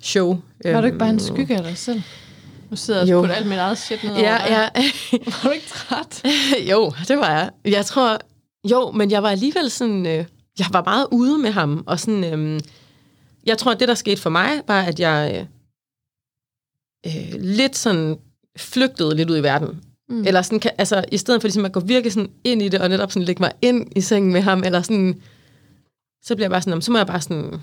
show. 0.03 0.41
Var 0.65 0.81
du 0.81 0.87
ikke 0.87 0.99
bare 0.99 1.11
en 1.11 1.15
Øhm, 1.15 1.35
skygge 1.35 1.57
af 1.57 1.63
dig 1.63 1.77
selv? 1.77 2.03
Nu 2.71 2.77
sidder 2.77 3.05
jeg 3.05 3.17
og 3.17 3.23
putter 3.23 3.37
alt 3.37 3.47
mit 3.47 3.59
eget 3.59 3.79
shit 3.79 4.05
ned 4.05 4.15
Ja, 4.17 4.55
ja. 4.55 4.69
Var 5.27 5.41
du 5.45 5.51
ikke 5.51 5.69
træt? 5.69 6.23
jo, 6.71 6.93
det 7.09 7.19
var 7.19 7.31
jeg. 7.31 7.51
Jeg 7.65 7.87
tror, 7.87 8.19
jo, 8.71 8.91
men 8.91 9.11
jeg 9.11 9.23
var 9.23 9.31
alligevel 9.31 9.71
sådan, 9.71 10.07
øh, 10.07 10.25
jeg 10.59 10.67
var 10.73 10.85
meget 10.85 11.07
ude 11.11 11.39
med 11.39 11.51
ham, 11.51 11.85
og 11.87 12.01
sådan, 12.01 12.25
øh, 12.25 12.61
jeg 13.47 13.59
tror, 13.59 13.73
at 13.73 13.81
det, 13.81 13.89
der 13.89 13.95
skete 13.95 14.23
for 14.23 14.31
mig, 14.31 14.63
var, 14.69 14.83
at 14.83 15.01
jeg 15.01 15.47
øh, 17.07 17.17
øh, 17.17 17.41
lidt 17.41 17.77
sådan 17.77 18.17
flygtede 18.57 19.17
lidt 19.17 19.31
ud 19.31 19.39
i 19.39 19.43
verden. 19.43 19.81
Mm. 20.09 20.27
Eller 20.27 20.43
sådan, 20.43 20.61
altså, 20.79 21.05
i 21.13 21.17
stedet 21.17 21.41
for 21.41 21.49
ligesom 21.49 21.65
at 21.65 21.73
gå 21.73 21.81
virkelig 21.81 22.13
sådan 22.13 22.31
ind 22.45 22.63
i 22.63 22.69
det, 22.69 22.81
og 22.81 22.89
netop 22.89 23.13
sådan 23.13 23.27
lægge 23.27 23.43
mig 23.43 23.53
ind 23.63 23.87
i 23.97 24.01
sengen 24.01 24.33
med 24.33 24.41
ham, 24.41 24.65
eller 24.65 24.83
sådan, 24.83 25.23
så 26.25 26.35
bliver 26.35 26.45
jeg 26.45 26.51
bare 26.51 26.63
sådan, 26.63 26.75
"Nå, 26.77 26.81
så 26.81 26.93
må 26.93 26.99
jeg 26.99 27.07
bare 27.07 27.21
sådan 27.21 27.61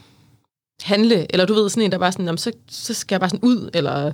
handle, 0.82 1.26
eller 1.34 1.46
du 1.46 1.54
ved, 1.54 1.70
sådan 1.70 1.84
en, 1.84 1.91
der 1.91 1.98
bare 1.98 2.12
sådan, 2.12 2.26
"Nå, 2.26 2.38
så, 2.38 2.52
så 2.70 2.94
skal 2.94 3.15
jeg 3.15 3.20
bare 3.20 3.30
sådan 3.30 3.50
ud, 3.50 3.70
eller 3.74 4.12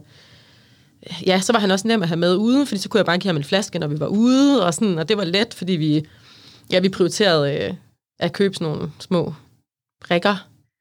ja, 1.25 1.39
så 1.41 1.53
var 1.53 1.59
han 1.59 1.71
også 1.71 1.87
nem 1.87 2.01
at 2.01 2.07
have 2.07 2.17
med 2.19 2.35
ude, 2.35 2.65
fordi 2.65 2.81
så 2.81 2.89
kunne 2.89 2.97
jeg 2.97 3.05
bare 3.05 3.17
give 3.17 3.29
ham 3.29 3.37
en 3.37 3.43
flaske, 3.43 3.79
når 3.79 3.87
vi 3.87 3.99
var 3.99 4.07
ude, 4.07 4.65
og, 4.65 4.73
sådan, 4.73 4.97
og 4.97 5.09
det 5.09 5.17
var 5.17 5.23
let, 5.23 5.53
fordi 5.53 5.73
vi, 5.73 6.05
ja, 6.71 6.79
vi 6.79 6.89
prioriterede 6.89 7.53
øh, 7.57 7.73
at 8.19 8.33
købe 8.33 8.53
sådan 8.55 8.67
nogle 8.73 8.91
små 8.99 9.33
brikker 10.07 10.33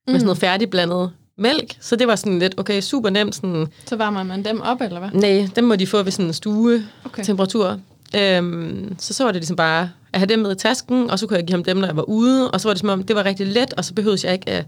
mm. 0.07 0.13
med 0.13 0.21
sådan 0.21 0.27
noget 0.27 0.39
færdigblandet 0.39 1.13
mælk, 1.39 1.77
så 1.81 1.97
det 1.97 2.07
var 2.07 2.17
sådan 2.17 2.39
lidt, 2.39 2.55
okay, 2.59 2.81
super 2.81 3.11
nemt, 3.11 3.35
sådan, 3.35 3.67
Så 3.87 3.97
varmer 3.97 4.23
man 4.23 4.45
dem 4.45 4.61
op, 4.61 4.81
eller 4.81 4.99
hvad? 4.99 5.11
nej, 5.11 5.49
dem 5.57 5.65
må 5.65 5.77
de 5.77 5.87
få 5.87 6.03
ved 6.03 6.13
sådan 6.13 6.27
en 6.27 6.33
stue 6.33 6.87
Okay. 7.05 7.25
temperatur. 7.25 7.81
Øhm, 8.17 8.95
så 8.99 9.15
så 9.15 9.25
var 9.25 9.33
det 9.33 9.41
ligesom 9.41 9.57
bare 9.57 9.91
at 10.13 10.21
have 10.21 10.29
dem 10.29 10.39
med 10.39 10.53
i 10.53 10.55
tasken, 10.55 11.11
og 11.11 11.19
så 11.19 11.27
kunne 11.27 11.37
jeg 11.37 11.47
give 11.47 11.55
ham 11.55 11.65
dem, 11.65 11.77
når 11.77 11.87
jeg 11.87 11.97
var 11.97 12.03
ude, 12.03 12.51
og 12.51 12.61
så 12.61 12.69
var 12.69 12.75
det 12.75 12.81
som 12.81 12.89
om, 12.89 13.03
det 13.03 13.17
var 13.17 13.25
rigtig 13.25 13.47
let, 13.47 13.75
og 13.75 13.85
så 13.85 13.95
behøvede 13.95 14.27
jeg 14.27 14.33
ikke 14.33 14.49
at 14.51 14.65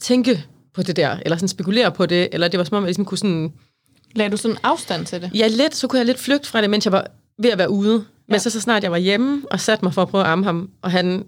tænke 0.00 0.44
på 0.74 0.82
det 0.82 0.96
der, 0.96 1.16
eller 1.22 1.36
sådan 1.36 1.48
spekulere 1.48 1.90
på 1.90 2.06
det, 2.06 2.28
eller 2.32 2.48
det 2.48 2.58
var 2.58 2.64
som 2.64 2.76
om, 2.76 2.82
jeg 2.82 2.88
ligesom 2.88 3.04
kunne 3.04 3.18
sådan 3.18 3.52
Lagde 4.14 4.30
du 4.30 4.36
sådan 4.36 4.56
afstand 4.62 5.06
til 5.06 5.22
det? 5.22 5.30
Ja, 5.34 5.48
lidt, 5.48 5.76
så 5.76 5.86
kunne 5.88 5.98
jeg 5.98 6.06
lidt 6.06 6.18
flygte 6.18 6.48
fra 6.48 6.62
det, 6.62 6.70
mens 6.70 6.84
jeg 6.84 6.92
var 6.92 7.06
ved 7.38 7.50
at 7.50 7.58
være 7.58 7.70
ude. 7.70 8.04
Men 8.28 8.34
Ja. 8.34 8.38
så, 8.38 8.50
så 8.50 8.60
snart 8.60 8.82
jeg 8.82 8.90
var 8.90 8.98
hjemme 8.98 9.42
og 9.50 9.60
satte 9.60 9.84
mig 9.84 9.94
for 9.94 10.02
at 10.02 10.08
prøve 10.08 10.24
at 10.24 10.30
amme 10.30 10.44
ham, 10.44 10.70
og 10.82 10.90
han 10.90 11.24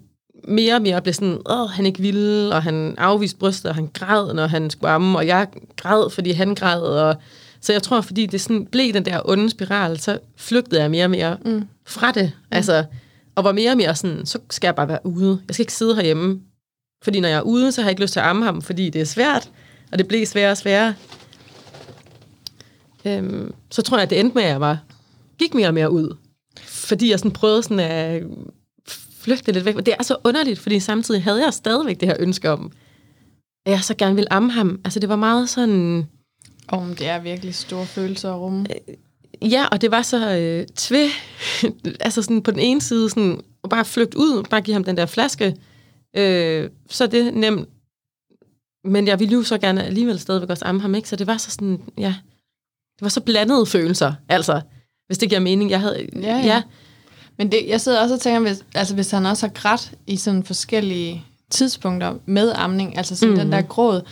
mere 0.48 0.74
og 0.74 0.82
mere 0.82 1.02
blev 1.02 1.14
sådan, 1.14 1.38
åh, 1.50 1.68
han 1.70 1.86
ikke 1.86 2.00
ville, 2.00 2.54
og 2.54 2.62
han 2.62 2.94
afviste 2.98 3.38
brystet, 3.38 3.68
og 3.68 3.74
han 3.74 3.90
græd, 3.92 4.34
når 4.34 4.46
han 4.46 4.70
skulle 4.70 4.90
amme, 4.90 5.18
og 5.18 5.26
jeg 5.26 5.46
græd, 5.76 6.10
fordi 6.10 6.30
han 6.30 6.54
græd, 6.54 6.80
og 6.80 7.16
så 7.60 7.72
jeg 7.72 7.82
tror, 7.82 8.00
fordi 8.00 8.26
det 8.26 8.40
sådan 8.40 8.66
blev 8.66 8.92
den 8.92 9.04
der 9.04 9.20
onde 9.24 9.50
spiral, 9.50 10.00
så 10.00 10.18
flygtede 10.36 10.80
jeg 10.80 10.90
mere 10.90 11.04
og 11.04 11.10
mere 11.10 11.36
mm. 11.44 11.64
fra 11.86 12.12
det. 12.12 12.32
Mm. 12.34 12.46
Altså, 12.56 12.84
og 13.34 13.44
var 13.44 13.52
mere 13.52 13.70
og 13.70 13.76
mere 13.76 13.94
sådan, 13.94 14.26
så 14.26 14.38
skal 14.50 14.68
jeg 14.68 14.74
bare 14.74 14.88
være 14.88 15.06
ude. 15.06 15.42
Jeg 15.48 15.54
skal 15.54 15.62
ikke 15.62 15.72
sidde 15.72 15.94
herhjemme. 15.94 16.40
Fordi 17.04 17.20
når 17.20 17.28
jeg 17.28 17.38
er 17.38 17.42
ude, 17.42 17.72
så 17.72 17.80
har 17.80 17.88
jeg 17.88 17.92
ikke 17.92 18.02
lyst 18.02 18.12
til 18.12 18.20
at 18.20 18.26
amme 18.26 18.44
ham, 18.44 18.62
fordi 18.62 18.90
det 18.90 19.00
er 19.00 19.04
svært, 19.04 19.50
og 19.92 19.98
det 19.98 20.08
blev 20.08 20.26
sværere 20.26 20.50
og 20.50 20.56
sværere. 20.56 20.94
Øhm, 23.04 23.54
så 23.70 23.82
tror 23.82 23.96
jeg, 23.96 24.02
at 24.02 24.10
det 24.10 24.20
endte 24.20 24.34
med, 24.34 24.42
at 24.42 24.48
jeg 24.48 24.60
var, 24.60 24.78
gik 25.38 25.54
mere 25.54 25.68
og 25.68 25.74
mere 25.74 25.90
ud. 25.90 26.16
Fordi 26.60 27.10
jeg 27.10 27.18
sådan 27.18 27.30
prøvede 27.30 27.62
sådan 27.62 27.80
at 27.80 28.22
flygte 29.22 29.52
lidt 29.52 29.64
væk. 29.64 29.76
Og 29.76 29.86
det 29.86 29.94
er 29.98 30.02
så 30.02 30.16
underligt, 30.24 30.58
fordi 30.58 30.80
samtidig 30.80 31.22
havde 31.22 31.44
jeg 31.44 31.54
stadigvæk 31.54 32.00
det 32.00 32.08
her 32.08 32.16
ønske 32.18 32.50
om, 32.50 32.72
at 33.66 33.72
jeg 33.72 33.80
så 33.80 33.94
gerne 33.94 34.14
ville 34.14 34.32
amme 34.32 34.50
ham. 34.50 34.80
Altså 34.84 35.00
det 35.00 35.08
var 35.08 35.16
meget 35.16 35.48
sådan... 35.48 36.06
Om 36.68 36.94
det 36.96 37.08
er 37.08 37.20
virkelig 37.20 37.54
store 37.54 37.86
følelser 37.86 38.32
at 38.32 38.40
rumme. 38.40 38.66
Ja, 39.50 39.66
og 39.66 39.80
det 39.80 39.90
var 39.90 40.02
så 40.02 40.36
øh, 40.36 40.66
tvæ, 40.76 41.08
altså 42.00 42.22
sådan 42.22 42.42
på 42.42 42.50
den 42.50 42.60
ene 42.60 42.80
side, 42.80 43.10
sådan, 43.10 43.40
at 43.64 43.70
bare 43.70 43.84
flygte 43.84 44.18
ud, 44.18 44.42
bare 44.50 44.60
give 44.60 44.74
ham 44.74 44.84
den 44.84 44.96
der 44.96 45.06
flaske, 45.06 45.56
øh, 46.16 46.70
så 46.90 47.04
er 47.04 47.08
det 47.08 47.34
nemt. 47.34 47.68
Men 48.84 49.06
jeg 49.06 49.20
ville 49.20 49.32
jo 49.32 49.42
så 49.42 49.58
gerne 49.58 49.84
alligevel 49.84 50.20
stadigvæk 50.20 50.50
også 50.50 50.64
amme 50.64 50.80
ham, 50.80 50.94
ikke? 50.94 51.08
Så 51.08 51.16
det 51.16 51.26
var 51.26 51.36
så 51.36 51.50
sådan, 51.50 51.80
ja, 51.98 52.14
det 52.96 53.02
var 53.02 53.08
så 53.08 53.20
blandede 53.20 53.66
følelser, 53.66 54.14
altså, 54.28 54.60
hvis 55.06 55.18
det 55.18 55.28
giver 55.28 55.40
mening. 55.40 55.70
Jeg 55.70 55.80
havde, 55.80 56.06
Ja, 56.16 56.20
ja. 56.20 56.46
ja 56.46 56.62
Men 57.38 57.52
det, 57.52 57.68
jeg 57.68 57.80
sidder 57.80 58.02
også 58.02 58.14
og 58.14 58.20
tænker, 58.20 58.40
hvis, 58.40 58.64
altså 58.74 58.94
hvis 58.94 59.10
han 59.10 59.26
også 59.26 59.46
har 59.46 59.52
grædt 59.52 59.92
i 60.06 60.16
sådan 60.16 60.44
forskellige 60.44 61.24
tidspunkter 61.50 62.14
med 62.26 62.52
amning, 62.54 62.96
altså 62.96 63.16
sådan 63.16 63.34
mm. 63.34 63.38
den 63.38 63.52
der 63.52 63.62
gråd, 63.62 64.02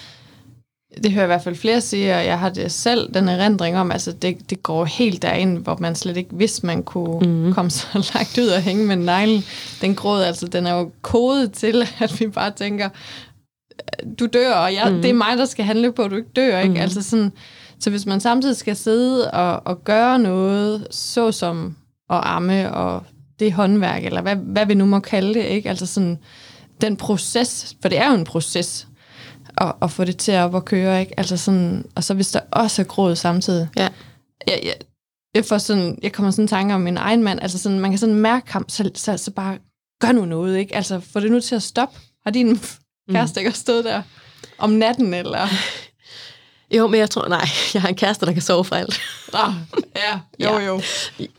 det 0.96 1.12
hører 1.12 1.22
jeg 1.22 1.26
i 1.26 1.32
hvert 1.32 1.42
fald 1.42 1.56
flere 1.56 1.80
sige, 1.80 2.14
og 2.14 2.24
jeg 2.24 2.38
har 2.38 2.48
det 2.48 2.72
selv, 2.72 3.14
den 3.14 3.28
erindring 3.28 3.76
om, 3.76 3.92
altså 3.92 4.12
det, 4.12 4.50
det 4.50 4.62
går 4.62 4.84
helt 4.84 5.22
derind, 5.22 5.58
hvor 5.58 5.76
man 5.80 5.94
slet 5.94 6.16
ikke 6.16 6.30
vidste, 6.32 6.66
man 6.66 6.82
kunne 6.82 7.28
mm. 7.28 7.54
komme 7.54 7.70
så 7.70 7.86
langt 8.14 8.38
ud 8.38 8.48
og 8.48 8.62
hænge 8.62 8.86
med 8.86 8.96
neglen. 8.96 9.44
Den 9.80 9.94
gråd, 9.94 10.22
altså 10.22 10.46
den 10.46 10.66
er 10.66 10.74
jo 10.74 10.90
kodet 11.02 11.52
til, 11.52 11.88
at 12.00 12.20
vi 12.20 12.26
bare 12.26 12.50
tænker, 12.50 12.88
du 14.18 14.26
dør, 14.26 14.52
og 14.52 14.74
jeg, 14.74 14.92
mm. 14.92 15.02
det 15.02 15.10
er 15.10 15.14
mig, 15.14 15.38
der 15.38 15.44
skal 15.44 15.64
handle 15.64 15.92
på, 15.92 16.02
at 16.02 16.10
du 16.10 16.16
ikke 16.16 16.30
dør. 16.36 16.58
Ikke? 16.58 16.74
Mm. 16.74 16.80
Altså 16.80 17.02
sådan, 17.02 17.32
så 17.80 17.90
hvis 17.90 18.06
man 18.06 18.20
samtidig 18.20 18.56
skal 18.56 18.76
sidde 18.76 19.30
og, 19.30 19.62
og 19.64 19.84
gøre 19.84 20.18
noget, 20.18 20.86
såsom 20.90 21.76
at 22.10 22.20
amme 22.22 22.74
og 22.74 23.02
det 23.40 23.52
håndværk, 23.52 24.04
eller 24.04 24.22
hvad, 24.22 24.36
hvad 24.36 24.66
vi 24.66 24.74
nu 24.74 24.86
må 24.86 25.00
kalde 25.00 25.34
det, 25.34 25.44
ikke? 25.44 25.68
altså 25.68 25.86
sådan 25.86 26.18
den 26.80 26.96
proces, 26.96 27.76
for 27.82 27.88
det 27.88 27.98
er 27.98 28.08
jo 28.08 28.14
en 28.14 28.24
proces, 28.24 28.86
at, 29.58 29.72
at 29.82 29.90
få 29.90 30.04
det 30.04 30.16
til 30.16 30.32
at 30.32 30.44
op 30.44 30.54
og 30.54 30.64
køre, 30.64 31.00
ikke? 31.00 31.14
Altså 31.16 31.36
sådan, 31.36 31.84
og 31.94 32.04
så 32.04 32.14
hvis 32.14 32.30
der 32.30 32.40
også 32.52 32.82
er 32.82 32.86
gråd 32.86 33.16
samtidig. 33.16 33.68
Ja. 33.76 33.88
Jeg, 34.46 34.60
jeg, 34.64 34.74
jeg, 35.34 35.44
får 35.44 35.58
sådan, 35.58 35.98
jeg 36.02 36.12
kommer 36.12 36.30
sådan 36.30 36.44
en 36.44 36.48
tanke 36.48 36.74
om 36.74 36.80
min 36.80 36.96
egen 36.96 37.22
mand, 37.22 37.42
altså 37.42 37.58
sådan, 37.58 37.80
man 37.80 37.90
kan 37.90 37.98
sådan 37.98 38.14
mærke 38.14 38.52
ham, 38.52 38.68
så, 38.68 38.90
så, 38.94 39.16
så 39.16 39.30
bare 39.30 39.58
gør 40.00 40.12
nu 40.12 40.24
noget, 40.24 40.58
ikke? 40.58 40.76
Altså, 40.76 41.00
få 41.12 41.20
det 41.20 41.30
nu 41.30 41.40
til 41.40 41.54
at 41.54 41.62
stoppe. 41.62 41.98
Har 42.24 42.30
din 42.30 42.60
kæreste 43.10 43.40
ikke 43.40 43.52
stået 43.52 43.84
der 43.84 44.02
om 44.58 44.70
natten, 44.70 45.14
eller? 45.14 45.48
Jo, 46.76 46.86
men 46.86 47.00
jeg 47.00 47.10
tror, 47.10 47.28
nej, 47.28 47.48
jeg 47.74 47.82
har 47.82 47.88
en 47.88 47.94
kæreste, 47.94 48.26
der 48.26 48.32
kan 48.32 48.42
sove 48.42 48.64
for 48.64 48.76
alt. 48.76 49.00
Ah, 49.34 49.52
ja, 49.96 50.20
jo, 50.40 50.58
ja. 50.58 50.66
jo. 50.66 50.80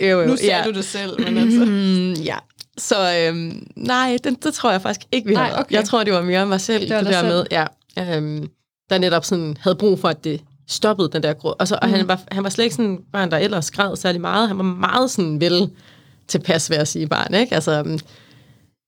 jo, 0.02 0.22
jo. 0.22 0.28
Nu 0.28 0.38
ser 0.38 0.58
ja. 0.58 0.64
du 0.64 0.72
det 0.72 0.86
selv, 0.86 1.22
men 1.22 1.38
altså. 1.38 1.66
Mm, 1.66 2.14
ja. 2.14 2.38
Så 2.78 3.18
øhm, 3.18 3.68
nej, 3.76 4.18
det, 4.24 4.44
det 4.44 4.54
tror 4.54 4.72
jeg 4.72 4.82
faktisk 4.82 5.08
ikke, 5.12 5.28
vi 5.28 5.34
Nej, 5.34 5.50
har. 5.50 5.60
okay. 5.62 5.76
Jeg 5.76 5.86
tror, 5.86 6.04
det 6.04 6.14
var 6.14 6.22
mere 6.22 6.46
mig 6.46 6.62
selv, 6.62 6.90
Det 6.90 7.06
det, 7.06 7.14
der 7.14 7.24
med, 7.24 7.46
ja, 7.52 7.66
øhm, 8.00 8.50
der 8.90 8.98
netop 8.98 9.26
sådan 9.26 9.58
havde 9.60 9.76
brug 9.76 10.00
for, 10.00 10.08
at 10.08 10.24
det 10.24 10.42
stoppede 10.68 11.10
den 11.12 11.24
der 11.24 11.34
grå. 11.34 11.50
Og, 11.60 11.68
så, 11.68 11.80
og 11.82 11.88
Mm. 11.88 11.94
han, 11.94 12.08
var, 12.08 12.22
han 12.32 12.44
var 12.44 12.50
slet 12.50 12.64
ikke 12.66 12.76
sådan 12.76 12.92
en 12.92 13.00
barn, 13.14 13.32
der 13.32 13.38
ellers 13.38 13.72
græd 13.72 13.96
særlig 13.96 14.22
meget. 14.22 14.48
Han 14.48 14.58
var 14.58 14.64
meget 14.64 15.12
sådan 15.12 15.42
vel 15.42 15.70
tilpas, 16.28 16.70
vil 16.70 16.76
jeg 16.76 16.88
sige, 16.88 17.08
barn, 17.08 17.34
ikke? 17.34 17.56
Altså, 17.56 17.72
øhm, 17.80 18.00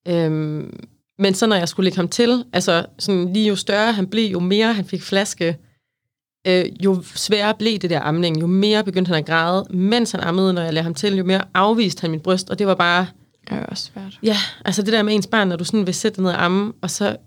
øhm, 0.07 0.79
men 1.19 1.33
så 1.33 1.47
når 1.47 1.55
jeg 1.55 1.69
skulle 1.69 1.83
lægge 1.83 1.95
ham 1.97 2.07
til, 2.07 2.45
altså 2.53 2.85
sådan 2.99 3.33
lige 3.33 3.47
jo 3.47 3.55
større 3.55 3.91
han 3.93 4.07
blev, 4.07 4.31
jo 4.31 4.39
mere 4.39 4.73
han 4.73 4.85
fik 4.85 5.01
flaske, 5.03 5.57
øh, 6.47 6.65
jo 6.85 7.03
sværere 7.15 7.53
blev 7.59 7.79
det 7.79 7.89
der 7.89 8.01
amning, 8.01 8.41
jo 8.41 8.47
mere 8.47 8.83
begyndte 8.83 9.09
han 9.09 9.17
at 9.17 9.25
græde, 9.25 9.65
mens 9.69 10.11
han 10.11 10.21
ammede, 10.21 10.53
når 10.53 10.61
jeg 10.61 10.73
lagde 10.73 10.83
ham 10.83 10.93
til, 10.93 11.15
jo 11.17 11.23
mere 11.23 11.41
afviste 11.53 12.01
han 12.01 12.11
mit 12.11 12.21
bryst, 12.21 12.49
og 12.49 12.59
det 12.59 12.67
var 12.67 12.75
bare, 12.75 13.07
Det 13.49 13.57
er 13.57 13.65
også 13.65 13.83
svært. 13.93 14.19
ja, 14.23 14.37
altså 14.65 14.81
det 14.81 14.93
der 14.93 15.03
med 15.03 15.13
ens 15.15 15.27
barn, 15.27 15.47
når 15.47 15.55
du 15.55 15.63
sådan 15.63 15.85
vil 15.85 15.93
sætte 15.93 16.21
ned 16.21 16.31
og 16.31 16.43
amme, 16.43 16.73
og 16.81 16.89
så 16.91 17.17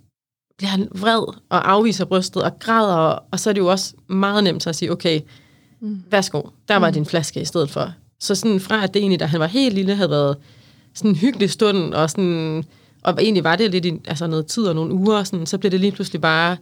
bliver 0.56 0.70
han 0.70 0.88
vred 0.92 1.20
og 1.50 1.70
afviser 1.70 2.04
brystet 2.04 2.42
og 2.42 2.58
græder, 2.58 2.94
og, 2.94 3.22
og 3.30 3.40
så 3.40 3.50
er 3.50 3.54
det 3.54 3.60
jo 3.60 3.66
også 3.66 3.94
meget 4.08 4.44
nemt 4.44 4.66
at 4.66 4.76
sige, 4.76 4.92
okay, 4.92 5.20
Mm. 5.80 6.02
værsgo, 6.10 6.42
der 6.68 6.76
var 6.76 6.90
din 6.90 7.06
flaske 7.06 7.40
i 7.40 7.44
stedet 7.44 7.70
for. 7.70 7.92
Så 8.20 8.34
sådan 8.34 8.60
fra 8.60 8.84
at 8.84 8.94
det 8.94 9.00
egentlig, 9.00 9.20
da 9.20 9.24
han 9.24 9.40
var 9.40 9.46
helt 9.46 9.74
lille, 9.74 9.94
havde 9.94 10.10
været 10.10 10.36
sådan 10.94 11.10
en 11.10 11.16
hyggelig 11.16 11.50
stund, 11.50 11.94
og, 11.94 12.10
sådan, 12.10 12.64
og 13.02 13.22
egentlig 13.22 13.44
var 13.44 13.56
det 13.56 13.70
lidt 13.70 13.84
i 13.84 13.92
altså 14.06 14.26
noget 14.26 14.46
tid 14.46 14.64
og 14.64 14.74
nogle 14.74 14.94
uger, 14.94 15.24
sådan, 15.24 15.46
så 15.46 15.58
blev 15.58 15.70
det 15.70 15.80
lige 15.80 15.92
pludselig 15.92 16.20
bare, 16.20 16.56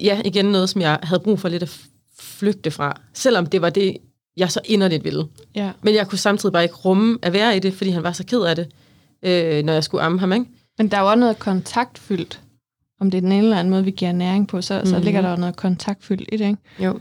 ja, 0.00 0.20
igen 0.24 0.44
noget, 0.44 0.68
som 0.68 0.80
jeg 0.80 0.98
havde 1.02 1.20
brug 1.20 1.38
for 1.40 1.48
lidt 1.48 1.62
at 1.62 1.80
flygte 2.18 2.70
fra. 2.70 3.00
Selvom 3.14 3.46
det 3.46 3.62
var 3.62 3.70
det, 3.70 3.96
jeg 4.36 4.50
så 4.50 4.60
inderligt 4.64 5.04
ville. 5.04 5.24
Ja. 5.54 5.70
Men 5.82 5.94
jeg 5.94 6.08
kunne 6.08 6.18
samtidig 6.18 6.52
bare 6.52 6.62
ikke 6.62 6.74
rumme 6.74 7.18
at 7.22 7.32
være 7.32 7.56
i 7.56 7.60
det, 7.60 7.74
fordi 7.74 7.90
han 7.90 8.02
var 8.02 8.12
så 8.12 8.24
ked 8.24 8.40
af 8.40 8.56
det, 8.56 8.68
øh, 9.22 9.64
når 9.64 9.72
jeg 9.72 9.84
skulle 9.84 10.02
amme 10.04 10.20
ham, 10.20 10.32
ikke? 10.32 10.46
Men 10.78 10.88
der 10.88 10.96
er 10.96 11.02
også 11.02 11.18
noget 11.18 11.38
kontaktfyldt. 11.38 12.40
Om 13.02 13.10
det 13.10 13.18
er 13.18 13.22
den 13.22 13.32
ene 13.32 13.42
eller 13.42 13.58
anden 13.58 13.70
måde, 13.70 13.84
vi 13.84 13.90
giver 13.90 14.12
næring 14.12 14.48
på, 14.48 14.62
så, 14.62 14.74
mm-hmm. 14.74 14.86
så 14.90 14.96
Mhm. 14.96 15.04
ligger 15.04 15.20
der 15.20 15.30
jo 15.30 15.36
noget 15.36 15.56
kontaktfyldt 15.56 16.28
i 16.32 16.36
det, 16.36 16.44
ikke? 16.46 16.58
Jo. 16.84 17.00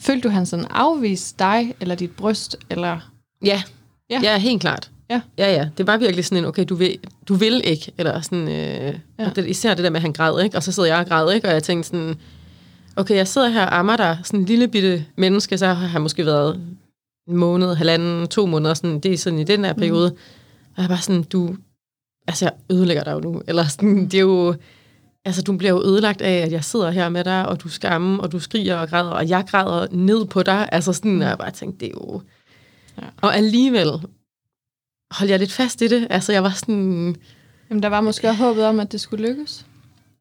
Følte 0.00 0.28
du, 0.28 0.32
han 0.32 0.46
sådan 0.46 0.64
afviste 0.70 1.38
dig, 1.38 1.74
eller 1.80 1.94
dit 1.94 2.10
bryst, 2.10 2.56
eller... 2.70 3.10
Ja, 3.44 3.62
Ja. 4.10 4.20
ja. 4.22 4.38
helt 4.38 4.60
klart. 4.60 4.90
Ja. 5.10 5.20
ja, 5.38 5.52
ja. 5.52 5.68
Det 5.78 5.86
var 5.86 5.96
virkelig 5.96 6.24
sådan 6.24 6.38
en, 6.38 6.44
okay, 6.48 6.64
du 6.68 6.74
vil, 6.74 6.98
du 7.28 7.34
vil 7.34 7.60
ikke, 7.64 7.92
eller 7.98 8.20
sådan, 8.20 8.48
øh, 8.48 8.54
Ja. 8.54 8.92
ja. 9.18 9.30
det, 9.36 9.46
især 9.48 9.74
det 9.74 9.84
der 9.84 9.90
med, 9.90 9.96
at 9.96 10.02
han 10.02 10.12
græd, 10.12 10.42
ikke? 10.44 10.56
Og 10.56 10.62
så 10.62 10.72
sidder 10.72 10.88
jeg 10.88 10.98
og 10.98 11.06
græd, 11.06 11.32
ikke? 11.34 11.48
Og 11.48 11.52
jeg 11.54 11.62
tænkte 11.62 11.88
sådan, 11.88 12.14
okay, 12.96 13.14
jeg 13.16 13.28
sidder 13.28 13.48
her 13.48 13.62
og 13.62 13.78
ammer 13.78 13.96
dig, 13.96 14.18
sådan 14.24 14.40
en 14.40 14.46
lille 14.46 14.68
bitte 14.68 15.04
menneske, 15.16 15.58
så 15.58 15.66
har 15.66 15.74
han 15.74 16.02
måske 16.02 16.26
været 16.26 16.60
en 17.28 17.36
måned, 17.36 17.74
halvanden, 17.74 18.28
to 18.28 18.46
måneder, 18.46 18.74
sådan, 18.74 19.00
det 19.00 19.12
er 19.12 19.18
sådan 19.18 19.38
i 19.38 19.44
den 19.44 19.64
her 19.64 19.72
periode. 19.72 20.10
Mm. 20.10 20.16
Og 20.66 20.72
jeg 20.76 20.84
er 20.84 20.88
bare 20.88 20.98
sådan, 21.02 21.22
du, 21.22 21.56
altså 22.26 22.44
jeg 22.44 22.52
ødelægger 22.76 23.04
dig 23.04 23.12
jo 23.12 23.20
nu, 23.20 23.42
eller 23.48 23.64
sådan, 23.64 24.04
det 24.04 24.14
er 24.14 24.20
jo, 24.20 24.54
altså 25.28 25.42
du 25.42 25.56
bliver 25.56 25.72
jo 25.72 25.82
ødelagt 25.82 26.22
af, 26.22 26.32
at 26.36 26.52
jeg 26.52 26.64
sidder 26.64 26.90
her 26.90 27.08
med 27.08 27.24
dig, 27.24 27.48
og 27.48 27.62
du 27.62 27.68
skammer, 27.68 28.18
og 28.22 28.32
du 28.32 28.38
skriger 28.40 28.76
og 28.76 28.88
græder, 28.88 29.10
og 29.10 29.28
jeg 29.28 29.44
græder 29.50 29.86
ned 29.90 30.24
på 30.24 30.42
dig, 30.42 30.68
altså 30.72 30.92
sådan, 30.92 31.22
og 31.22 31.28
jeg 31.28 31.38
bare 31.38 31.50
tænkte, 31.50 31.80
det 31.80 31.86
er 31.86 31.98
jo, 32.04 32.22
Ja. 32.98 33.06
og 33.22 33.36
alligevel 33.36 33.88
holdt 35.10 35.30
jeg 35.30 35.38
lidt 35.38 35.52
fast 35.52 35.82
i 35.82 35.88
det, 35.88 36.06
altså 36.10 36.32
jeg 36.32 36.42
var 36.42 36.50
sådan, 36.50 37.16
Jamen, 37.70 37.82
der 37.82 37.88
var 37.88 38.00
måske 38.00 38.28
også 38.28 38.42
håbet 38.44 38.64
om, 38.64 38.80
at 38.80 38.92
det 38.92 39.00
skulle 39.00 39.28
lykkes. 39.28 39.66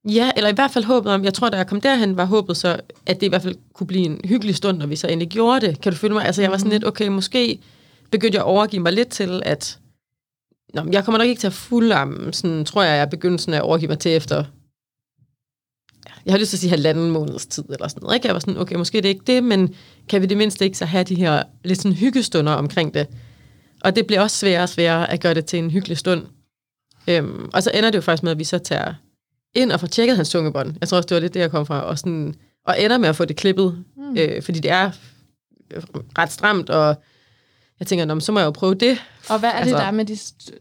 Ja, 0.09 0.31
eller 0.37 0.49
i 0.49 0.53
hvert 0.53 0.71
fald 0.71 0.85
håbet 0.85 1.11
om, 1.11 1.23
jeg 1.23 1.33
tror, 1.33 1.49
da 1.49 1.57
jeg 1.57 1.67
kom 1.67 1.81
derhen, 1.81 2.17
var 2.17 2.25
håbet 2.25 2.57
så, 2.57 2.79
at 3.05 3.19
det 3.19 3.25
i 3.25 3.29
hvert 3.29 3.41
fald 3.41 3.55
kunne 3.73 3.87
blive 3.87 4.05
en 4.05 4.21
hyggelig 4.25 4.55
stund, 4.55 4.77
når 4.77 4.85
vi 4.85 4.95
så 4.95 5.07
endelig 5.07 5.29
gjorde 5.29 5.67
det. 5.67 5.81
Kan 5.81 5.91
du 5.91 5.97
følge 5.97 6.13
mig? 6.13 6.25
Altså, 6.25 6.41
jeg 6.41 6.51
var 6.51 6.57
sådan 6.57 6.71
lidt, 6.71 6.85
okay, 6.85 7.07
måske 7.07 7.59
begyndte 8.11 8.35
jeg 8.35 8.43
at 8.43 8.47
overgive 8.47 8.81
mig 8.83 8.93
lidt 8.93 9.09
til, 9.09 9.41
at 9.45 9.79
Nå, 10.73 10.85
jeg 10.91 11.05
kommer 11.05 11.17
nok 11.17 11.27
ikke 11.27 11.39
til 11.39 11.47
at 11.47 11.53
fuldamme, 11.53 12.33
sådan 12.33 12.65
tror 12.65 12.83
jeg, 12.83 12.97
jeg 12.97 13.09
begyndte 13.09 13.43
sådan 13.43 13.53
at 13.53 13.61
overgive 13.61 13.87
mig 13.89 13.99
til 13.99 14.15
efter, 14.15 14.43
jeg 16.27 16.33
har 16.33 16.39
lyst 16.39 16.49
til 16.49 16.57
at 16.57 16.61
sige 16.61 16.69
halvanden 16.69 17.11
måneds 17.11 17.45
tid, 17.45 17.63
eller 17.69 17.87
sådan 17.87 18.03
noget. 18.03 18.15
Ikke? 18.15 18.27
Jeg 18.27 18.33
var 18.33 18.39
sådan, 18.39 18.57
okay, 18.57 18.75
måske 18.75 18.97
det 18.97 19.05
er 19.05 19.09
ikke 19.09 19.25
det, 19.27 19.43
men 19.43 19.75
kan 20.09 20.21
vi 20.21 20.25
det 20.25 20.37
mindste 20.37 20.65
ikke 20.65 20.77
så 20.77 20.85
have 20.85 21.03
de 21.03 21.15
her 21.15 21.43
lidt 21.63 21.81
sådan 21.81 21.97
hyggestunder 21.97 22.53
omkring 22.53 22.93
det? 22.93 23.07
Og 23.83 23.95
det 23.95 24.07
bliver 24.07 24.21
også 24.21 24.37
sværere 24.37 24.63
og 24.63 24.69
sværere 24.69 25.11
at 25.11 25.21
gøre 25.21 25.33
det 25.33 25.45
til 25.45 25.59
en 25.59 25.71
hyggelig 25.71 25.97
stund. 25.97 26.25
Øhm, 27.07 27.49
og 27.53 27.63
så 27.63 27.71
ender 27.73 27.89
det 27.89 27.95
jo 27.95 28.01
faktisk 28.01 28.23
med, 28.23 28.31
at 28.31 28.39
vi 28.39 28.43
så 28.43 28.57
tager 28.57 28.93
ind 29.55 29.71
og 29.71 29.79
får 29.79 29.87
tjekket 29.87 30.15
hans 30.15 30.29
tungebånd. 30.29 30.75
Jeg 30.81 30.87
tror 30.87 30.97
også, 30.97 31.07
det 31.07 31.15
var 31.15 31.21
lidt 31.21 31.33
det, 31.33 31.39
jeg 31.39 31.51
kom 31.51 31.65
fra. 31.65 31.81
Og, 31.81 31.99
sådan, 31.99 32.35
og 32.65 32.81
ender 32.81 32.97
med 32.97 33.09
at 33.09 33.15
få 33.15 33.25
det 33.25 33.35
klippet, 33.35 33.85
mm. 33.97 34.17
øh, 34.17 34.41
fordi 34.41 34.59
det 34.59 34.71
er 34.71 34.91
ret 36.17 36.31
stramt, 36.31 36.69
og 36.69 37.01
jeg 37.79 37.87
tænker, 37.87 38.05
Nå, 38.05 38.19
så 38.19 38.31
må 38.31 38.39
jeg 38.39 38.45
jo 38.45 38.51
prøve 38.51 38.73
det. 38.75 38.97
Og 39.29 39.39
hvad 39.39 39.49
er 39.49 39.53
altså, 39.53 39.65
det, 39.69 39.71
Altså- 39.73 39.81
der 39.81 39.87
er 39.87 39.91
med 39.91 40.05
de 40.05 40.17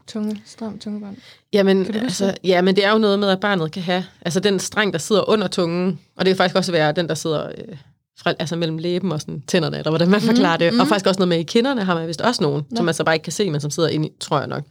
tunge, 0.07 0.41
stram 0.45 0.79
tungebånd? 0.79 1.17
Jamen, 1.53 1.95
altså, 1.95 2.37
ja, 2.43 2.61
men 2.61 2.75
det 2.75 2.85
er 2.85 2.91
jo 2.91 2.97
noget 2.97 3.19
med, 3.19 3.29
at 3.29 3.39
barnet 3.39 3.71
kan 3.71 3.83
have, 3.83 4.05
altså 4.21 4.39
den 4.39 4.59
streng, 4.59 4.93
der 4.93 4.99
sidder 4.99 5.29
under 5.29 5.47
tungen, 5.47 5.99
og 6.15 6.25
det 6.25 6.29
kan 6.31 6.37
faktisk 6.37 6.55
også 6.57 6.71
være 6.71 6.91
den, 6.91 7.07
der 7.07 7.15
sidder 7.15 7.47
øh, 7.47 7.77
fra, 8.19 8.33
altså 8.39 8.55
mellem 8.55 8.77
læben 8.77 9.11
og 9.11 9.21
sådan, 9.21 9.41
tænderne, 9.47 9.77
eller 9.77 9.91
hvordan 9.91 10.09
man 10.09 10.21
forklarer 10.21 10.57
det. 10.57 10.73
mhm. 10.73 10.79
Og 10.79 10.87
faktisk 10.87 11.07
også 11.07 11.19
noget 11.19 11.29
med 11.29 11.39
i 11.39 11.43
kinderne 11.43 11.83
har 11.83 11.95
man 11.95 12.07
vist 12.07 12.21
også 12.21 12.43
nogen, 12.43 12.63
Nå. 12.69 12.75
som 12.75 12.85
man 12.85 12.93
så 12.93 13.03
bare 13.03 13.15
ikke 13.15 13.23
kan 13.23 13.33
se, 13.33 13.49
men 13.49 13.61
som 13.61 13.71
sidder 13.71 13.89
inde 13.89 14.07
i, 14.07 14.11
tror 14.19 14.39
jeg 14.39 14.47
nok. 14.47 14.63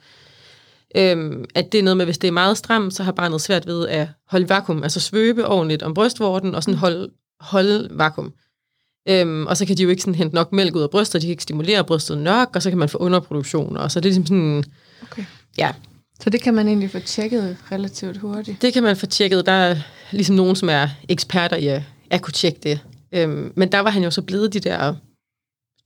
Øhm, 0.97 1.45
at 1.55 1.73
det 1.73 1.79
er 1.79 1.83
noget 1.83 1.97
med, 1.97 2.05
hvis 2.05 2.19
det 2.19 2.29
er 2.29 2.33
meget 2.33 2.59
stramt, 2.59 2.95
så 2.95 3.03
har 3.03 3.13
barnet 3.13 3.41
svært 3.41 3.67
ved 3.67 3.89
at 3.89 4.09
holde 4.31 4.49
vakuum, 4.49 4.83
altså 4.83 5.01
svøbe 5.01 5.47
ordentligt 5.47 5.83
om 5.83 5.95
brystvorten, 5.95 6.55
og 6.55 6.63
sådan 6.63 6.79
holde, 6.79 7.09
holde 7.41 7.89
vakuum. 7.91 8.33
Øhm, 9.09 9.47
og 9.47 9.57
så 9.57 9.67
kan 9.67 9.77
de 9.77 9.83
jo 9.83 9.89
ikke 9.89 10.03
sådan 10.03 10.15
hente 10.15 10.35
nok 10.35 10.53
mælk 10.53 10.77
ud 10.77 10.83
af 10.83 10.91
brystet, 10.91 11.23
de 11.23 11.27
kan 11.27 11.31
ikke 11.31 11.43
stimulere 11.43 11.85
brystet 11.85 12.19
nok, 12.19 12.49
og 12.55 12.63
så 12.63 12.71
kan 12.71 12.79
man 12.79 12.89
få 12.89 12.99
underproduktion, 12.99 13.77
og 13.77 13.91
så 13.91 13.99
er 13.99 14.01
det 14.01 14.09
ligesom 14.09 14.27
sådan, 14.27 14.65
Okay. 15.03 15.25
ja, 15.59 15.71
Så 16.21 16.31
det 16.31 16.43
kan 16.43 16.55
man 16.55 16.69
egentlig 16.69 16.91
få 16.91 16.99
tjekket 16.99 17.57
relativt 17.73 18.17
hurtigt. 18.17 18.63
Det 18.63 18.73
kan 18.73 18.83
man 18.83 18.97
få 18.97 19.07
tjekket. 19.07 19.47
Der 19.47 19.53
er 19.53 19.77
ligesom 20.11 20.37
nogen, 20.37 20.57
som 20.57 20.69
er 20.69 20.89
eksperter 21.09 21.57
i 21.57 21.67
at, 21.67 21.83
at 22.11 22.23
kunne 22.23 22.33
tjekke 22.33 22.59
det. 22.63 22.81
Øhm, 23.13 23.53
men 23.57 23.73
der 23.73 23.81
var 23.81 23.91
han 23.91 24.03
jo 24.03 24.11
så 24.11 24.23
blevet 24.23 24.53
de 24.53 24.61
der 24.61 24.95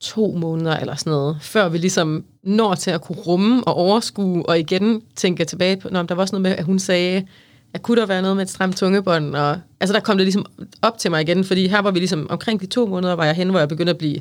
to 0.00 0.36
måneder 0.36 0.76
eller 0.76 0.94
sådan 0.94 1.10
noget, 1.10 1.38
før 1.40 1.68
vi 1.68 1.78
ligesom 1.78 2.24
når 2.44 2.74
til 2.74 2.90
at 2.90 3.02
kunne 3.02 3.18
rumme 3.18 3.64
og 3.64 3.74
overskue, 3.74 4.48
og 4.48 4.58
igen 4.58 5.02
tænke 5.16 5.44
tilbage 5.44 5.76
på, 5.76 5.88
når 5.90 6.02
der 6.02 6.14
var 6.14 6.22
også 6.22 6.34
noget 6.34 6.42
med, 6.42 6.50
at 6.50 6.64
hun 6.64 6.78
sagde, 6.78 7.26
at 7.74 7.82
kunne 7.82 8.00
der 8.00 8.06
være 8.06 8.22
noget 8.22 8.36
med 8.36 8.44
et 8.44 8.50
stramt 8.50 8.76
tungebånd, 8.76 9.36
og 9.36 9.60
altså 9.80 9.94
der 9.94 10.00
kom 10.00 10.16
det 10.16 10.24
ligesom 10.24 10.46
op 10.82 10.98
til 10.98 11.10
mig 11.10 11.20
igen, 11.20 11.44
fordi 11.44 11.68
her 11.68 11.80
var 11.80 11.90
vi 11.90 11.98
ligesom, 11.98 12.26
omkring 12.30 12.60
de 12.60 12.66
to 12.66 12.86
måneder 12.86 13.12
var 13.12 13.24
jeg 13.24 13.34
hen, 13.34 13.50
hvor 13.50 13.58
jeg 13.58 13.68
begyndte 13.68 13.90
at 13.90 13.98
blive 13.98 14.20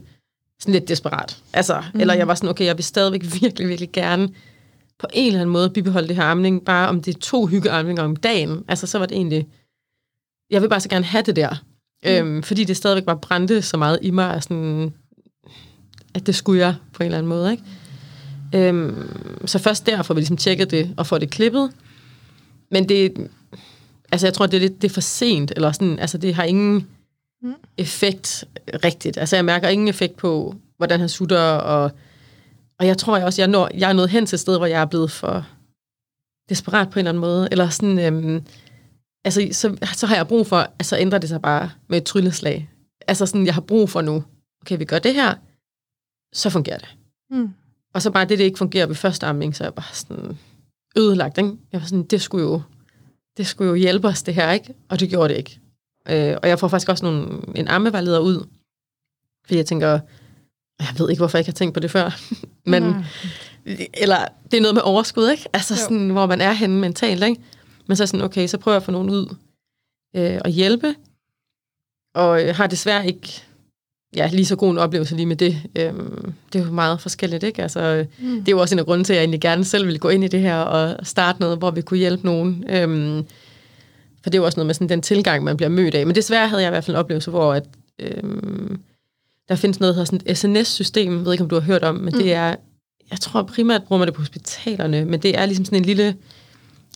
sådan 0.60 0.74
lidt 0.74 0.88
desperat. 0.88 1.38
Altså, 1.54 1.84
mm. 1.94 2.00
eller 2.00 2.14
jeg 2.14 2.28
var 2.28 2.36
sådan, 2.36 2.50
okay, 2.50 2.66
jeg 2.66 2.78
vil 2.78 2.84
stadigvæk 2.84 3.24
virkelig, 3.42 3.68
virkelig 3.68 3.92
gerne 3.92 4.30
på 5.00 5.08
en 5.14 5.28
eller 5.28 5.40
anden 5.40 5.54
måde 5.54 5.70
bibeholde 5.70 6.08
det 6.08 6.16
her 6.16 6.24
amning, 6.24 6.66
bare 6.66 6.90
om 6.90 7.02
det 7.02 7.16
er 7.16 7.20
to 7.20 7.46
hyggeamninger 7.46 8.04
om 8.04 8.16
dagen. 8.16 8.64
Altså, 8.68 8.88
så 8.88 9.00
var 9.00 9.06
det 9.06 9.16
egentlig... 9.16 9.48
Jeg 10.52 10.62
vil 10.62 10.70
bare 10.70 10.80
så 10.80 10.90
gerne 10.90 11.06
have 11.06 11.24
det 11.24 11.36
der. 11.36 11.50
Mm. 12.04 12.10
Øhm, 12.10 12.44
fordi 12.44 12.64
det 12.64 12.78
stadigvæk 12.78 13.04
bare 13.04 13.18
brændte 13.18 13.62
så 13.62 13.78
meget 13.78 14.00
i 14.02 14.12
mig, 14.12 14.34
at, 14.34 14.44
sådan, 14.44 14.94
at 16.14 16.28
det 16.28 16.36
skulle 16.36 16.60
jeg 16.60 16.76
på 16.94 17.04
en 17.04 17.06
eller 17.06 17.18
anden 17.18 17.30
måde. 17.30 17.52
Ikke? 17.52 17.64
Øhm, 18.56 19.48
så 19.48 19.60
først 19.60 19.86
der 19.86 20.02
får 20.02 20.14
vi 20.14 20.20
ligesom 20.20 20.38
tjekket 20.38 20.72
det 20.72 20.94
og 20.98 21.08
får 21.08 21.18
det 21.18 21.30
klippet. 21.30 21.72
Men 22.72 22.90
det... 22.90 23.30
Altså, 24.12 24.28
jeg 24.28 24.34
tror, 24.34 24.46
det 24.46 24.58
er 24.58 24.62
lidt 24.62 24.82
det 24.82 24.90
er 24.90 24.94
for 24.94 25.02
sent, 25.02 25.52
eller 25.56 25.72
sådan, 25.72 26.00
altså, 26.00 26.18
det 26.18 26.36
har 26.36 26.44
ingen 26.44 26.88
Mm. 27.42 27.54
effekt 27.78 28.46
rigtigt. 28.84 29.18
Altså, 29.18 29.36
jeg 29.36 29.46
mærker 29.46 29.68
ingen 29.68 29.88
effekt 29.88 30.16
på, 30.18 30.56
hvordan 30.78 31.00
han 31.00 31.10
sutter, 31.10 31.42
og 31.42 31.92
og 32.80 32.88
jeg 32.88 32.98
tror 32.98 33.18
jeg 33.18 33.26
også, 33.26 33.42
jeg, 33.42 33.48
når, 33.48 33.70
jeg 33.74 33.90
er 33.90 33.94
nået 33.94 34.10
hen 34.10 34.26
til 34.26 34.36
et 34.36 34.40
sted, 34.40 34.58
hvor 34.58 34.66
jeg 34.66 34.82
er 34.82 34.86
blevet 34.86 35.12
for 35.12 35.46
desperat 36.50 36.90
på 36.90 37.00
en 37.00 37.00
eller 37.00 37.10
anden 37.10 37.22
måde. 37.22 37.48
Eller 37.52 37.70
sådan, 37.70 38.00
øhm, 38.00 38.44
altså, 39.26 39.48
så, 39.52 39.78
så 39.96 40.08
har 40.08 40.16
jeg 40.16 40.28
brug 40.28 40.48
for, 40.48 40.58
altså 40.58 40.98
ændrer 40.98 41.20
det 41.20 41.30
sig 41.30 41.42
bare 41.42 41.72
med 41.88 41.98
et 41.98 42.04
trylleslag. 42.04 42.70
Altså 43.08 43.26
sådan, 43.26 43.46
jeg 43.46 43.54
har 43.54 43.62
brug 43.62 43.90
for 43.90 44.02
nu, 44.02 44.24
okay, 44.62 44.78
vi 44.78 44.86
gør 44.86 45.00
det 45.00 45.14
her, 45.14 45.36
så 46.34 46.50
fungerer 46.50 46.78
det. 46.78 46.96
Mm. 47.32 47.50
Og 47.94 48.02
så 48.02 48.12
bare 48.12 48.26
det, 48.26 48.38
det 48.38 48.44
ikke 48.44 48.58
fungerer 48.58 48.86
ved 48.86 48.96
første 48.96 49.26
amning, 49.26 49.56
så 49.56 49.64
er 49.64 49.68
jeg 49.68 49.74
bare 49.74 49.94
sådan 49.94 50.38
ødelagt, 50.98 51.38
ikke? 51.38 51.52
Jeg 51.72 51.82
var 51.82 51.88
sådan, 51.88 52.04
det 52.04 52.22
skulle 52.22 52.44
jo, 52.44 52.62
det 53.38 53.48
skulle 53.48 53.70
jo 53.70 53.76
hjælpe 53.76 54.08
os, 54.08 54.24
det 54.24 54.34
her, 54.34 54.52
ikke? 54.52 54.74
Og 54.90 55.00
det 55.00 55.10
gjorde 55.10 55.30
det 55.30 55.38
ikke. 55.38 55.60
Øh, 56.10 56.38
og 56.44 56.50
jeg 56.50 56.60
får 56.60 56.68
faktisk 56.68 56.90
også 56.90 57.06
nogle, 57.06 57.42
en 57.56 57.68
ammevejleder 57.68 58.20
ud, 58.20 58.48
fordi 59.46 59.58
jeg 59.58 59.66
tænker, 59.66 60.00
jeg 60.80 60.88
ved 60.98 61.10
ikke, 61.10 61.20
hvorfor 61.20 61.38
jeg 61.38 61.42
ikke 61.42 61.50
har 61.52 61.54
tænkt 61.54 61.74
på 61.74 61.80
det 61.80 61.92
før, 61.92 62.20
men, 62.72 62.84
Nej. 62.84 63.04
eller 63.94 64.28
det 64.52 64.58
er 64.58 64.62
noget 64.62 64.76
med 64.76 64.82
overskud, 64.82 65.30
ikke? 65.30 65.46
Altså 65.54 65.74
Jo. 65.74 65.78
sådan, 65.80 66.10
hvor 66.10 66.26
man 66.26 66.42
er 66.42 66.52
henne 66.52 66.80
mentalt, 66.80 67.24
ikke? 67.24 67.42
Men 67.88 67.98
så 67.98 68.06
sådan, 68.06 68.26
okay, 68.26 68.48
så 68.48 68.58
prøver 68.58 68.74
jeg 68.74 68.82
at 68.82 68.86
få 68.86 68.92
nogen 68.92 69.10
ud 69.10 69.36
øh, 70.16 70.40
og 70.46 70.50
hjælpe, 70.50 70.96
og 72.16 72.44
øh, 72.44 72.56
har 72.56 72.68
desværre 72.68 73.08
ikke 73.08 73.44
ja, 74.16 74.30
lige 74.34 74.46
så 74.46 74.56
god 74.56 74.72
en 74.72 74.78
oplevelse 74.78 75.16
lige 75.16 75.26
med 75.26 75.36
det. 75.36 75.58
Øhm, 75.76 76.34
det 76.54 76.62
er 76.62 76.66
jo 76.66 76.72
meget 76.72 77.02
forskelligt, 77.02 77.44
ikke? 77.44 77.62
Altså, 77.62 78.06
Mm. 78.20 78.40
det 78.40 78.48
er 78.48 78.52
jo 78.52 78.62
også 78.62 78.76
en 78.76 78.80
af 78.80 78.86
grunden 78.86 79.06
til, 79.06 79.14
at 79.14 79.18
jeg 79.18 79.22
egentlig 79.24 79.42
gerne 79.42 79.66
selv 79.66 79.86
ville 79.86 80.00
gå 80.00 80.10
ind 80.10 80.24
i 80.24 80.28
det 80.28 80.40
her 80.42 80.56
og 80.56 81.08
starte 81.08 81.40
noget, 81.40 81.58
hvor 81.58 81.72
vi 81.72 81.82
kunne 81.82 81.98
hjælpe 81.98 82.26
nogen. 82.26 82.64
Øhm, 82.70 83.26
for 84.24 84.30
det 84.30 84.34
er 84.38 84.42
jo 84.42 84.46
også 84.46 84.60
noget 84.60 84.66
med 84.66 84.74
sådan 84.74 84.90
den 84.90 85.02
tilgang, 85.02 85.44
man 85.44 85.58
bliver 85.58 85.70
mødt 85.70 85.96
af. 85.96 86.06
Men 86.06 86.16
desværre 86.16 86.48
havde 86.48 86.62
jeg 86.62 86.70
i 86.70 86.74
hvert 86.74 86.84
fald 86.84 86.96
en 86.96 87.00
oplevelse, 87.00 87.30
hvor 87.32 87.54
at, 87.54 87.64
øhm, 88.00 88.80
der 89.50 89.56
findes 89.56 89.80
noget, 89.80 89.96
der 89.96 90.02
hedder 90.02 90.18
sådan 90.18 90.32
et 90.32 90.38
SNS-system, 90.38 91.18
jeg 91.18 91.26
ved 91.26 91.32
ikke, 91.32 91.44
om 91.44 91.50
du 91.50 91.56
har 91.56 91.62
hørt 91.62 91.84
om, 91.84 91.96
men 91.96 92.14
mm. 92.16 92.20
det 92.22 92.34
er, 92.34 92.56
jeg 93.12 93.20
tror 93.20 93.44
primært 93.44 93.84
bruger 93.84 93.98
man 94.00 94.06
det 94.08 94.16
på 94.16 94.22
hospitalerne, 94.22 95.06
men 95.06 95.20
det 95.20 95.38
er 95.38 95.46
ligesom 95.46 95.66
sådan 95.66 95.78
en 95.80 95.86
lille 95.86 96.16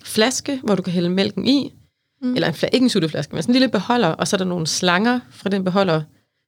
flaske, 0.04 0.60
hvor 0.64 0.76
du 0.76 0.82
kan 0.82 0.94
hælde 0.94 1.10
mælken 1.10 1.48
i, 1.48 1.74
mm. 2.22 2.36
eller 2.36 2.48
en 2.48 2.56
ikke 2.74 2.84
en 2.84 2.90
sutteflaske, 2.90 3.36
men 3.36 3.44
sådan 3.44 3.56
en 3.56 3.60
lille 3.60 3.72
beholder, 3.72 4.08
og 4.08 4.28
så 4.28 4.36
er 4.36 4.38
der 4.38 4.46
nogle 4.46 4.68
slanger 4.68 5.20
fra 5.32 5.50
den 5.50 5.64
beholder, 5.64 6.02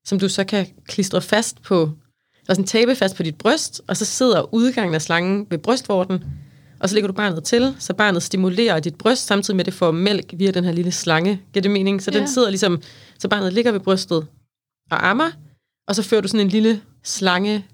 som 0.05 0.19
du 0.19 0.29
så 0.29 0.43
kan 0.43 0.67
klistre 0.87 1.21
fast 1.21 1.61
på, 1.61 1.81
eller 2.41 2.53
sådan 2.53 2.65
tape 2.65 2.95
fast 2.95 3.15
på 3.15 3.23
dit 3.23 3.35
bryst, 3.37 3.81
og 3.87 3.97
så 3.97 4.05
sidder 4.05 4.53
udgangen 4.53 4.95
af 4.95 5.01
slangen 5.01 5.47
ved 5.49 5.57
brystvorten, 5.57 6.23
og 6.79 6.89
så 6.89 6.95
lægger 6.95 7.07
du 7.07 7.13
barnet 7.13 7.43
til, 7.43 7.75
så 7.79 7.93
barnet 7.93 8.23
stimulerer 8.23 8.79
dit 8.79 8.95
bryst, 8.95 9.25
samtidig 9.25 9.55
med 9.55 9.61
at 9.61 9.65
det 9.65 9.73
får 9.73 9.91
mælk 9.91 10.33
via 10.33 10.51
den 10.51 10.63
her 10.63 10.71
lille 10.71 10.91
slange. 10.91 11.41
Giver 11.53 11.61
det 11.61 11.71
mening? 11.71 12.01
Så 12.03 12.11
Ja. 12.13 12.19
den 12.19 12.27
sidder 12.27 12.49
ligesom, 12.49 12.81
så 13.19 13.27
barnet 13.27 13.53
ligger 13.53 13.71
ved 13.71 13.79
brystet 13.79 14.27
og 14.91 15.07
ammer, 15.09 15.31
og 15.87 15.95
så 15.95 16.03
fører 16.03 16.21
du 16.21 16.27
sådan 16.27 16.39
en 16.39 16.49
lille 16.49 16.81
slange 17.03 17.65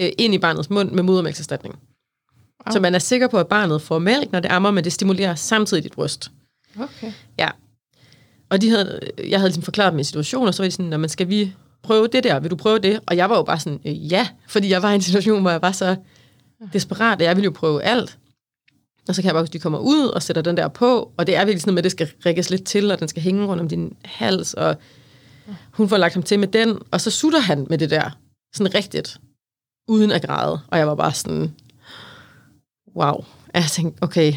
øh, 0.00 0.08
ind 0.18 0.34
i 0.34 0.38
barnets 0.38 0.70
mund 0.70 0.90
med 0.90 1.02
modermælkserstatning. 1.02 1.74
Wow. 2.66 2.72
Så 2.72 2.80
man 2.80 2.94
er 2.94 2.98
sikker 2.98 3.28
på, 3.28 3.38
at 3.38 3.46
barnet 3.48 3.82
får 3.82 3.98
mælk, 3.98 4.32
når 4.32 4.40
det 4.40 4.48
ammer, 4.50 4.70
men 4.70 4.84
det 4.84 4.92
stimulerer 4.92 5.34
samtidig 5.34 5.82
dit 5.84 5.92
bryst. 5.92 6.30
Okay. 6.80 7.12
Ja. 7.38 7.48
Og 8.48 8.60
de 8.62 8.68
havde, 8.70 9.00
jeg 9.28 9.38
havde 9.38 9.48
ligesom 9.48 9.62
forklaret 9.62 9.92
dem 9.92 9.98
en 9.98 10.04
situation, 10.04 10.48
og 10.48 10.54
så 10.54 10.62
var 10.62 10.66
de 10.68 10.72
sådan, 10.72 10.86
"Nå, 10.86 10.96
men 10.96 11.08
skal 11.08 11.28
vi 11.28 11.52
prøve 11.86 12.06
det 12.06 12.24
der? 12.24 12.40
Vil 12.40 12.50
du 12.50 12.56
prøve 12.56 12.78
det? 12.78 13.00
Og 13.06 13.16
jeg 13.16 13.30
var 13.30 13.36
jo 13.36 13.42
bare 13.42 13.60
sådan, 13.60 13.80
øh, 13.84 14.12
ja, 14.12 14.28
fordi 14.48 14.70
jeg 14.70 14.82
var 14.82 14.92
i 14.92 14.94
en 14.94 15.02
situation, 15.02 15.40
hvor 15.40 15.50
jeg 15.50 15.62
var 15.62 15.72
så 15.72 15.96
desperat, 16.72 17.20
at 17.22 17.26
jeg 17.26 17.36
ville 17.36 17.44
jo 17.44 17.50
prøve 17.50 17.82
alt. 17.82 18.18
Og 19.08 19.14
så 19.14 19.22
kan 19.22 19.26
jeg 19.26 19.34
bare, 19.34 19.42
huske, 19.42 19.52
de 19.52 19.58
kommer 19.58 19.78
ud 19.78 20.06
og 20.06 20.22
sætter 20.22 20.42
den 20.42 20.56
der 20.56 20.68
på, 20.68 21.12
og 21.16 21.26
det 21.26 21.36
er 21.36 21.44
virkelig 21.44 21.60
sådan 21.60 21.70
noget 21.70 21.74
med, 21.74 21.80
at 21.80 21.84
det 21.84 21.92
skal 21.92 22.08
rikkes 22.26 22.50
lidt 22.50 22.64
til, 22.64 22.90
og 22.90 23.00
den 23.00 23.08
skal 23.08 23.22
hænge 23.22 23.46
rundt 23.46 23.60
om 23.60 23.68
din 23.68 23.96
hals, 24.04 24.54
og 24.54 24.76
hun 25.70 25.88
får 25.88 25.96
lagt 25.96 26.14
ham 26.14 26.22
til 26.22 26.38
med 26.38 26.48
den, 26.48 26.78
og 26.90 27.00
så 27.00 27.10
sutter 27.10 27.40
han 27.40 27.66
med 27.70 27.78
det 27.78 27.90
der, 27.90 28.10
sådan 28.54 28.74
rigtigt, 28.74 29.20
uden 29.88 30.12
at 30.12 30.22
græde. 30.22 30.60
Og 30.68 30.78
jeg 30.78 30.86
var 30.86 30.94
bare 30.94 31.12
sådan, 31.12 31.54
wow. 32.96 33.14
Og 33.14 33.26
jeg 33.54 33.64
tænkte, 33.70 34.02
okay, 34.02 34.34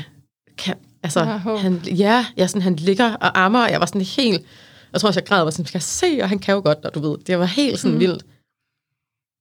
kan, 0.57 0.75
altså, 1.03 1.23
han, 1.23 1.75
ja, 1.75 2.25
jeg 2.37 2.49
sådan, 2.49 2.61
han 2.61 2.75
ligger 2.75 3.15
og 3.15 3.39
ammer, 3.39 3.63
og 3.63 3.71
jeg 3.71 3.79
var 3.79 3.85
sådan 3.85 4.01
helt, 4.01 4.45
jeg 4.93 5.01
tror 5.01 5.07
også, 5.07 5.19
jeg 5.19 5.27
græd, 5.27 5.39
og 5.39 5.45
var 5.45 5.51
sådan, 5.51 5.65
skal 5.65 5.77
jeg 5.77 5.83
se, 5.83 6.19
og 6.21 6.29
han 6.29 6.39
kan 6.39 6.55
jo 6.55 6.61
godt, 6.61 6.85
og 6.85 6.95
du 6.95 6.99
ved, 6.99 7.17
det 7.17 7.39
var 7.39 7.45
helt 7.45 7.79
sådan 7.79 7.93
mm. 7.93 7.99
vildt. 7.99 8.25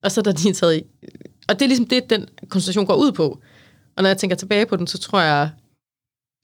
Og 0.03 0.11
så 0.11 0.21
da 0.21 0.31
de 0.31 0.49
er 0.49 0.53
taget 0.53 0.77
i, 0.77 0.83
og 1.49 1.59
det 1.59 1.61
er 1.61 1.67
ligesom 1.67 1.85
det, 1.85 2.09
den 2.09 2.27
konsultation 2.49 2.85
går 2.85 2.95
ud 2.95 3.11
på. 3.11 3.41
Og 3.95 4.03
når 4.03 4.09
jeg 4.09 4.17
tænker 4.17 4.35
tilbage 4.35 4.65
på 4.65 4.75
den, 4.75 4.87
så 4.87 4.97
tror 4.97 5.21
jeg, 5.21 5.49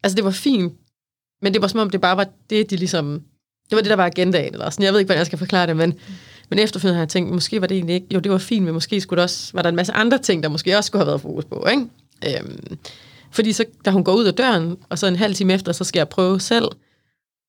altså 0.03 0.15
det 0.15 0.25
var 0.25 0.31
fint, 0.31 0.73
men 1.41 1.53
det 1.53 1.61
var 1.61 1.67
som 1.67 1.79
om, 1.79 1.89
det 1.89 2.01
bare 2.01 2.17
var 2.17 2.27
det, 2.49 2.69
de 2.69 2.75
ligesom, 2.75 3.23
det 3.69 3.75
var 3.75 3.81
det, 3.81 3.89
der 3.89 3.95
var 3.95 4.05
agendaen, 4.05 4.53
eller 4.53 4.69
sådan. 4.69 4.85
Jeg 4.85 4.93
ved 4.93 4.99
ikke, 4.99 5.07
hvordan 5.07 5.19
jeg 5.19 5.25
skal 5.25 5.39
forklare 5.39 5.67
det, 5.67 5.77
men, 5.77 5.99
men 6.49 6.59
efterfølgende 6.59 6.95
har 6.95 7.01
jeg 7.01 7.09
tænkt, 7.09 7.33
måske 7.33 7.61
var 7.61 7.67
det 7.67 7.75
egentlig 7.75 7.95
ikke, 7.95 8.07
jo, 8.13 8.19
det 8.19 8.31
var 8.31 8.37
fint, 8.37 8.65
men 8.65 8.73
måske 8.73 9.01
skulle 9.01 9.17
der 9.17 9.23
også, 9.23 9.53
var 9.53 9.61
der 9.61 9.69
en 9.69 9.75
masse 9.75 9.93
andre 9.93 10.17
ting, 10.17 10.43
der 10.43 10.49
måske 10.49 10.77
også 10.77 10.87
skulle 10.87 10.99
have 10.99 11.07
været 11.07 11.21
fokus 11.21 11.45
på, 11.45 11.67
ikke? 11.71 11.87
Øhm, 12.27 12.77
fordi 13.31 13.53
så, 13.53 13.65
da 13.85 13.91
hun 13.91 14.03
går 14.03 14.15
ud 14.15 14.25
af 14.25 14.33
døren, 14.33 14.77
og 14.89 14.99
så 14.99 15.07
en 15.07 15.15
halv 15.15 15.35
time 15.35 15.53
efter, 15.53 15.71
så 15.71 15.83
skal 15.83 15.99
jeg 15.99 16.09
prøve 16.09 16.39
selv, 16.39 16.65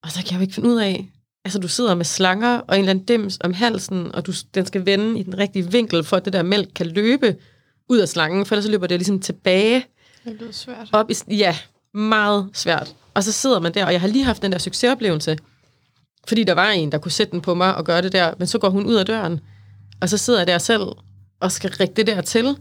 og 0.02 0.10
så 0.10 0.22
kan 0.22 0.30
jeg 0.30 0.36
jo 0.36 0.40
ikke 0.40 0.54
finde 0.54 0.68
ud 0.68 0.76
af, 0.76 1.10
altså 1.46 1.58
du 1.58 1.68
sidder 1.68 1.94
med 1.94 2.04
slanger 2.04 2.58
og 2.58 2.74
en 2.74 2.80
eller 2.80 2.90
anden 2.90 3.04
dims 3.04 3.38
om 3.44 3.52
halsen, 3.52 4.14
og 4.14 4.26
du, 4.26 4.32
den 4.54 4.66
skal 4.66 4.86
vende 4.86 5.20
i 5.20 5.22
den 5.22 5.38
rigtige 5.38 5.70
vinkel, 5.72 6.04
for 6.04 6.16
at 6.16 6.24
det 6.24 6.32
der 6.32 6.42
mælk 6.42 6.68
kan 6.74 6.86
løbe 6.86 7.36
ud 7.88 7.98
af 7.98 8.08
slangen, 8.08 8.46
for 8.46 8.54
ellers 8.54 8.64
så 8.64 8.70
løber 8.70 8.86
det 8.86 8.98
ligesom 8.98 9.20
tilbage 9.20 9.86
Det 10.24 10.32
lyder 10.40 10.52
svært. 10.52 10.88
op 10.92 11.10
i, 11.10 11.14
ja, 11.28 11.56
meget 11.94 12.48
svært. 12.52 12.94
Og 13.14 13.22
så 13.24 13.32
sidder 13.32 13.60
man 13.60 13.74
der, 13.74 13.86
og 13.86 13.92
jeg 13.92 14.00
har 14.00 14.08
lige 14.08 14.24
haft 14.24 14.42
den 14.42 14.52
der 14.52 14.58
succesoplevelse, 14.58 15.38
fordi 16.28 16.44
der 16.44 16.52
var 16.52 16.70
en, 16.70 16.92
der 16.92 16.98
kunne 16.98 17.12
sætte 17.12 17.32
den 17.32 17.40
på 17.40 17.54
mig 17.54 17.74
og 17.76 17.84
gøre 17.84 18.02
det 18.02 18.12
der, 18.12 18.34
men 18.38 18.46
så 18.46 18.58
går 18.58 18.70
hun 18.70 18.86
ud 18.86 18.94
af 18.94 19.06
døren, 19.06 19.40
og 20.00 20.08
så 20.08 20.18
sidder 20.18 20.40
jeg 20.40 20.46
der 20.46 20.58
selv 20.58 20.82
og 21.40 21.52
skal 21.52 21.70
række 21.70 21.94
det 21.94 22.06
der 22.06 22.20
til, 22.20 22.56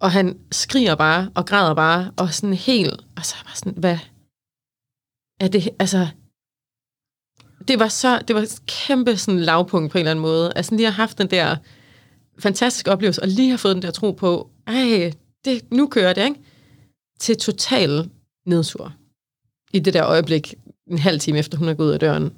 og 0.00 0.10
han 0.12 0.38
skriger 0.52 0.94
bare 0.94 1.30
og 1.34 1.46
græder 1.46 1.74
bare, 1.74 2.10
og 2.16 2.34
sådan 2.34 2.54
helt, 2.54 3.00
og 3.16 3.24
så 3.24 3.34
er 3.34 3.38
jeg 3.38 3.46
bare 3.46 3.56
sådan, 3.56 3.74
hvad 3.76 3.98
er 5.40 5.48
det, 5.48 5.68
altså, 5.78 6.08
det 7.68 7.78
var 7.78 7.88
så, 7.88 8.18
det 8.28 8.36
var 8.36 8.42
et 8.42 8.60
kæmpe 8.66 9.16
sådan 9.16 9.40
lavpunkt 9.40 9.92
på 9.92 9.98
en 9.98 10.00
eller 10.00 10.10
anden 10.10 10.22
måde, 10.22 10.52
altså 10.56 10.74
lige 10.74 10.84
har 10.86 10.92
haft 10.92 11.18
den 11.18 11.26
der 11.30 11.56
fantastiske 12.38 12.90
oplevelse, 12.92 13.22
og 13.22 13.28
lige 13.28 13.50
har 13.50 13.56
fået 13.56 13.74
den 13.74 13.82
der 13.82 13.90
tro 13.90 14.10
på, 14.12 14.48
ej, 14.66 15.12
det, 15.44 15.62
nu 15.72 15.86
kører 15.86 16.12
det, 16.12 16.24
ikke? 16.24 16.40
Til 17.20 17.36
total 17.36 18.08
nedsur 18.46 18.92
i 19.72 19.78
det 19.78 19.94
der 19.94 20.06
øjeblik, 20.06 20.54
en 20.90 20.98
halv 20.98 21.20
time 21.20 21.38
efter 21.38 21.58
hun 21.58 21.68
er 21.68 21.74
gået 21.74 21.86
ud 21.86 21.92
af 21.92 22.00
døren. 22.00 22.30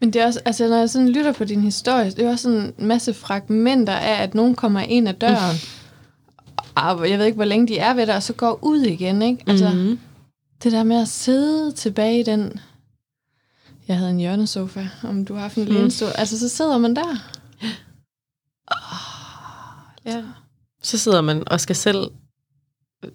Men 0.00 0.12
det 0.12 0.22
er 0.22 0.26
også, 0.26 0.40
altså 0.44 0.68
når 0.68 0.76
jeg 0.76 0.90
sådan 0.90 1.08
lytter 1.08 1.32
på 1.32 1.44
din 1.44 1.60
historie, 1.62 2.10
det 2.10 2.18
er 2.18 2.30
også 2.30 2.42
sådan 2.42 2.74
en 2.78 2.86
masse 2.86 3.14
fragmenter 3.14 3.92
af, 3.92 4.22
at 4.22 4.34
nogen 4.34 4.54
kommer 4.54 4.80
ind 4.80 5.08
ad 5.08 5.14
døren, 5.14 5.56
og 6.74 7.10
jeg 7.10 7.18
ved 7.18 7.26
ikke, 7.26 7.36
hvor 7.36 7.44
længe 7.44 7.68
de 7.68 7.78
er 7.78 7.94
ved 7.94 8.06
dig, 8.06 8.16
og 8.16 8.22
så 8.22 8.32
går 8.32 8.58
ud 8.62 8.78
igen, 8.80 9.22
ikke? 9.22 9.44
Altså, 9.46 9.68
Mhm. 9.70 9.98
det 10.62 10.72
der 10.72 10.82
med 10.82 11.00
at 11.02 11.08
sidde 11.08 11.72
tilbage 11.72 12.20
i 12.20 12.22
den... 12.22 12.60
Jeg 13.88 13.96
havde 13.96 14.10
en 14.10 14.18
hjørnesofa, 14.18 14.86
om 15.02 15.24
du 15.24 15.34
har 15.34 15.40
haft 15.40 15.56
en 15.56 15.64
Mm. 15.64 15.74
lænestol. 15.74 16.08
Altså, 16.14 16.38
så 16.38 16.48
sidder 16.48 16.78
man 16.78 16.96
der. 16.96 17.16
Ja. 20.06 20.22
Så 20.82 20.98
sidder 20.98 21.20
man 21.20 21.42
og 21.46 21.60
skal 21.60 21.76
selv 21.76 22.10
øh, 23.04 23.10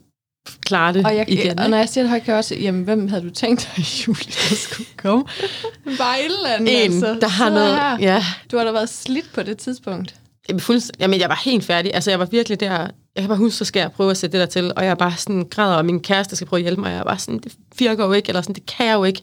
klare 0.62 0.94
det 0.94 1.06
Og, 1.06 1.16
jeg, 1.16 1.26
igen. 1.30 1.60
og 1.60 1.70
når 1.70 1.78
jeg 1.78 1.90
siger 1.90 2.04
det 2.04 2.10
højt, 2.10 2.24
kan 2.24 2.32
jeg 2.32 2.38
også 2.38 2.56
jamen, 2.56 2.84
hvem 2.84 3.08
havde 3.08 3.22
du 3.24 3.30
tænkt 3.30 3.70
dig, 3.76 3.84
Julie, 4.08 4.24
der 4.50 4.56
skulle 4.56 4.90
komme? 4.98 5.24
Bare 6.00 6.18
en, 6.26 6.68
altså. 6.68 7.18
der 7.22 7.28
har 7.28 7.50
noget... 7.50 7.76
Her. 7.76 7.98
Ja, 8.00 8.24
Du 8.52 8.58
har 8.58 8.64
da 8.64 8.72
været 8.72 8.90
slidt 8.90 9.30
på 9.34 9.44
det 9.44 9.58
tidspunkt. 9.58 10.16
Jamen, 10.50 10.60
fuldst- 10.62 10.92
Jamen, 11.00 11.20
jeg 11.20 11.30
var 11.30 11.42
helt 11.46 11.64
færdig. 11.64 11.94
Altså, 11.94 12.10
jeg 12.12 12.20
var 12.20 12.26
virkelig 12.26 12.60
der... 12.60 12.70
Jeg 13.16 13.22
kan 13.24 13.28
bare 13.28 13.38
huske, 13.38 13.58
så 13.58 13.66
skal 13.66 13.80
jeg 13.80 13.92
prøve 13.92 14.12
at 14.12 14.18
sætte 14.18 14.38
det 14.40 14.48
der 14.48 14.52
til, 14.62 14.74
og 14.76 14.84
jeg 14.84 14.92
er 14.92 14.96
bare 14.96 15.18
sådan 15.18 15.48
græder, 15.50 15.76
og 15.76 15.86
min 15.86 16.00
kæreste 16.00 16.36
skal 16.36 16.48
prøve 16.48 16.60
at 16.60 16.64
hjælpe 16.64 16.82
mig, 16.82 16.88
og 16.88 16.94
jeg 16.94 17.00
er 17.00 17.04
bare 17.04 17.20
sådan, 17.20 17.40
det 17.40 17.54
virker 17.80 18.06
jo 18.06 18.14
ikke, 18.14 18.30
eller 18.30 18.42
sådan, 18.42 18.56
det 18.56 18.66
kan 18.66 18.86
jeg 18.86 18.94
jo 18.94 19.04
ikke. 19.04 19.22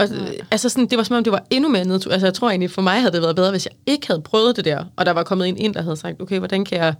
Og 0.00 0.08
øh, 0.16 0.32
altså 0.50 0.68
sådan, 0.68 0.86
det 0.86 0.98
var 0.98 1.04
som 1.04 1.16
om, 1.16 1.24
det 1.24 1.32
var 1.32 1.46
endnu 1.50 1.68
mere 1.70 1.84
nedtur. 1.84 2.12
Altså, 2.12 2.26
jeg 2.26 2.34
tror 2.34 2.50
egentlig, 2.50 2.70
for 2.70 2.82
mig 2.82 3.00
havde 3.00 3.12
det 3.12 3.22
været 3.22 3.36
bedre, 3.36 3.50
hvis 3.50 3.66
jeg 3.66 3.72
ikke 3.86 4.06
havde 4.06 4.20
prøvet 4.20 4.56
det 4.56 4.64
der, 4.64 4.84
og 4.96 5.06
der 5.06 5.12
var 5.12 5.22
kommet 5.22 5.48
en 5.48 5.56
ind, 5.56 5.74
der 5.74 5.82
havde 5.82 5.96
sagt, 5.96 6.22
okay, 6.22 6.38
hvordan 6.38 6.64
kan 6.64 6.78
jeg... 6.78 6.94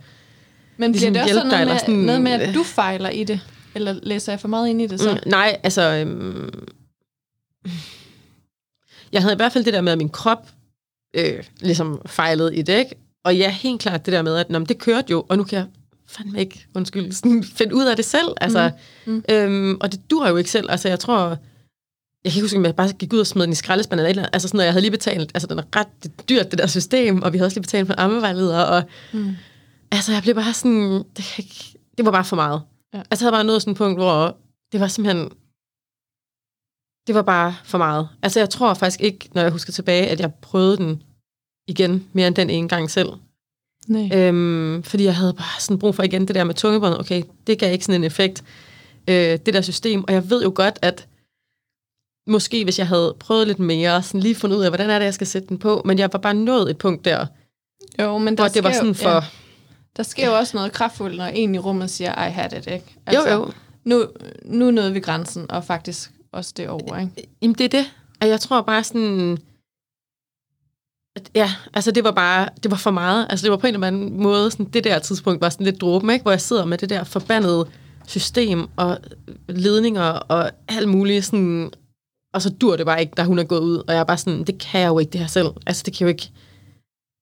Men 0.76 0.92
Ligesom 0.92 1.12
bliver 1.12 1.24
det 1.24 1.32
også 1.32 1.34
sådan 1.40 1.50
noget, 1.50 1.68
med, 1.68 1.78
sådan- 1.78 1.94
noget 1.94 2.20
med, 2.22 2.32
at 2.32 2.54
du 2.54 2.62
fejler 2.62 3.08
i 3.08 3.24
det? 3.24 3.40
Eller 3.74 3.94
læser 4.02 4.32
jeg 4.32 4.40
for 4.40 4.48
meget 4.48 4.68
ind 4.68 4.82
i 4.82 4.86
det 4.86 5.00
så? 5.00 5.12
Mm, 5.12 5.30
nej, 5.30 5.56
altså... 5.62 5.82
Øhm, 5.82 6.50
jeg 9.12 9.22
havde 9.22 9.32
i 9.32 9.36
hvert 9.36 9.52
fald 9.52 9.64
det 9.64 9.74
der 9.74 9.80
med, 9.80 9.92
at 9.92 9.98
min 9.98 10.08
krop 10.08 10.48
øh, 11.14 11.44
ligesom 11.60 12.00
fejlede 12.06 12.56
i 12.56 12.62
det, 12.62 12.78
ikke? 12.78 12.94
Og 13.24 13.36
ja, 13.36 13.50
helt 13.50 13.80
klart 13.80 14.06
det 14.06 14.12
der 14.12 14.22
med, 14.22 14.36
at 14.36 14.50
nå, 14.50 14.58
det 14.58 14.78
kørte 14.78 15.10
jo, 15.10 15.26
og 15.28 15.36
nu 15.36 15.44
kan 15.44 15.58
jeg 15.58 15.66
fandme 16.08 16.40
ikke, 16.40 16.66
undskyld, 16.74 17.12
sådan, 17.12 17.44
finde 17.58 17.74
ud 17.74 17.84
af 17.84 17.96
det 17.96 18.04
selv. 18.04 18.28
Altså, 18.40 18.70
mm. 19.06 19.12
Mm. 19.12 19.24
Øhm, 19.30 19.78
og 19.80 19.92
det 19.92 20.00
dur 20.10 20.28
jo 20.28 20.36
ikke 20.36 20.50
selv. 20.50 20.70
Altså, 20.70 20.88
jeg 20.88 21.00
tror... 21.00 21.36
Jeg 22.24 22.32
kan 22.32 22.38
ikke 22.38 22.44
huske, 22.44 22.58
om 22.58 22.64
jeg 22.64 22.76
bare 22.76 22.92
gik 22.92 23.12
ud 23.12 23.18
og 23.18 23.26
smed 23.26 23.42
den 23.42 23.52
i 23.52 23.54
skraldespanden 23.54 23.98
eller 24.00 24.08
et 24.08 24.10
eller 24.10 24.22
andet. 24.22 24.34
Altså 24.34 24.48
sådan 24.48 24.56
noget, 24.56 24.66
jeg 24.66 24.72
havde 24.72 24.82
lige 24.82 24.90
betalt. 24.90 25.30
Altså, 25.34 25.46
den 25.46 25.58
er 25.58 25.62
ret 25.76 26.28
dyrt, 26.28 26.50
det 26.50 26.58
der 26.58 26.66
system, 26.66 27.22
og 27.22 27.32
vi 27.32 27.38
havde 27.38 27.46
også 27.46 27.56
lige 27.56 27.62
betalt 27.62 27.86
for 27.86 27.94
ammevejleder, 27.98 28.62
og 28.62 28.82
Mm. 29.12 29.34
altså, 29.92 30.12
jeg 30.12 30.22
blev 30.22 30.34
bare 30.34 30.52
sådan... 30.52 31.04
Det, 31.16 31.38
ikke- 31.38 31.78
det 31.98 32.04
var 32.06 32.10
bare 32.12 32.24
for 32.24 32.36
meget. 32.36 32.62
Ja. 32.94 32.98
Altså, 33.10 33.24
jeg 33.24 33.26
havde 33.30 33.36
bare 33.36 33.44
nået 33.44 33.62
sådan 33.62 33.72
et 33.72 33.78
punkt, 33.78 33.98
hvor 33.98 34.36
det 34.72 34.80
var 34.80 34.88
simpelthen... 34.88 35.30
Det 37.06 37.14
var 37.14 37.22
bare 37.22 37.54
for 37.64 37.78
meget. 37.78 38.08
Altså, 38.22 38.40
jeg 38.40 38.50
tror 38.50 38.74
faktisk 38.74 39.00
ikke, 39.00 39.28
når 39.34 39.42
jeg 39.42 39.50
husker 39.50 39.72
tilbage, 39.72 40.06
at 40.08 40.20
jeg 40.20 40.34
prøvede 40.34 40.76
den 40.76 41.02
igen 41.68 42.08
mere 42.12 42.26
end 42.26 42.34
den 42.36 42.50
ene 42.50 42.68
gang 42.68 42.90
selv. 42.90 43.08
Nej. 43.86 44.08
Øhm, 44.18 44.82
fordi 44.82 45.04
jeg 45.04 45.16
havde 45.16 45.32
bare 45.34 45.60
sådan 45.60 45.78
brug 45.78 45.94
for 45.94 46.02
igen 46.02 46.28
det 46.28 46.34
der 46.34 46.44
med 46.44 46.54
tungebåndet. 46.54 47.00
Okay, 47.00 47.22
det 47.46 47.58
gav 47.58 47.72
ikke 47.72 47.84
sådan 47.84 48.00
en 48.00 48.04
effekt. 48.04 48.44
Øh, 49.08 49.14
det 49.46 49.54
der 49.54 49.60
system. 49.60 50.04
Og 50.08 50.12
jeg 50.14 50.30
ved 50.30 50.42
jo 50.42 50.52
godt, 50.54 50.78
at 50.82 51.06
måske 52.30 52.64
hvis 52.64 52.78
jeg 52.78 52.88
havde 52.88 53.16
prøvet 53.20 53.46
lidt 53.46 53.58
mere, 53.58 54.02
sådan 54.02 54.20
lige 54.20 54.34
fundet 54.34 54.56
ud 54.56 54.62
af, 54.62 54.70
hvordan 54.70 54.90
er 54.90 54.98
det, 54.98 55.04
jeg 55.04 55.14
skal 55.14 55.26
sætte 55.26 55.48
den 55.48 55.58
på, 55.58 55.82
men 55.84 55.98
jeg 55.98 56.08
var 56.12 56.18
bare 56.18 56.34
nået 56.34 56.70
et 56.70 56.78
punkt 56.78 57.04
der, 57.04 57.26
Jo, 57.98 58.18
men 58.18 58.36
der 58.36 58.42
hvor 58.42 58.48
det 58.48 58.64
var 58.64 58.72
sådan 58.72 58.94
for... 58.94 59.10
Ja, 59.10 59.20
der 59.96 60.02
sker 60.02 60.26
jo 60.26 60.36
også 60.36 60.56
noget 60.56 60.72
kraftfuldt, 60.72 61.16
når 61.16 61.24
en 61.24 61.54
i 61.54 61.58
rummet 61.58 61.90
siger, 61.90 62.26
I 62.26 62.30
had 62.30 62.52
it, 62.52 62.66
ikke? 62.66 62.96
Altså, 63.06 63.28
Jo, 63.28 63.34
jo. 63.34 63.52
Nu, 63.84 64.06
nu 64.44 64.70
nåede 64.70 64.92
vi 64.92 65.00
grænsen, 65.00 65.50
og 65.50 65.64
faktisk 65.64 66.10
også 66.32 66.52
det 66.56 66.68
over, 66.68 66.98
ikke? 66.98 67.28
Jamen, 67.42 67.54
det 67.54 67.64
er 67.64 67.68
det. 67.68 67.92
Og 68.20 68.28
jeg 68.28 68.40
tror 68.40 68.62
bare 68.62 68.84
sådan... 68.84 69.38
Ja, 71.34 71.50
altså 71.74 71.90
det 71.90 72.04
var 72.04 72.10
bare, 72.10 72.48
det 72.62 72.70
var 72.70 72.76
for 72.76 72.90
meget. 72.90 73.26
Altså 73.30 73.44
det 73.44 73.50
var 73.50 73.56
på 73.56 73.66
en 73.66 73.74
eller 73.74 73.86
anden 73.86 74.22
måde, 74.22 74.50
sådan, 74.50 74.66
det 74.66 74.84
der 74.84 74.98
tidspunkt 74.98 75.40
var 75.40 75.48
sådan 75.48 75.64
lidt 75.64 75.80
dråben, 75.80 76.10
ikke? 76.10 76.22
hvor 76.22 76.30
jeg 76.30 76.40
sidder 76.40 76.64
med 76.64 76.78
det 76.78 76.90
der 76.90 77.04
forbandede 77.04 77.68
system 78.06 78.68
og 78.76 78.98
ledninger 79.48 80.02
og 80.02 80.50
alt 80.68 80.88
muligt 80.88 81.24
sådan, 81.24 81.70
og 82.32 82.42
så 82.42 82.50
dur 82.50 82.76
det 82.76 82.86
bare 82.86 83.00
ikke, 83.00 83.12
da 83.16 83.22
hun 83.22 83.38
er 83.38 83.44
gået 83.44 83.60
ud, 83.60 83.76
og 83.76 83.94
jeg 83.94 84.00
er 84.00 84.04
bare 84.04 84.18
sådan, 84.18 84.44
det 84.44 84.58
kan 84.58 84.80
jeg 84.80 84.88
jo 84.88 84.98
ikke 84.98 85.10
det 85.10 85.20
her 85.20 85.26
selv. 85.26 85.48
Altså 85.66 85.82
det 85.86 85.94
kan 85.94 86.04
jo 86.04 86.08
ikke, 86.08 86.30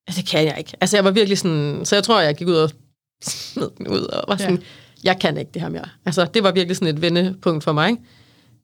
altså 0.07 0.23
det 0.23 0.31
kan 0.31 0.45
jeg 0.45 0.55
ikke. 0.59 0.73
Altså 0.81 0.97
jeg 0.97 1.05
var 1.05 1.11
virkelig 1.11 1.39
sådan, 1.39 1.81
så 1.85 1.97
jeg 1.97 2.05
tror, 2.05 2.21
jeg 2.21 2.35
gik 2.35 2.49
ud 2.49 2.55
og 2.55 2.71
smed 3.23 3.69
den 3.79 3.89
ud, 3.89 4.01
og 4.01 4.25
var 4.29 4.37
sådan, 4.37 4.57
ja. 4.57 4.63
jeg 5.05 5.21
kan 5.21 5.39
ikke 5.39 5.51
det 5.55 5.63
her 5.63 5.69
mere. 5.69 5.89
Altså 6.07 6.25
det 6.35 6.43
var 6.43 6.53
virkelig 6.53 6.77
sådan 6.77 6.95
et 6.95 7.03
vendepunkt 7.03 7.65
for 7.65 7.73
mig. 7.73 7.91
Ikke? 7.91 8.03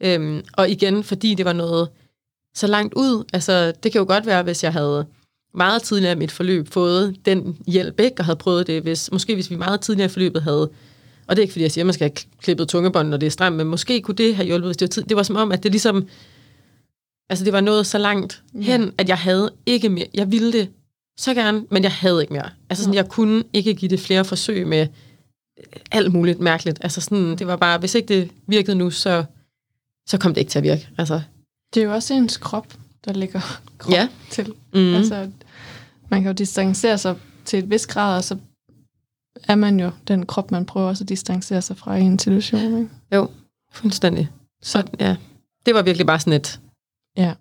Øhm, 0.00 0.44
og 0.52 0.70
igen, 0.70 1.04
fordi 1.04 1.34
det 1.34 1.44
var 1.44 1.52
noget 1.52 1.88
så 2.54 2.66
langt 2.66 2.94
ud, 2.94 3.24
altså 3.32 3.72
det 3.82 3.92
kan 3.92 3.98
jo 3.98 4.06
godt 4.08 4.26
være, 4.26 4.42
hvis 4.42 4.64
jeg 4.64 4.72
havde 4.72 5.06
meget 5.54 5.82
tidligere 5.82 6.12
i 6.12 6.18
mit 6.18 6.32
forløb 6.32 6.68
fået 6.68 7.16
den 7.24 7.58
hjælp, 7.66 8.00
ikke? 8.00 8.16
og 8.18 8.24
havde 8.24 8.36
prøvet 8.36 8.66
det, 8.66 8.82
hvis, 8.82 9.12
måske 9.12 9.34
hvis 9.34 9.50
vi 9.50 9.56
meget 9.56 9.80
tidligere 9.80 10.06
i 10.06 10.12
forløbet 10.12 10.42
havde, 10.42 10.70
og 11.26 11.36
det 11.36 11.38
er 11.38 11.42
ikke 11.42 11.52
fordi, 11.52 11.62
jeg 11.62 11.72
siger, 11.72 11.82
at 11.82 11.86
man 11.86 11.94
skal 11.94 12.04
have 12.04 12.16
klippet 12.42 12.68
tungebånd, 12.68 13.08
når 13.08 13.16
det 13.16 13.26
er 13.26 13.30
stramt, 13.30 13.56
men 13.56 13.66
måske 13.66 14.00
kunne 14.00 14.14
det 14.14 14.36
have 14.36 14.46
hjulpet, 14.46 14.68
hvis 14.68 14.76
det 14.76 14.86
var 14.86 14.90
tid. 14.90 15.02
Det 15.02 15.16
var 15.16 15.22
som 15.22 15.36
om, 15.36 15.52
at 15.52 15.62
det 15.62 15.70
ligesom, 15.70 16.08
altså 17.30 17.44
det 17.44 17.52
var 17.52 17.60
noget 17.60 17.86
så 17.86 17.98
langt 17.98 18.42
hen, 18.54 18.92
at 18.98 19.08
jeg 19.08 19.18
havde 19.18 19.52
ikke 19.66 19.88
mere, 19.88 20.06
jeg 20.14 20.32
ville 20.32 20.52
det 20.52 20.70
så 21.18 21.34
gerne, 21.34 21.66
men 21.70 21.82
jeg 21.82 21.92
havde 21.92 22.20
ikke 22.22 22.32
mere. 22.32 22.50
Altså 22.70 22.84
sådan, 22.84 22.94
jeg 22.94 23.08
kunne 23.08 23.44
ikke 23.52 23.74
give 23.74 23.88
det 23.88 24.00
flere 24.00 24.24
forsøg 24.24 24.66
med 24.66 24.86
alt 25.90 26.12
muligt 26.12 26.40
mærkeligt. 26.40 26.78
Altså 26.82 27.00
sådan, 27.00 27.36
det 27.38 27.46
var 27.46 27.56
bare, 27.56 27.78
hvis 27.78 27.94
ikke 27.94 28.08
det 28.08 28.30
virkede 28.46 28.76
nu, 28.76 28.90
så, 28.90 29.24
så 30.08 30.18
kom 30.18 30.34
det 30.34 30.40
ikke 30.40 30.50
til 30.50 30.58
at 30.58 30.62
virke. 30.62 30.88
Altså, 30.98 31.22
Det 31.74 31.80
er 31.80 31.84
jo 31.84 31.92
også 31.94 32.14
ens 32.14 32.36
krop, 32.36 32.74
der 33.04 33.12
ligger 33.12 33.40
krop 33.78 33.92
Ja. 33.92 34.08
til. 34.30 34.52
mm. 34.74 34.94
Altså, 34.94 35.30
man 36.10 36.22
kan 36.22 36.28
jo 36.30 36.34
distancere 36.34 36.98
sig 36.98 37.16
til 37.44 37.58
et 37.58 37.70
vis 37.70 37.86
grad, 37.86 38.16
og 38.16 38.24
så 38.24 38.38
er 39.48 39.54
man 39.54 39.80
jo 39.80 39.90
den 40.08 40.26
krop, 40.26 40.50
man 40.50 40.66
prøver 40.66 40.88
også 40.88 41.04
at 41.04 41.08
distancere 41.08 41.62
sig 41.62 41.76
fra 41.76 41.96
i 41.96 42.00
en 42.00 42.18
situation. 42.18 42.78
Ikke? 42.78 42.90
jo, 43.14 43.30
fuldstændig. 43.72 44.28
Så 44.62 44.82
ja, 45.00 45.16
det 45.66 45.74
var 45.74 45.82
virkelig 45.82 46.06
bare 46.06 46.20
sådan 46.20 46.32
et... 46.32 46.60
ja. 47.16 47.32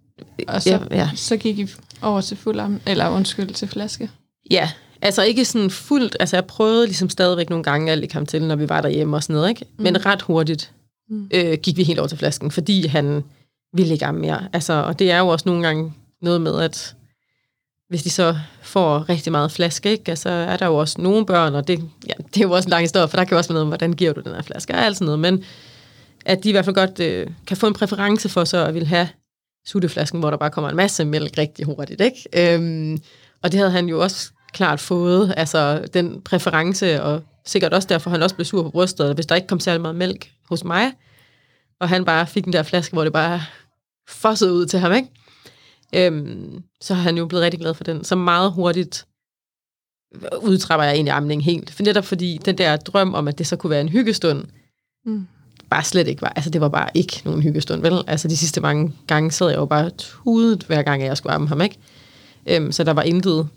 Og 0.48 0.62
så, 0.62 0.70
Ja, 0.70 0.80
ja. 0.92 1.10
så 1.16 1.38
gik 1.38 1.60
I 1.60 1.68
over 2.02 2.22
til 2.22 2.38
fuld 2.38 2.80
eller 2.86 3.10
undskyld, 3.10 3.50
til 3.54 3.68
flaske. 3.68 4.10
Ja, 4.52 4.72
altså 5.02 5.24
ikke 5.24 5.46
sådan 5.46 5.70
fuldt, 5.70 6.18
altså 6.20 6.36
jeg 6.36 6.46
prøvede 6.46 6.86
ligesom 6.86 7.10
stadigvæk 7.10 7.50
nogle 7.50 7.64
gange 7.64 7.92
alt 7.92 8.04
i 8.04 8.08
kam 8.08 8.26
til, 8.26 8.44
når 8.44 8.56
vi 8.56 8.70
var 8.70 8.82
derhjemme 8.82 9.16
og 9.18 9.24
sådan 9.24 9.34
noget, 9.34 9.50
ikke? 9.50 9.66
Men 9.78 10.06
ret 10.06 10.22
hurtigt 10.22 10.72
Mm. 11.10 11.30
øh, 11.34 11.58
gik 11.64 11.78
vi 11.78 11.84
helt 11.84 12.00
over 12.00 12.08
til 12.08 12.18
flasken, 12.18 12.52
fordi 12.52 12.88
han 12.88 13.24
ville 13.74 13.94
ikke 13.94 14.06
amme 14.06 14.22
mere. 14.22 14.48
Altså, 14.54 14.74
og 14.74 15.00
det 15.00 15.12
er 15.12 15.20
jo 15.20 15.28
også 15.28 15.44
nogle 15.50 15.64
gange 15.64 15.94
noget 16.22 16.42
med, 16.42 16.60
at 16.62 16.96
hvis 17.90 18.04
de 18.04 18.10
så 18.10 18.36
får 18.62 19.10
rigtig 19.10 19.32
meget 19.32 19.52
flaske, 19.52 19.92
ikke? 19.92 20.10
Altså, 20.10 20.30
er 20.30 20.58
der 20.58 20.66
jo 20.66 20.76
også 20.76 21.02
nogle 21.02 21.26
børn, 21.26 21.56
og 21.56 21.68
det, 21.68 21.80
ja, 22.08 22.14
det 22.34 22.38
er 22.38 22.42
jo 22.48 22.52
også 22.52 22.68
en 22.68 22.70
lang 22.70 22.84
historie, 22.84 23.08
for 23.08 23.18
der 23.18 23.24
kan 23.24 23.32
jo 23.36 23.38
også 23.38 23.50
være 23.50 23.54
noget 23.54 23.62
om, 23.62 23.68
hvordan 23.68 23.94
giver 23.94 24.14
du 24.14 24.22
den 24.22 24.34
her 24.36 24.42
flaske, 24.42 24.74
og 24.74 24.86
alt 24.86 24.98
sådan 24.98 25.06
noget, 25.06 25.20
men 25.20 25.44
at 26.26 26.44
de 26.44 26.50
i 26.50 26.52
hvert 26.52 26.66
fald 26.66 26.76
godt 26.76 27.00
øh, 27.00 27.28
kan 27.48 27.58
få 27.58 27.68
en 27.68 27.74
præference 27.74 28.30
for 28.30 28.44
så 28.44 28.66
at 28.66 28.74
ville 28.74 28.88
have 28.88 29.08
sutteflasken, 29.66 30.20
hvor 30.20 30.30
der 30.30 30.38
bare 30.38 30.52
kommer 30.52 30.70
en 30.70 30.76
masse 30.76 31.06
mælk 31.06 31.38
rigtig 31.38 31.66
hurtigt, 31.66 32.02
ikke? 32.02 32.54
Øhm, 32.56 33.02
og 33.44 33.52
det 33.52 33.60
havde 33.60 33.72
han 33.72 33.86
jo 33.86 34.02
også 34.02 34.32
klart 34.54 34.80
fået, 34.80 35.34
altså 35.38 35.86
den 35.94 36.22
præference, 36.22 37.04
og 37.04 37.24
sikkert 37.46 37.74
også 37.74 37.88
derfor, 37.88 38.10
han 38.10 38.24
også 38.24 38.36
blev 38.36 38.46
sur 38.46 38.64
på 38.64 38.70
brystet, 38.70 39.16
hvis 39.16 39.26
der 39.26 39.36
ikke 39.36 39.48
kom 39.48 39.60
særlig 39.60 39.82
meget 39.82 39.96
mælk 39.96 40.32
hos 40.50 40.64
mig, 40.64 40.94
og 41.80 41.90
han 41.90 42.06
bare 42.06 42.28
fik 42.28 42.46
den 42.46 42.54
der 42.54 42.64
flaske, 42.64 42.94
hvor 42.94 43.04
det 43.04 43.14
bare 43.14 43.42
fossede 44.10 44.54
ud 44.54 44.66
til 44.66 44.80
ham, 44.80 44.94
ikke? 44.94 45.08
Øhm, 45.96 46.64
så 46.82 46.94
har 46.94 47.02
han 47.02 47.18
jo 47.18 47.26
blevet 47.26 47.44
rigtig 47.44 47.60
glad 47.60 47.74
for 47.74 47.84
den. 47.84 48.04
Så 48.04 48.16
meget 48.16 48.52
hurtigt 48.52 49.06
udtrapper 50.42 50.84
jeg 50.84 50.94
egentlig 50.94 51.14
amning 51.14 51.44
helt. 51.44 51.72
For 51.72 51.84
netop 51.84 52.06
fordi 52.06 52.40
den 52.46 52.58
der 52.58 52.78
drøm 52.78 53.14
om, 53.14 53.28
at 53.28 53.38
det 53.38 53.48
så 53.48 53.56
kunne 53.56 53.70
være 53.70 53.82
en 53.82 53.90
hyggestund, 53.90 54.46
Mm 55.06 55.28
bare 55.74 55.84
slet 55.84 56.08
ikke 56.08 56.22
var. 56.22 56.34
Altså, 56.36 56.50
det 56.50 56.62
var 56.62 56.70
bare 56.70 56.90
ikke 56.94 57.22
nogen 57.26 57.42
hyggestund, 57.42 57.82
vel? 57.82 58.04
Altså, 58.08 58.28
de 58.28 58.38
sidste 58.38 58.62
mange 58.62 58.94
gange 59.08 59.32
sad 59.32 59.50
jeg 59.50 59.58
jo 59.58 59.66
bare 59.66 59.90
tudet, 59.90 60.64
hver 60.64 60.84
gang 60.84 61.04
jeg 61.04 61.18
skulle 61.18 61.34
amme 61.34 61.48
ham, 61.48 61.62
ikke? 61.62 61.78
Øhm, 62.48 62.72
så 62.72 62.84
der 62.84 62.94
var 62.94 63.02
intet 63.02 63.48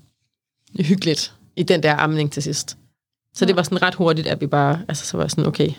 hyggeligt 0.80 1.32
i 1.56 1.62
den 1.62 1.82
der 1.82 1.96
amning 1.96 2.32
til 2.32 2.42
sidst. 2.42 2.76
Så 3.34 3.44
det 3.44 3.56
var 3.56 3.62
sådan 3.62 3.82
ret 3.82 3.94
hurtigt, 3.94 4.26
at 4.26 4.40
vi 4.40 4.46
bare, 4.46 4.80
altså, 4.88 5.06
så 5.06 5.16
var 5.16 5.28
sådan, 5.28 5.46
okay, 5.46 5.70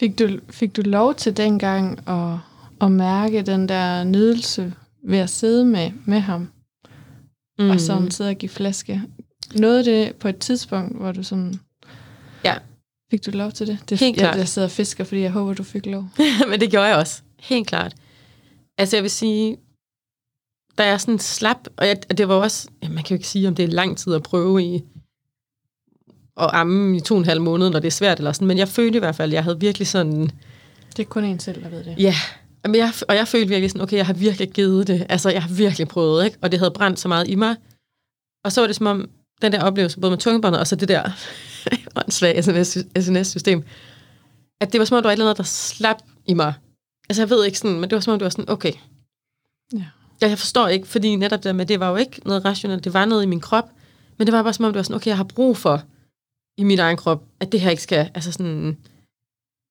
Fik 0.00 0.18
du, 0.18 0.28
fik 0.50 0.76
du 0.76 0.82
lov 0.84 1.14
til 1.14 1.36
dengang 1.36 2.08
at, 2.08 2.38
at 2.80 2.92
mærke 2.92 3.42
den 3.42 3.68
der 3.68 4.04
nydelse 4.04 4.74
ved 5.04 5.18
at 5.18 5.30
sidde 5.30 5.64
med, 5.64 5.90
med 6.04 6.20
ham, 6.20 6.48
mm. 7.58 7.70
og 7.70 7.80
sådan 7.80 8.10
sidde 8.10 8.30
og 8.30 8.36
give 8.36 8.48
flaske? 8.48 9.02
Nåede 9.54 9.84
det 9.84 10.14
på 10.14 10.28
et 10.28 10.38
tidspunkt, 10.38 10.96
hvor 10.96 11.12
du 11.12 11.22
sådan... 11.22 11.60
Ja. 12.44 12.54
Fik 13.10 13.26
du 13.26 13.30
lov 13.30 13.52
til 13.52 13.66
det? 13.66 13.78
det 13.88 14.00
Helt 14.00 14.16
jeg, 14.16 14.22
klart. 14.24 14.36
jeg 14.38 14.48
sidder 14.48 14.68
og 14.68 14.72
fisker, 14.72 15.04
fordi 15.04 15.20
jeg 15.20 15.30
håber, 15.30 15.54
du 15.54 15.62
fik 15.62 15.86
lov. 15.86 16.08
Men 16.50 16.60
det 16.60 16.70
gjorde 16.70 16.86
jeg 16.86 16.96
også. 16.96 17.22
Helt 17.40 17.66
klart. 17.68 17.94
Altså 18.78 18.96
jeg 18.96 19.02
vil 19.02 19.10
sige, 19.10 19.56
da 20.78 20.86
jeg 20.86 21.00
sådan 21.00 21.18
slap, 21.18 21.56
og 21.76 21.86
jeg, 21.86 21.96
og 22.10 22.18
det 22.18 22.28
var 22.28 22.34
også, 22.34 22.68
ja, 22.82 22.88
man 22.88 23.04
kan 23.04 23.14
jo 23.14 23.14
ikke 23.14 23.28
sige, 23.28 23.48
om 23.48 23.54
det 23.54 23.62
er 23.64 23.68
lang 23.68 23.98
tid 23.98 24.14
at 24.14 24.22
prøve 24.22 24.62
i 24.62 24.82
at 26.40 26.50
amme 26.52 26.96
i 26.96 27.00
to 27.00 27.14
og 27.14 27.18
en 27.18 27.24
halv 27.24 27.40
måned, 27.40 27.70
når 27.70 27.78
det 27.78 27.86
er 27.86 27.90
svært 27.92 28.18
eller 28.18 28.32
sådan, 28.32 28.48
men 28.48 28.58
jeg 28.58 28.68
følte 28.68 28.96
i 28.96 28.98
hvert 28.98 29.16
fald, 29.16 29.30
at 29.30 29.34
jeg 29.34 29.44
havde 29.44 29.60
virkelig 29.60 29.88
sådan, 29.88 30.30
Det 30.96 31.02
er 31.02 31.06
kun 31.08 31.24
en 31.24 31.40
selv, 31.40 31.62
der 31.62 31.68
ved 31.68 31.84
det. 31.84 31.94
ja, 31.98 32.14
men 32.64 32.74
jeg, 32.74 32.92
og 33.08 33.14
jeg 33.16 33.28
følte 33.28 33.48
virkelig 33.48 33.70
sådan, 33.70 33.82
okay, 33.82 33.96
jeg 33.96 34.06
har 34.06 34.12
virkelig 34.12 34.50
givet 34.50 34.86
det, 34.86 35.06
altså 35.08 35.30
jeg 35.30 35.42
har 35.42 35.54
virkelig 35.54 35.88
prøvet, 35.88 36.24
ikke? 36.24 36.38
og 36.42 36.50
det 36.52 36.58
havde 36.58 36.70
brændt 36.70 37.00
så 37.00 37.08
meget 37.08 37.28
i 37.28 37.34
mig, 37.34 37.56
og 38.44 38.52
så 38.52 38.60
var 38.60 38.66
det 38.66 38.76
som 38.76 38.86
om, 38.86 39.10
den 39.42 39.52
der 39.52 39.62
oplevelse, 39.62 40.00
både 40.00 40.10
med 40.10 40.18
tungebåndet 40.18 40.60
og 40.60 40.66
så 40.66 40.76
det 40.76 40.88
der 40.88 41.10
åndssvage 41.96 42.42
SNS-system, 43.02 43.64
at 44.60 44.72
det 44.72 44.78
var 44.78 44.84
som 44.84 44.96
om, 44.96 45.02
der 45.02 45.08
var 45.08 45.12
et 45.12 45.14
eller 45.14 45.26
andet, 45.26 45.38
der 45.38 45.42
slap 45.44 45.96
i 46.26 46.34
mig. 46.34 46.54
Altså, 47.08 47.22
jeg 47.22 47.30
ved 47.30 47.44
ikke 47.44 47.58
sådan, 47.58 47.80
men 47.80 47.90
det 47.90 47.96
var 47.96 48.00
som 48.00 48.12
om, 48.12 48.18
det 48.18 48.24
var 48.24 48.30
sådan, 48.30 48.50
okay. 48.50 48.72
Ja. 49.72 49.84
Ja, 50.22 50.28
jeg 50.28 50.38
forstår 50.38 50.68
ikke, 50.68 50.88
fordi 50.88 51.16
netop 51.16 51.44
det 51.44 51.54
med, 51.56 51.66
det 51.66 51.80
var 51.80 51.88
jo 51.90 51.96
ikke 51.96 52.20
noget 52.24 52.44
rationelt, 52.44 52.84
det 52.84 52.94
var 52.94 53.04
noget 53.04 53.22
i 53.22 53.26
min 53.26 53.40
krop, 53.40 53.70
men 54.18 54.26
det 54.26 54.32
var 54.32 54.42
bare 54.42 54.52
som 54.52 54.64
om, 54.64 54.72
det 54.72 54.76
var 54.76 54.82
sådan, 54.82 54.96
okay, 54.96 55.08
jeg 55.08 55.16
har 55.16 55.24
brug 55.24 55.56
for 55.56 55.82
i 56.58 56.62
min 56.64 56.78
egen 56.78 56.96
krop, 56.96 57.24
at 57.40 57.52
det 57.52 57.60
her 57.60 57.70
ikke 57.70 57.82
skal, 57.82 58.10
altså 58.14 58.32
sådan, 58.32 58.76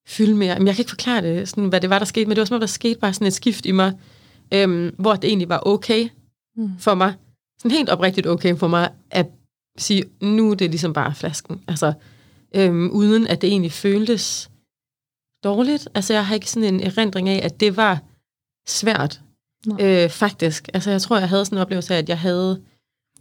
fylde 0.08 0.34
mere. 0.34 0.58
Men 0.58 0.66
jeg 0.66 0.76
kan 0.76 0.82
ikke 0.82 0.90
forklare 0.90 1.22
det, 1.22 1.48
sådan, 1.48 1.68
hvad 1.68 1.80
det 1.80 1.90
var, 1.90 1.98
der 1.98 2.06
skete, 2.06 2.26
men 2.26 2.36
det 2.36 2.40
var 2.40 2.44
som 2.44 2.54
om, 2.54 2.60
der 2.60 2.66
skete 2.66 3.00
bare 3.00 3.14
sådan 3.14 3.26
et 3.26 3.32
skift 3.34 3.66
i 3.66 3.70
mig, 3.70 3.92
øhm, 4.54 4.94
hvor 4.98 5.14
det 5.14 5.28
egentlig 5.28 5.48
var 5.48 5.60
okay 5.66 6.08
Mm. 6.56 6.78
for 6.78 6.94
mig, 6.94 7.14
sådan 7.58 7.70
helt 7.70 7.88
oprigtigt 7.88 8.26
okay 8.26 8.56
for 8.56 8.68
mig, 8.68 8.90
at 9.10 9.26
sige, 9.80 10.04
nu 10.20 10.50
er 10.50 10.54
det 10.54 10.70
ligesom 10.70 10.92
bare 10.92 11.14
flasken. 11.14 11.62
Altså, 11.68 11.92
øhm, 12.54 12.90
uden 12.90 13.26
at 13.26 13.42
det 13.42 13.48
egentlig 13.48 13.72
føltes 13.72 14.50
dårligt. 15.44 15.88
Altså, 15.94 16.12
jeg 16.12 16.26
har 16.26 16.34
ikke 16.34 16.50
sådan 16.50 16.74
en 16.74 16.80
erindring 16.80 17.28
af, 17.28 17.40
at 17.44 17.60
det 17.60 17.76
var 17.76 17.98
svært, 18.66 19.20
Nej. 19.66 20.04
øh, 20.04 20.10
faktisk. 20.10 20.68
Altså, 20.74 20.90
jeg 20.90 21.02
tror, 21.02 21.18
jeg 21.18 21.28
havde 21.28 21.44
sådan 21.44 21.58
en 21.58 21.62
oplevelse 21.62 21.94
af, 21.94 21.98
at 21.98 22.08
jeg 22.08 22.18
havde... 22.18 22.62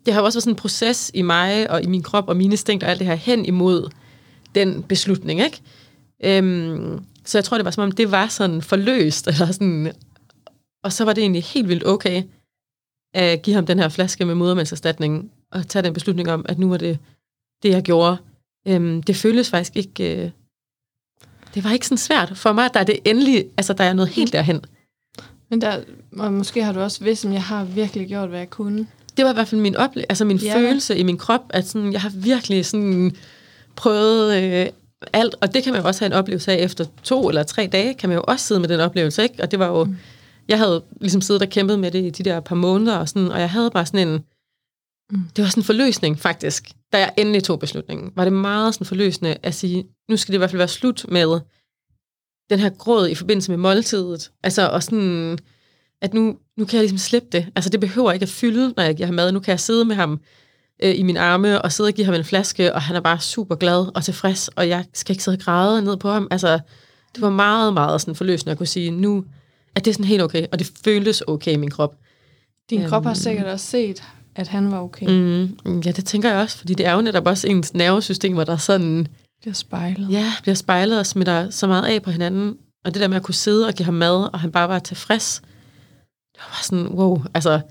Det 0.06 0.14
har 0.14 0.22
også 0.22 0.36
været 0.36 0.44
sådan 0.44 0.54
en 0.54 0.58
proces 0.58 1.12
i 1.14 1.22
mig, 1.22 1.72
og 1.72 1.84
i 1.84 1.88
min 1.88 2.04
krop, 2.04 2.28
og 2.28 2.38
mine 2.38 2.54
instinkt 2.54 2.84
og 2.84 2.90
alt 2.90 3.00
det 3.00 3.08
her, 3.08 3.16
hen 3.16 3.46
imod 3.46 3.90
den 4.56 4.84
beslutning, 4.84 5.42
ikke? 5.42 5.62
Øhm, 6.24 7.04
så 7.26 7.38
jeg 7.38 7.46
tror, 7.46 7.58
det 7.58 7.66
var 7.66 7.72
som 7.72 7.84
om, 7.84 7.92
det 7.92 8.12
var 8.12 8.28
sådan 8.28 8.62
forløst, 8.62 9.28
eller 9.28 9.52
sådan... 9.52 9.94
Og 10.84 10.94
så 10.94 11.06
var 11.06 11.14
det 11.14 11.22
egentlig 11.22 11.44
helt 11.44 11.68
vildt 11.68 11.88
okay, 11.88 12.24
at 13.14 13.42
give 13.42 13.56
ham 13.56 13.66
den 13.66 13.80
her 13.80 13.90
flaske 13.90 14.26
med 14.26 14.36
modermælserstatning, 14.36 15.32
og 15.52 15.68
tage 15.68 15.84
den 15.84 15.94
beslutning 15.94 16.32
om, 16.32 16.46
at 16.50 16.60
nu 16.60 16.70
var 16.70 16.78
det 16.78 17.00
det, 17.64 17.70
jeg 17.70 17.84
gjorde. 17.84 18.18
Øhm, 18.68 19.04
det 19.04 19.16
føles 19.16 19.50
faktisk 19.50 19.76
ikke... 19.76 20.24
Øh, 20.24 20.32
det 21.56 21.64
var 21.64 21.72
ikke 21.72 21.86
sådan 21.86 21.98
svært. 21.98 22.38
For 22.38 22.54
mig, 22.54 22.70
der 22.74 22.80
er 22.80 22.84
det 22.84 23.00
endelig... 23.06 23.46
Altså, 23.58 23.74
der 23.74 23.84
er 23.84 23.94
noget 23.94 24.10
helt 24.10 24.34
derhen. 24.34 24.66
Men 25.50 25.62
der, 25.62 25.84
og 26.18 26.34
måske 26.34 26.64
har 26.64 26.72
du 26.72 26.80
også 26.80 27.04
vidst, 27.04 27.26
om 27.26 27.34
jeg 27.34 27.44
har 27.44 27.64
virkelig 27.64 28.08
gjort, 28.08 28.30
hvad 28.30 28.40
jeg 28.40 28.50
kunne. 28.50 28.88
Det 29.18 29.26
var 29.26 29.32
i 29.32 29.34
hvert 29.34 29.48
fald 29.48 29.62
min, 29.62 29.76
ople- 29.76 30.04
altså 30.10 30.26
min 30.26 30.38
ja. 30.38 30.56
følelse 30.56 30.98
i 30.98 31.04
min 31.04 31.18
krop, 31.18 31.42
at 31.50 31.68
sådan, 31.68 31.94
jeg 31.94 32.02
har 32.02 32.12
virkelig 32.16 32.66
sådan 32.66 33.16
prøvet 33.76 34.44
øh, 34.44 34.68
alt, 35.14 35.36
og 35.42 35.54
det 35.54 35.64
kan 35.64 35.74
man 35.74 35.82
jo 35.82 35.88
også 35.88 36.02
have 36.02 36.06
en 36.06 36.14
oplevelse 36.14 36.52
af 36.52 36.58
efter 36.58 36.86
to 37.04 37.30
eller 37.30 37.44
tre 37.44 37.70
dage, 37.72 37.94
kan 37.94 38.10
man 38.10 38.18
jo 38.18 38.24
også 38.28 38.46
sidde 38.46 38.62
med 38.62 38.70
den 38.70 38.80
oplevelse, 38.80 39.24
ikke? 39.24 39.44
Og 39.44 39.52
det 39.52 39.60
var 39.60 39.68
jo, 39.68 39.84
mm. 39.84 39.98
jeg 40.48 40.58
havde 40.58 40.84
ligesom 41.02 41.22
siddet 41.22 41.42
og 41.42 41.50
kæmpet 41.50 41.80
med 41.80 41.92
det 41.92 42.06
i 42.06 42.10
de 42.10 42.24
der 42.24 42.40
par 42.40 42.56
måneder, 42.56 42.98
og, 42.98 43.10
sådan, 43.10 43.32
og 43.32 43.40
jeg 43.40 43.50
havde 43.50 43.72
bare 43.72 43.86
sådan 43.86 44.08
en, 44.08 44.24
Mm. 45.12 45.20
det 45.36 45.44
var 45.44 45.50
sådan 45.50 45.62
en 45.62 45.66
forløsning 45.66 46.20
faktisk, 46.20 46.72
da 46.94 46.98
jeg 46.98 47.14
endelig 47.18 47.44
tog 47.44 47.60
beslutningen, 47.60 48.12
var 48.16 48.24
det 48.24 48.34
meget 48.34 48.74
sådan 48.74 48.86
forløsende 48.86 49.38
at 49.44 49.56
sige, 49.56 49.86
nu 50.10 50.18
skal 50.18 50.32
det 50.32 50.38
i 50.38 50.38
hvert 50.38 50.50
fald 50.50 50.58
være 50.58 50.68
slut 50.68 51.06
med 51.08 51.40
den 52.50 52.60
her 52.60 52.70
gråd 52.70 53.08
i 53.08 53.16
forbindelse 53.16 53.52
med 53.52 53.58
måltidet. 53.58 54.32
Altså, 54.44 54.70
og 54.70 54.84
sådan, 54.84 55.38
at 56.02 56.14
nu, 56.14 56.38
nu 56.58 56.66
kan 56.66 56.78
jeg 56.78 56.82
ligesom 56.82 56.98
slippe 56.98 57.28
det. 57.32 57.48
Altså, 57.56 57.70
det 57.70 57.80
behøver 57.80 58.12
ikke 58.12 58.24
at 58.24 58.30
fylde, 58.30 58.74
når 58.78 58.84
jeg 58.84 58.96
giver 58.96 59.08
ham 59.08 59.16
mad. 59.16 59.32
Nu 59.32 59.40
kan 59.40 59.52
jeg 59.52 59.60
sidde 59.60 59.86
med 59.86 59.96
ham 59.96 60.20
øh, 60.84 61.00
i 61.00 61.04
mine 61.04 61.20
arme 61.20 61.62
og 61.62 61.72
sidde 61.72 61.88
og 61.88 61.94
give 61.94 62.06
ham 62.06 62.16
en 62.16 62.24
flaske, 62.24 62.74
og 62.74 62.82
han 62.82 62.96
er 62.96 63.00
bare 63.00 63.20
super 63.20 63.56
glad 63.56 63.96
og 63.96 64.04
tilfreds, 64.04 64.48
og 64.48 64.70
jeg 64.70 64.86
skal 64.94 65.14
ikke 65.14 65.24
sidde 65.24 65.36
og 65.36 65.42
græde 65.42 65.82
ned 65.82 65.98
på 65.98 66.10
ham. 66.10 66.28
Altså, 66.32 66.60
det 67.16 67.22
var 67.22 67.30
meget, 67.30 67.74
meget 67.74 68.02
sådan 68.02 68.16
forløsende 68.16 68.52
at 68.52 68.58
kunne 68.58 68.68
sige, 68.68 68.92
nu 68.92 69.26
er 69.76 69.80
det 69.80 69.96
sådan 69.96 70.06
helt 70.06 70.22
okay, 70.22 70.46
og 70.52 70.60
det 70.60 70.72
føltes 70.84 71.24
okay 71.28 71.52
i 71.52 71.56
min 71.56 71.70
krop. 71.70 71.96
Din 72.70 72.88
krop 72.88 73.04
har 73.06 73.14
sikkert 73.14 73.46
også 73.46 73.66
set, 73.66 74.04
at 74.40 74.48
han 74.48 74.72
var 74.72 74.82
okay. 74.82 75.06
Mm, 75.66 75.80
ja, 75.80 75.92
det 75.92 76.06
tænker 76.06 76.30
jeg 76.30 76.40
også, 76.40 76.58
fordi 76.58 76.74
det 76.74 76.86
er 76.86 76.94
jo 76.94 77.02
netop 77.02 77.28
også 77.28 77.48
ens 77.48 77.74
nervesystem, 77.74 78.34
hvor 78.34 78.44
der 78.44 78.58
sådan... 78.58 79.08
Bliver 79.42 79.54
spejlet. 79.54 80.12
Ja, 80.12 80.34
bliver 80.42 80.56
spejlet 80.56 81.00
og 81.00 81.06
smitter 81.06 81.50
så 81.50 81.68
meget 81.68 81.86
af 81.86 82.04
på 82.04 82.12
hinanden. 82.12 82.58
Og 82.86 82.94
det 82.94 83.02
der 83.02 83.08
med 83.08 83.18
at 83.18 83.24
kunne 83.24 83.36
sidde 83.36 83.68
og 83.68 83.74
give 83.74 83.86
ham 83.86 83.94
mad, 83.94 84.30
og 84.34 84.40
han 84.40 84.52
bare 84.52 84.70
var 84.70 84.80
tilfreds, 84.80 85.42
det 86.34 86.40
var 86.40 86.48
bare 86.48 86.64
sådan, 86.64 86.88
wow, 86.88 87.24
altså, 87.34 87.62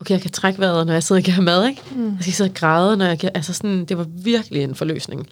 okay, 0.00 0.10
jeg 0.14 0.20
kan 0.20 0.30
trække 0.30 0.60
vejret, 0.60 0.86
når 0.86 0.92
jeg 0.92 1.02
sidder 1.02 1.20
og 1.20 1.24
giver 1.24 1.34
ham 1.34 1.44
mad, 1.44 1.68
ikke? 1.68 1.82
Mm. 1.96 2.08
Jeg 2.08 2.18
skal 2.20 2.32
sidde 2.32 2.50
og 2.50 2.54
græde, 2.54 2.96
når 2.96 3.04
jeg 3.04 3.18
giver, 3.18 3.32
altså 3.34 3.52
sådan, 3.52 3.84
det 3.84 3.98
var 3.98 4.06
virkelig 4.08 4.62
en 4.62 4.74
forløsning 4.74 5.28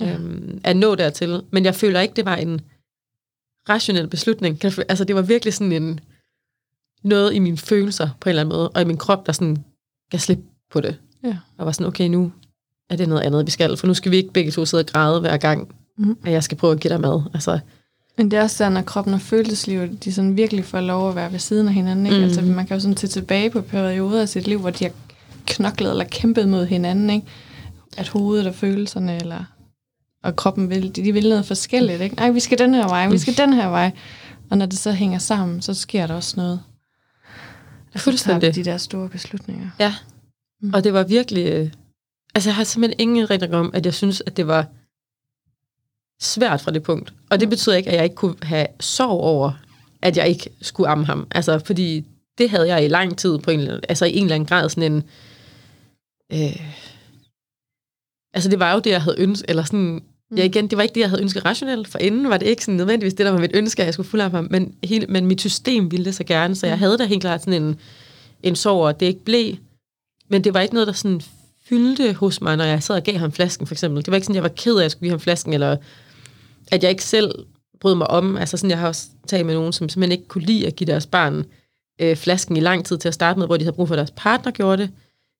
ja. 0.00 0.14
øhm, 0.14 0.60
at 0.64 0.76
nå 0.76 0.94
dertil. 0.94 1.42
Men 1.50 1.64
jeg 1.64 1.74
føler 1.74 2.00
ikke, 2.00 2.14
det 2.14 2.24
var 2.24 2.36
en 2.36 2.60
rationel 3.68 4.08
beslutning. 4.08 4.64
Altså, 4.64 5.04
det 5.04 5.16
var 5.16 5.22
virkelig 5.22 5.54
sådan 5.54 5.72
en, 5.72 6.00
noget 7.02 7.34
i 7.34 7.38
mine 7.38 7.56
følelser 7.56 8.08
på 8.20 8.28
en 8.28 8.30
eller 8.30 8.42
anden 8.42 8.56
måde, 8.56 8.68
og 8.68 8.82
i 8.82 8.84
min 8.84 8.96
krop, 8.96 9.26
der 9.26 9.32
sådan 9.32 9.64
gav 10.10 10.18
slip 10.18 10.38
på 10.72 10.80
det. 10.80 10.98
Ja. 11.24 11.36
Og 11.58 11.66
var 11.66 11.72
sådan, 11.72 11.86
okay, 11.86 12.08
nu 12.08 12.32
er 12.90 12.96
det 12.96 13.08
noget 13.08 13.22
andet, 13.22 13.46
vi 13.46 13.50
skal, 13.50 13.76
for 13.76 13.86
nu 13.86 13.94
skal 13.94 14.12
vi 14.12 14.16
ikke 14.16 14.32
begge 14.32 14.50
to 14.50 14.64
sidde 14.64 14.82
og 14.82 14.86
græde 14.86 15.20
hver 15.20 15.36
gang, 15.36 15.68
mm. 15.98 16.16
at 16.24 16.32
jeg 16.32 16.42
skal 16.42 16.58
prøve 16.58 16.72
at 16.72 16.80
give 16.80 16.92
dig 16.92 17.00
mad. 17.00 17.22
Altså, 17.34 17.58
men 18.18 18.30
det 18.30 18.38
er 18.38 18.42
også 18.42 18.56
sådan, 18.56 18.72
når 18.72 18.82
kroppen 18.82 19.14
og 19.14 19.20
følelseslivet, 19.20 20.04
de 20.04 20.12
sådan 20.12 20.36
virkelig 20.36 20.64
får 20.64 20.80
lov 20.80 21.08
at 21.08 21.16
være 21.16 21.32
ved 21.32 21.38
siden 21.38 21.68
af 21.68 21.74
hinanden. 21.74 22.06
Ikke? 22.06 22.18
Mm. 22.18 22.24
Altså, 22.24 22.42
man 22.42 22.66
kan 22.66 22.76
jo 22.76 22.80
sådan 22.80 22.94
tage 22.94 23.08
tilbage 23.08 23.50
på 23.50 23.60
perioder 23.60 24.20
af 24.20 24.28
sit 24.28 24.46
liv, 24.46 24.58
hvor 24.58 24.70
de 24.70 24.84
har 24.84 24.92
knoklet 25.46 25.90
eller 25.90 26.04
kæmpet 26.04 26.48
mod 26.48 26.66
hinanden. 26.66 27.10
Ikke? 27.10 27.26
At 27.96 28.08
hovedet 28.08 28.46
og 28.46 28.54
følelserne 28.54 29.16
eller, 29.16 29.44
og 30.22 30.36
kroppen 30.36 30.70
vil, 30.70 30.96
de, 30.96 31.04
de 31.04 31.12
vil 31.12 31.28
noget 31.28 31.46
forskelligt. 31.46 32.00
Ikke? 32.00 32.16
Nej, 32.16 32.30
vi 32.30 32.40
skal 32.40 32.58
den 32.58 32.74
her 32.74 32.88
vej, 32.88 33.08
vi 33.08 33.18
skal 33.18 33.36
den 33.36 33.52
her 33.52 33.68
vej. 33.68 33.90
Og 34.50 34.58
når 34.58 34.66
det 34.66 34.78
så 34.78 34.92
hænger 34.92 35.18
sammen, 35.18 35.62
så 35.62 35.74
sker 35.74 36.06
der 36.06 36.14
også 36.14 36.34
noget. 36.36 36.60
Vi 38.52 38.62
de 38.62 38.64
der 38.64 38.76
store 38.76 39.08
beslutninger. 39.08 39.70
Ja, 39.78 39.94
mm. 40.62 40.74
og 40.74 40.84
det 40.84 40.92
var 40.92 41.04
virkelig... 41.04 41.52
Øh, 41.52 41.70
altså, 42.34 42.50
jeg 42.50 42.56
har 42.56 42.64
simpelthen 42.64 43.00
ingen 43.00 43.22
erindring 43.22 43.54
om, 43.54 43.70
at 43.74 43.86
jeg 43.86 43.94
synes, 43.94 44.22
at 44.26 44.36
det 44.36 44.46
var 44.46 44.66
svært 46.20 46.60
fra 46.60 46.70
det 46.70 46.82
punkt. 46.82 47.14
Og 47.30 47.40
det 47.40 47.48
betyder 47.48 47.76
ikke, 47.76 47.90
at 47.90 47.96
jeg 47.96 48.04
ikke 48.04 48.16
kunne 48.16 48.36
have 48.42 48.66
sorg 48.80 49.20
over, 49.20 49.52
at 50.02 50.16
jeg 50.16 50.28
ikke 50.28 50.50
skulle 50.62 50.88
amme 50.88 51.06
ham. 51.06 51.26
Altså, 51.30 51.58
fordi 51.58 52.04
det 52.38 52.50
havde 52.50 52.68
jeg 52.68 52.84
i 52.84 52.88
lang 52.88 53.18
tid 53.18 53.38
på 53.38 53.50
en, 53.50 53.60
altså 53.60 54.04
i 54.04 54.16
en 54.16 54.24
eller 54.24 54.34
anden 54.34 54.46
grad 54.46 54.68
sådan 54.68 54.92
en... 54.92 55.02
Øh, 56.32 56.72
altså, 58.34 58.50
det 58.50 58.58
var 58.58 58.72
jo 58.72 58.78
det, 58.78 58.90
jeg 58.90 59.02
havde 59.02 59.20
ønsket, 59.20 59.50
eller 59.50 59.62
sådan... 59.64 60.02
Ja, 60.30 60.36
mm. 60.36 60.42
igen, 60.42 60.68
det 60.68 60.76
var 60.76 60.82
ikke 60.82 60.94
det, 60.94 61.00
jeg 61.00 61.08
havde 61.08 61.22
ønsket 61.22 61.44
rationelt, 61.44 61.88
for 61.88 61.98
inden 61.98 62.28
var 62.28 62.36
det 62.36 62.46
ikke 62.46 62.64
sådan 62.64 62.76
nødvendigvis 62.76 63.14
det, 63.14 63.26
der 63.26 63.32
var 63.32 63.40
mit 63.40 63.50
ønske, 63.54 63.82
at 63.82 63.86
jeg 63.86 63.94
skulle 63.94 64.08
fulde 64.08 64.28
ham, 64.28 64.48
men, 64.50 64.74
hele, 64.84 65.06
men 65.06 65.26
mit 65.26 65.40
system 65.40 65.90
ville 65.90 66.04
det 66.04 66.14
så 66.14 66.24
gerne, 66.24 66.54
så 66.54 66.66
jeg 66.66 66.76
mm. 66.76 66.80
havde 66.80 66.98
da 66.98 67.04
helt 67.04 67.20
klart 67.20 67.40
sådan 67.40 67.62
en, 67.62 67.80
en 68.42 68.56
sorg, 68.56 68.86
og 68.86 69.00
det 69.00 69.06
ikke 69.06 69.24
blev, 69.24 69.54
men 70.28 70.44
det 70.44 70.54
var 70.54 70.60
ikke 70.60 70.74
noget, 70.74 70.86
der 70.86 70.92
sådan 70.92 71.20
fyldte 71.68 72.12
hos 72.12 72.40
mig, 72.40 72.56
når 72.56 72.64
jeg 72.64 72.82
sad 72.82 72.96
og 72.96 73.02
gav 73.02 73.16
ham 73.16 73.32
flasken, 73.32 73.66
for 73.66 73.74
eksempel. 73.74 74.04
Det 74.04 74.10
var 74.10 74.14
ikke 74.14 74.24
sådan, 74.24 74.34
jeg 74.34 74.42
var 74.42 74.48
ked 74.48 74.74
af, 74.74 74.78
at 74.78 74.82
jeg 74.82 74.90
skulle 74.90 75.06
give 75.06 75.10
ham 75.10 75.20
flasken, 75.20 75.52
eller 75.52 75.76
at 76.72 76.82
jeg 76.82 76.90
ikke 76.90 77.04
selv 77.04 77.34
brød 77.80 77.94
mig 77.94 78.06
om. 78.06 78.36
Altså 78.36 78.56
sådan, 78.56 78.70
jeg 78.70 78.78
har 78.78 78.88
også 78.88 79.06
talt 79.26 79.46
med 79.46 79.54
nogen, 79.54 79.72
som 79.72 79.88
simpelthen 79.88 80.18
ikke 80.18 80.28
kunne 80.28 80.44
lide 80.44 80.66
at 80.66 80.76
give 80.76 80.86
deres 80.86 81.06
barn 81.06 81.44
øh, 82.00 82.16
flasken 82.16 82.56
i 82.56 82.60
lang 82.60 82.84
tid 82.84 82.98
til 82.98 83.08
at 83.08 83.14
starte 83.14 83.38
med, 83.38 83.46
hvor 83.46 83.56
de 83.56 83.64
havde 83.64 83.76
brug 83.76 83.88
for, 83.88 83.94
at 83.94 83.98
deres 83.98 84.12
partner 84.16 84.52
gjorde 84.52 84.82
det. 84.82 84.90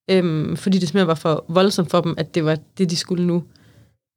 Øhm, 0.09 0.57
fordi 0.57 0.77
det 0.77 0.87
simpelthen 0.87 1.07
var 1.07 1.15
for 1.15 1.45
voldsomt 1.47 1.89
for 1.89 2.01
dem, 2.01 2.15
at 2.17 2.35
det 2.35 2.45
var 2.45 2.57
det, 2.77 2.89
de 2.89 2.95
skulle 2.95 3.27
nu. 3.27 3.43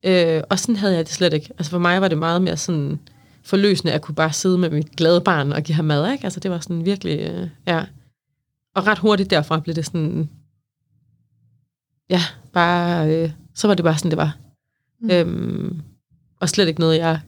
Øh, 0.07 0.42
og 0.51 0.59
sådan 0.59 0.76
havde 0.76 0.96
jeg 0.96 1.05
det 1.05 1.14
slet 1.14 1.32
ikke. 1.32 1.48
Altså 1.51 1.70
for 1.70 1.78
mig 1.78 2.01
var 2.01 2.09
det 2.09 2.18
meget 2.18 2.42
mere 2.42 2.57
sådan 2.57 3.01
forløsende, 3.42 3.92
at 3.92 4.03
kunne 4.03 4.14
bare 4.14 4.32
sidde 4.32 4.59
med 4.59 4.70
mit 4.70 4.96
glade 4.96 5.20
barn 5.20 5.53
og 5.53 5.62
give 5.62 5.76
ham 5.76 5.84
mad. 5.84 6.12
Ikke? 6.12 6.24
Altså 6.24 6.40
det 6.40 6.51
var 6.51 6.59
sådan 6.59 6.84
virkelig, 6.84 7.20
øh, 7.20 7.48
ja. 7.66 7.84
Og 8.74 8.86
ret 8.86 8.98
hurtigt 8.98 9.30
derfra 9.30 9.61
blev 9.61 9.74
det 9.74 9.86
sådan, 9.86 10.28
ja, 12.11 12.22
bare, 12.53 13.14
øh, 13.14 13.30
så 13.55 13.66
var 13.66 13.74
det 13.74 13.84
bare 13.84 13.98
sådan, 13.98 14.11
det 14.11 14.18
var. 14.18 14.36
Mm. 15.01 15.11
Øhm, 15.11 15.80
og 16.40 16.48
slet 16.48 16.68
ikke 16.68 16.80
noget, 16.80 16.98
jeg... 16.98 17.20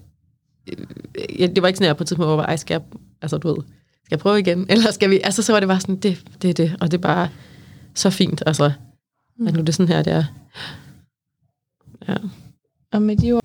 jeg 1.39 1.55
det 1.55 1.63
var 1.63 1.69
ikke 1.69 1.77
sådan, 1.77 1.87
jeg 1.87 1.97
på 1.97 2.03
et 2.03 2.09
tidspunkt 2.09 2.29
var, 2.29 2.47
ej, 2.47 2.57
skal 2.57 2.75
jeg, 2.75 2.83
altså 3.23 3.39
du 3.39 3.49
ved, 3.49 3.57
skal 4.05 4.17
jeg 4.17 4.19
prøve 4.19 4.39
igen? 4.39 4.67
Eller 4.71 4.91
skal 4.91 5.11
vi... 5.11 5.21
Altså, 5.25 5.43
så 5.43 5.53
var 5.53 5.61
det 5.61 5.69
bare 5.69 5.81
sådan, 5.81 5.97
det, 5.97 6.25
det 6.43 6.51
er 6.51 6.55
det. 6.55 6.77
Og 6.81 6.91
det 6.91 6.97
er 6.97 7.03
bare 7.03 7.29
så 7.95 8.11
fint, 8.11 8.43
altså, 8.47 8.73
mm. 9.39 9.47
at 9.47 9.55
nu 9.55 9.61
det 9.61 9.69
er 9.69 9.73
sådan 9.73 9.89
her, 9.89 10.03
det 10.03 10.13
er. 10.13 10.25
Ja. 12.09 12.17
Og 12.93 13.03
med 13.03 13.17
de 13.17 13.33
ord, 13.33 13.45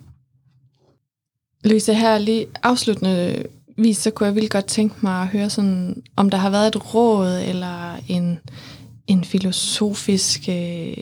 Louise, 1.64 1.93
her 1.93 2.18
lige 2.18 2.48
afsluttende 2.64 3.43
vis, 3.78 3.98
så 3.98 4.12
kunne 4.12 4.28
jeg 4.28 4.36
virkelig 4.36 4.52
godt 4.52 4.66
tænke 4.66 4.95
mig 5.02 5.22
at 5.22 5.28
høre 5.28 5.50
sådan, 5.50 6.04
om 6.16 6.30
der 6.30 6.38
har 6.38 6.50
været 6.50 6.68
et 6.68 6.93
råd 6.93 7.39
eller 7.39 7.95
en, 8.08 8.39
en 9.08 9.24
filosofisk 9.24 10.50
øh, 10.50 10.93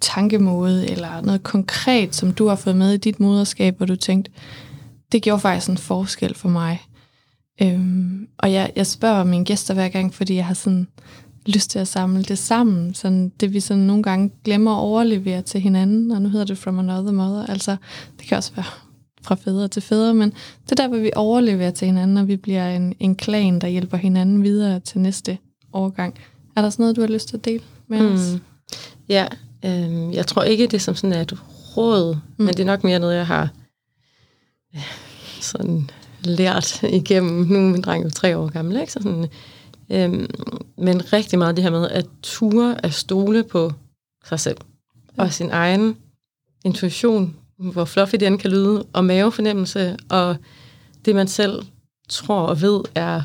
tankemåde, 0.00 0.90
eller 0.90 1.20
noget 1.20 1.42
konkret, 1.42 2.14
som 2.14 2.32
du 2.32 2.48
har 2.48 2.56
fået 2.56 2.76
med 2.76 2.92
i 2.92 2.96
dit 2.96 3.20
moderskab, 3.20 3.76
hvor 3.76 3.86
du 3.86 3.96
tænkte, 3.96 4.30
det 5.12 5.22
gjorde 5.22 5.40
faktisk 5.40 5.70
en 5.70 5.76
forskel 5.76 6.34
for 6.34 6.48
mig. 6.48 6.82
Øhm, 7.62 8.28
og 8.38 8.52
jeg, 8.52 8.72
jeg 8.76 8.86
spørger 8.86 9.24
mine 9.24 9.44
gæster 9.44 9.74
hver 9.74 9.88
gang, 9.88 10.14
fordi 10.14 10.34
jeg 10.34 10.46
har 10.46 10.54
sådan 10.54 10.88
lyst 11.46 11.70
til 11.70 11.78
at 11.78 11.88
samle 11.88 12.22
det 12.22 12.38
sammen. 12.38 12.94
Sådan 12.94 13.32
det 13.40 13.52
vi 13.52 13.60
sådan 13.60 13.82
nogle 13.82 14.02
gange 14.02 14.30
glemmer 14.44 14.74
at 14.76 14.80
overlevere 14.80 15.42
til 15.42 15.60
hinanden, 15.60 16.10
og 16.10 16.22
nu 16.22 16.28
hedder 16.28 16.46
det 16.46 16.58
From 16.58 16.78
Another 16.78 17.12
Mother. 17.12 17.46
Altså, 17.46 17.76
det 18.18 18.26
kan 18.28 18.36
også 18.36 18.52
være 18.56 18.64
fra 19.22 19.34
fædre 19.34 19.68
til 19.68 19.82
fædre, 19.82 20.14
men 20.14 20.32
det 20.64 20.72
er 20.72 20.76
der, 20.76 20.88
hvor 20.88 20.98
vi 20.98 21.10
overleverer 21.16 21.70
til 21.70 21.86
hinanden, 21.86 22.16
og 22.16 22.28
vi 22.28 22.36
bliver 22.36 22.76
en, 22.76 22.94
en 23.00 23.14
klan, 23.14 23.58
der 23.58 23.68
hjælper 23.68 23.96
hinanden 23.96 24.42
videre 24.42 24.80
til 24.80 25.00
næste 25.00 25.38
årgang. 25.72 26.14
Er 26.56 26.62
der 26.62 26.70
sådan 26.70 26.82
noget, 26.82 26.96
du 26.96 27.00
har 27.00 27.08
lyst 27.08 27.28
til 27.28 27.36
at 27.36 27.44
dele 27.44 27.62
med 27.88 28.00
mm. 28.00 28.14
os? 28.14 28.36
Ja, 29.08 29.26
Øhm, 29.64 30.12
jeg 30.12 30.26
tror 30.26 30.42
ikke, 30.42 30.66
det 30.66 30.74
er 30.74 30.78
som 30.78 30.94
sådan 30.94 31.20
et 31.20 31.32
råd, 31.76 32.14
mm. 32.14 32.44
men 32.44 32.54
det 32.54 32.60
er 32.60 32.64
nok 32.64 32.84
mere 32.84 32.98
noget, 32.98 33.16
jeg 33.16 33.26
har 33.26 33.48
ja, 34.74 34.82
sådan 35.40 35.90
lært 36.24 36.82
igennem. 36.82 37.46
Nu 37.46 37.56
er 37.56 37.72
min 37.72 37.82
dreng 37.82 38.04
jo 38.04 38.10
tre 38.10 38.36
år 38.36 38.48
gammel, 38.48 38.80
ikke? 38.80 38.92
Så 38.92 38.98
sådan, 39.02 39.26
øhm, 39.90 40.30
men 40.78 41.12
rigtig 41.12 41.38
meget 41.38 41.56
det 41.56 41.64
her 41.64 41.70
med 41.70 41.88
at 41.88 42.06
ture 42.22 42.84
at 42.84 42.94
stole 42.94 43.44
på 43.44 43.72
sig 44.24 44.40
selv 44.40 44.56
og 45.16 45.32
sin 45.32 45.50
egen 45.50 45.96
intuition, 46.64 47.36
hvor 47.56 47.84
fluffy 47.84 48.16
den 48.20 48.38
kan 48.38 48.50
lyde, 48.50 48.86
og 48.92 49.04
mavefornemmelse, 49.04 49.96
og 50.10 50.36
det 51.04 51.14
man 51.14 51.28
selv 51.28 51.62
tror 52.08 52.40
og 52.40 52.60
ved 52.60 52.80
er 52.94 53.22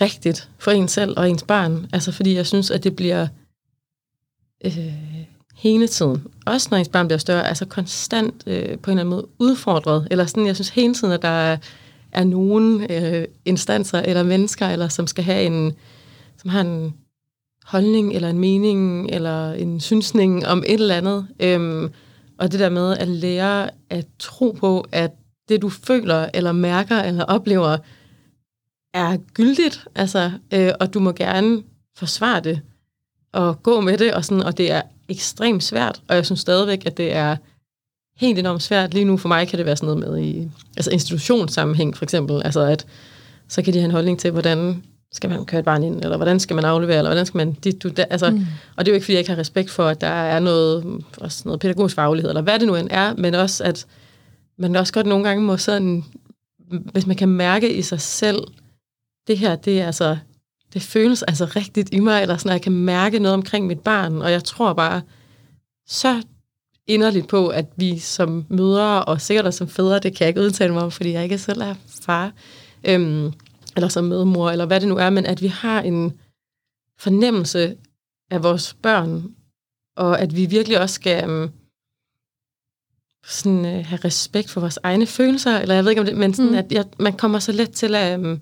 rigtigt 0.00 0.50
for 0.58 0.70
en 0.70 0.88
selv 0.88 1.14
og 1.18 1.30
ens 1.30 1.42
barn. 1.42 1.86
Altså 1.92 2.12
fordi 2.12 2.34
jeg 2.34 2.46
synes, 2.46 2.70
at 2.70 2.84
det 2.84 2.96
bliver 2.96 3.28
øh, 4.64 4.94
hele 5.54 5.88
tiden. 5.88 6.26
Også 6.46 6.68
når 6.70 6.78
ens 6.78 6.88
barn 6.88 7.08
bliver 7.08 7.18
større, 7.18 7.48
altså 7.48 7.66
konstant 7.66 8.42
øh, 8.46 8.78
på 8.78 8.90
en 8.90 8.98
eller 8.98 9.02
anden 9.02 9.08
måde 9.08 9.26
udfordret. 9.38 10.08
Eller 10.10 10.26
sådan, 10.26 10.46
jeg 10.46 10.56
synes 10.56 10.68
hele 10.68 10.94
tiden, 10.94 11.14
at 11.14 11.22
der 11.22 11.28
er, 11.28 11.56
er 12.14 12.24
nogen 12.24 12.90
øh, 12.90 13.24
instanser 13.44 13.98
eller 13.98 14.22
mennesker, 14.22 14.66
eller 14.66 14.88
som 14.88 15.06
skal 15.06 15.24
have 15.24 15.42
en, 15.42 15.72
som 16.36 16.50
har 16.50 16.60
en 16.60 16.94
holdning, 17.64 18.12
eller 18.12 18.30
en 18.30 18.38
mening, 18.38 19.10
eller 19.10 19.52
en 19.52 19.80
synsning 19.80 20.46
om 20.46 20.64
et 20.66 20.80
eller 20.80 20.96
andet. 20.96 21.26
Øhm, 21.40 21.90
og 22.38 22.52
det 22.52 22.60
der 22.60 22.68
med 22.68 22.96
at 22.96 23.08
lære 23.08 23.70
at 23.90 24.06
tro 24.18 24.50
på, 24.50 24.86
at 24.92 25.10
det 25.48 25.62
du 25.62 25.68
føler, 25.68 26.28
eller 26.34 26.52
mærker, 26.52 26.98
eller 26.98 27.24
oplever, 27.24 27.78
er 28.94 29.16
gyldigt, 29.34 29.86
altså, 29.94 30.32
øh, 30.54 30.72
og 30.80 30.94
du 30.94 31.00
må 31.00 31.12
gerne 31.12 31.62
forsvare 31.96 32.40
det, 32.40 32.60
og 33.32 33.62
gå 33.62 33.80
med 33.80 33.98
det, 33.98 34.14
og, 34.14 34.24
sådan, 34.24 34.42
og 34.42 34.58
det 34.58 34.70
er 34.70 34.82
ekstremt 35.08 35.64
svært, 35.64 36.02
og 36.08 36.16
jeg 36.16 36.26
synes 36.26 36.40
stadigvæk, 36.40 36.86
at 36.86 36.96
det 36.96 37.12
er 37.12 37.36
helt 38.16 38.38
enormt 38.38 38.62
svært. 38.62 38.94
Lige 38.94 39.04
nu 39.04 39.16
for 39.16 39.28
mig 39.28 39.48
kan 39.48 39.58
det 39.58 39.66
være 39.66 39.76
sådan 39.76 39.96
noget 39.96 40.10
med 40.10 40.24
i 40.24 40.50
altså 40.76 40.90
institutionssammenhæng 40.90 41.96
for 41.96 42.04
eksempel, 42.04 42.42
altså 42.44 42.60
at 42.60 42.86
så 43.48 43.62
kan 43.62 43.72
de 43.72 43.78
have 43.78 43.84
en 43.84 43.90
holdning 43.90 44.18
til, 44.18 44.30
hvordan 44.30 44.82
skal 45.12 45.30
man 45.30 45.44
køre 45.44 45.58
et 45.58 45.64
barn 45.64 45.82
ind, 45.82 46.04
eller 46.04 46.16
hvordan 46.16 46.40
skal 46.40 46.56
man 46.56 46.64
aflevere, 46.64 46.98
eller 46.98 47.10
hvordan 47.10 47.26
skal 47.26 47.38
man 47.38 47.52
dit, 47.52 47.82
du, 47.82 47.88
da, 47.88 48.04
altså, 48.10 48.30
mm. 48.30 48.46
og 48.76 48.84
det 48.84 48.90
er 48.90 48.92
jo 48.92 48.94
ikke, 48.94 49.04
fordi 49.04 49.12
jeg 49.12 49.18
ikke 49.18 49.30
har 49.30 49.38
respekt 49.38 49.70
for, 49.70 49.86
at 49.86 50.00
der 50.00 50.06
er 50.06 50.40
noget, 50.40 51.02
også 51.20 51.42
noget 51.44 51.60
pædagogisk 51.60 51.94
faglighed, 51.94 52.30
eller 52.30 52.42
hvad 52.42 52.58
det 52.58 52.66
nu 52.66 52.74
end 52.74 52.88
er, 52.90 53.14
men 53.14 53.34
også, 53.34 53.64
at 53.64 53.86
man 54.58 54.76
også 54.76 54.92
godt 54.92 55.06
nogle 55.06 55.24
gange 55.24 55.42
må 55.42 55.56
sådan, 55.56 56.04
hvis 56.92 57.06
man 57.06 57.16
kan 57.16 57.28
mærke 57.28 57.74
i 57.74 57.82
sig 57.82 58.00
selv, 58.00 58.38
det 59.26 59.38
her, 59.38 59.56
det 59.56 59.80
er 59.80 59.86
altså, 59.86 60.16
det 60.74 60.82
føles 60.82 61.22
altså 61.22 61.44
rigtigt 61.44 61.88
i 61.92 62.00
mig, 62.00 62.22
eller 62.22 62.36
sådan, 62.36 62.50
at 62.50 62.54
jeg 62.54 62.62
kan 62.62 62.72
mærke 62.72 63.18
noget 63.18 63.34
omkring 63.34 63.66
mit 63.66 63.80
barn, 63.80 64.22
og 64.22 64.30
jeg 64.30 64.44
tror 64.44 64.72
bare, 64.72 65.02
så 65.86 66.22
inderligt 66.86 67.28
på, 67.28 67.48
at 67.48 67.66
vi 67.76 67.98
som 67.98 68.46
mødre, 68.48 69.04
og 69.04 69.20
sikkert 69.20 69.46
også 69.46 69.58
som 69.58 69.68
fædre, 69.68 69.98
det 69.98 70.16
kan 70.16 70.24
jeg 70.24 70.28
ikke 70.28 70.40
udtale 70.40 70.72
mig 70.72 70.82
om, 70.82 70.90
fordi 70.90 71.12
jeg 71.12 71.22
ikke 71.22 71.38
selv 71.38 71.60
er 71.60 71.74
far, 72.02 72.32
øhm, 72.84 73.32
eller 73.76 73.88
som 73.88 74.04
medmor, 74.04 74.50
eller 74.50 74.66
hvad 74.66 74.80
det 74.80 74.88
nu 74.88 74.96
er, 74.96 75.10
men 75.10 75.26
at 75.26 75.42
vi 75.42 75.46
har 75.46 75.80
en 75.80 76.12
fornemmelse 76.98 77.76
af 78.30 78.42
vores 78.42 78.74
børn, 78.74 79.34
og 79.96 80.20
at 80.20 80.36
vi 80.36 80.46
virkelig 80.46 80.80
også 80.80 80.94
skal 80.94 81.24
um, 81.24 81.50
sådan, 83.26 83.58
uh, 83.58 83.86
have 83.86 84.00
respekt 84.04 84.50
for 84.50 84.60
vores 84.60 84.78
egne 84.82 85.06
følelser, 85.06 85.58
eller 85.58 85.74
jeg 85.74 85.84
ved 85.84 85.90
ikke 85.90 86.00
om 86.00 86.06
det, 86.06 86.16
men 86.16 86.34
sådan, 86.34 86.50
mm. 86.50 86.58
at 86.58 86.72
jeg, 86.72 86.84
man 86.98 87.12
kommer 87.12 87.38
så 87.38 87.52
let 87.52 87.70
til 87.70 87.94
at, 87.94 88.18
um, 88.18 88.40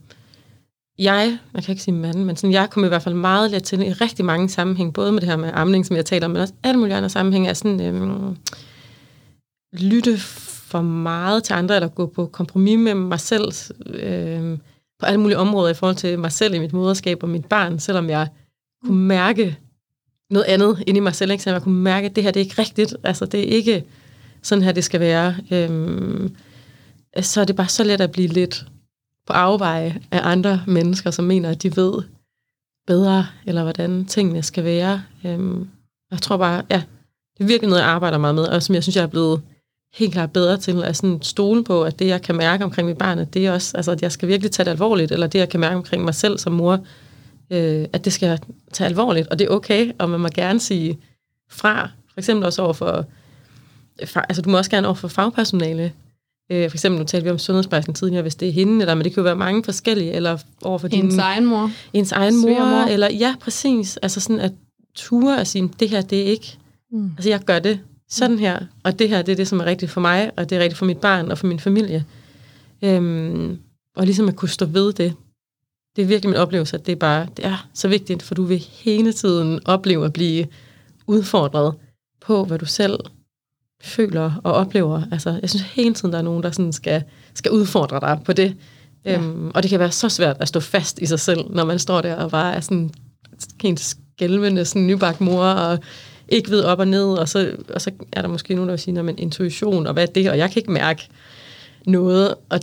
jeg, 0.98 1.38
man 1.52 1.62
kan 1.62 1.72
ikke 1.72 1.82
sige 1.82 1.94
mand, 1.94 2.24
men 2.24 2.36
sådan, 2.36 2.52
jeg 2.52 2.70
kommer 2.70 2.86
i 2.86 2.88
hvert 2.88 3.02
fald 3.02 3.14
meget 3.14 3.50
let 3.50 3.62
til 3.62 3.82
i 3.82 3.92
rigtig 3.92 4.24
mange 4.24 4.48
sammenhæng, 4.48 4.94
både 4.94 5.12
med 5.12 5.20
det 5.20 5.28
her 5.28 5.36
med 5.36 5.50
amning, 5.54 5.86
som 5.86 5.96
jeg 5.96 6.06
taler 6.06 6.24
om, 6.24 6.30
men 6.30 6.42
også 6.42 6.54
alle 6.62 6.80
mulige 6.80 6.96
andre 6.96 7.08
sammenhæng, 7.08 7.48
er 7.48 7.52
sådan, 7.52 7.80
øhm, 7.80 8.36
lytte 9.72 10.18
for 10.18 10.82
meget 10.82 11.44
til 11.44 11.52
andre, 11.52 11.74
eller 11.74 11.88
gå 11.88 12.06
på 12.06 12.26
kompromis 12.26 12.78
med 12.78 12.94
mig 12.94 13.20
selv, 13.20 13.52
øhm, 13.86 14.60
på 15.00 15.06
alle 15.06 15.20
mulige 15.20 15.38
områder 15.38 15.70
i 15.70 15.74
forhold 15.74 15.96
til 15.96 16.18
mig 16.18 16.32
selv 16.32 16.54
i 16.54 16.58
mit 16.58 16.72
moderskab 16.72 17.22
og 17.22 17.28
mit 17.28 17.44
barn, 17.44 17.78
selvom 17.78 18.10
jeg 18.10 18.28
kunne 18.84 18.98
mærke 18.98 19.58
noget 20.30 20.44
andet 20.44 20.84
inde 20.86 20.98
i 20.98 21.00
mig 21.00 21.14
selv, 21.14 21.30
ikke? 21.30 21.42
så 21.42 21.50
jeg 21.50 21.62
kunne 21.62 21.82
mærke, 21.82 22.06
at 22.06 22.16
det 22.16 22.24
her 22.24 22.30
det 22.30 22.40
er 22.40 22.44
ikke 22.44 22.62
rigtigt, 22.62 22.96
altså 23.04 23.26
det 23.26 23.40
er 23.40 23.56
ikke 23.56 23.84
sådan 24.42 24.64
her, 24.64 24.72
det 24.72 24.84
skal 24.84 25.00
være. 25.00 25.36
Øhm, 25.50 26.36
så 27.20 27.40
er 27.40 27.44
det 27.44 27.56
bare 27.56 27.68
så 27.68 27.84
let 27.84 28.00
at 28.00 28.12
blive 28.12 28.28
lidt 28.28 28.66
på 29.26 29.32
afveje 29.32 30.00
af 30.10 30.20
andre 30.22 30.62
mennesker, 30.66 31.10
som 31.10 31.24
mener, 31.24 31.50
at 31.50 31.62
de 31.62 31.76
ved 31.76 32.02
bedre, 32.86 33.26
eller 33.46 33.62
hvordan 33.62 34.04
tingene 34.04 34.42
skal 34.42 34.64
være. 34.64 35.02
Øhm, 35.24 35.68
jeg 36.10 36.22
tror 36.22 36.36
bare, 36.36 36.62
ja, 36.70 36.82
det 37.38 37.44
er 37.44 37.48
virkelig 37.48 37.68
noget, 37.68 37.82
jeg 37.82 37.90
arbejder 37.90 38.18
meget 38.18 38.34
med, 38.34 38.44
og 38.44 38.62
som 38.62 38.74
jeg 38.74 38.82
synes, 38.82 38.96
jeg 38.96 39.02
er 39.02 39.06
blevet 39.06 39.42
helt 39.94 40.12
klart 40.12 40.32
bedre 40.32 40.56
til 40.56 40.84
at 40.84 40.96
sådan 40.96 41.22
stole 41.22 41.64
på, 41.64 41.82
at 41.82 41.98
det, 41.98 42.06
jeg 42.06 42.22
kan 42.22 42.36
mærke 42.36 42.64
omkring 42.64 42.88
mit 42.88 42.98
barn, 42.98 43.18
at 43.18 43.34
det 43.34 43.46
er 43.46 43.52
også, 43.52 43.76
altså, 43.76 43.92
at 43.92 44.02
jeg 44.02 44.12
skal 44.12 44.28
virkelig 44.28 44.50
tage 44.50 44.64
det 44.64 44.70
alvorligt, 44.70 45.12
eller 45.12 45.26
det, 45.26 45.38
jeg 45.38 45.48
kan 45.48 45.60
mærke 45.60 45.76
omkring 45.76 46.04
mig 46.04 46.14
selv 46.14 46.38
som 46.38 46.52
mor, 46.52 46.72
øh, 47.50 47.86
at 47.92 48.04
det 48.04 48.12
skal 48.12 48.26
jeg 48.26 48.38
tage 48.72 48.88
alvorligt, 48.88 49.28
og 49.28 49.38
det 49.38 49.44
er 49.44 49.50
okay, 49.50 49.92
og 49.98 50.10
man 50.10 50.20
må 50.20 50.28
gerne 50.28 50.60
sige 50.60 50.98
fra, 51.50 51.90
for 52.12 52.20
eksempel 52.20 52.46
også 52.46 52.62
over 52.62 52.72
for, 52.72 53.06
altså 53.98 54.42
du 54.42 54.50
må 54.50 54.58
også 54.58 54.70
gerne 54.70 54.86
over 54.86 54.94
for 54.94 55.08
fagpersonale, 55.08 55.92
øh, 56.52 56.70
for 56.70 56.76
eksempel 56.76 56.98
nu 56.98 57.04
talte 57.04 57.24
vi 57.24 57.30
om 57.30 57.38
sundhedsplejersken 57.38 57.94
tidligere, 57.94 58.22
hvis 58.22 58.34
det 58.34 58.48
er 58.48 58.52
hende, 58.52 58.80
eller, 58.80 58.94
men 58.94 59.04
det 59.04 59.14
kan 59.14 59.20
jo 59.20 59.24
være 59.24 59.36
mange 59.36 59.64
forskellige, 59.64 60.12
eller 60.12 60.38
over 60.62 60.78
for 60.78 60.88
ens 60.88 61.14
din, 61.14 61.20
egen 61.20 61.46
mor. 61.46 61.70
Ens 61.92 62.12
egen 62.12 62.36
mor, 62.40 62.86
eller 62.86 63.10
ja, 63.10 63.34
præcis, 63.40 63.96
altså 63.96 64.20
sådan 64.20 64.40
at 64.40 64.52
ture 64.94 65.38
og 65.38 65.46
sige, 65.46 65.70
det 65.80 65.88
her, 65.88 66.00
det 66.00 66.20
er 66.20 66.26
ikke, 66.26 66.58
mm. 66.92 67.10
altså 67.16 67.28
jeg 67.28 67.40
gør 67.40 67.58
det 67.58 67.80
sådan 68.08 68.38
her, 68.38 68.58
og 68.84 68.98
det 68.98 69.08
her, 69.08 69.22
det 69.22 69.32
er 69.32 69.36
det, 69.36 69.48
som 69.48 69.60
er 69.60 69.64
rigtigt 69.64 69.90
for 69.90 70.00
mig, 70.00 70.30
og 70.36 70.50
det 70.50 70.56
er 70.56 70.60
rigtigt 70.60 70.78
for 70.78 70.86
mit 70.86 70.98
barn 70.98 71.30
og 71.30 71.38
for 71.38 71.46
min 71.46 71.60
familie. 71.60 72.04
Øhm, 72.82 73.58
og 73.96 74.04
ligesom 74.04 74.28
at 74.28 74.36
kunne 74.36 74.48
stå 74.48 74.64
ved 74.64 74.92
det, 74.92 75.14
det 75.96 76.02
er 76.02 76.06
virkelig 76.06 76.30
min 76.30 76.38
oplevelse, 76.38 76.76
at 76.76 76.86
det 76.86 76.92
er 76.92 76.96
bare, 76.96 77.26
det 77.36 77.44
er 77.44 77.68
så 77.74 77.88
vigtigt, 77.88 78.22
for 78.22 78.34
du 78.34 78.42
vil 78.42 78.58
hele 78.58 79.12
tiden 79.12 79.60
opleve 79.64 80.04
at 80.04 80.12
blive 80.12 80.46
udfordret 81.06 81.74
på, 82.20 82.44
hvad 82.44 82.58
du 82.58 82.66
selv 82.66 82.98
føler 83.82 84.40
og 84.44 84.52
oplever. 84.52 85.02
Altså, 85.12 85.38
jeg 85.42 85.50
synes 85.50 85.62
hele 85.62 85.94
tiden, 85.94 86.12
der 86.12 86.18
er 86.18 86.22
nogen, 86.22 86.42
der 86.42 86.50
sådan 86.50 86.72
skal, 86.72 87.02
skal 87.34 87.50
udfordre 87.50 88.00
dig 88.00 88.20
på 88.24 88.32
det. 88.32 88.56
Ja. 89.04 89.18
Øhm, 89.18 89.50
og 89.54 89.62
det 89.62 89.70
kan 89.70 89.78
være 89.78 89.90
så 89.90 90.08
svært 90.08 90.36
at 90.40 90.48
stå 90.48 90.60
fast 90.60 90.98
i 90.98 91.06
sig 91.06 91.20
selv, 91.20 91.40
når 91.50 91.64
man 91.64 91.78
står 91.78 92.00
der 92.00 92.14
og 92.14 92.30
bare 92.30 92.54
er 92.54 92.60
sådan 92.60 92.90
helt 93.62 93.80
skælvende, 93.80 94.64
sådan 94.64 94.86
nybagt 94.86 95.20
mor, 95.20 95.44
og 95.44 95.78
ikke 96.28 96.50
ved 96.50 96.64
op 96.64 96.78
og 96.78 96.88
ned, 96.88 97.04
og 97.04 97.28
så, 97.28 97.52
og 97.74 97.80
så 97.80 97.90
er 98.12 98.22
der 98.22 98.28
måske 98.28 98.54
nogen, 98.54 98.68
der 98.68 98.72
vil 98.72 98.80
sige, 98.80 99.02
men 99.02 99.18
intuition, 99.18 99.86
og 99.86 99.92
hvad 99.92 100.02
er 100.02 100.12
det? 100.12 100.30
Og 100.30 100.38
jeg 100.38 100.50
kan 100.50 100.60
ikke 100.60 100.72
mærke 100.72 101.08
noget, 101.86 102.34
og 102.50 102.60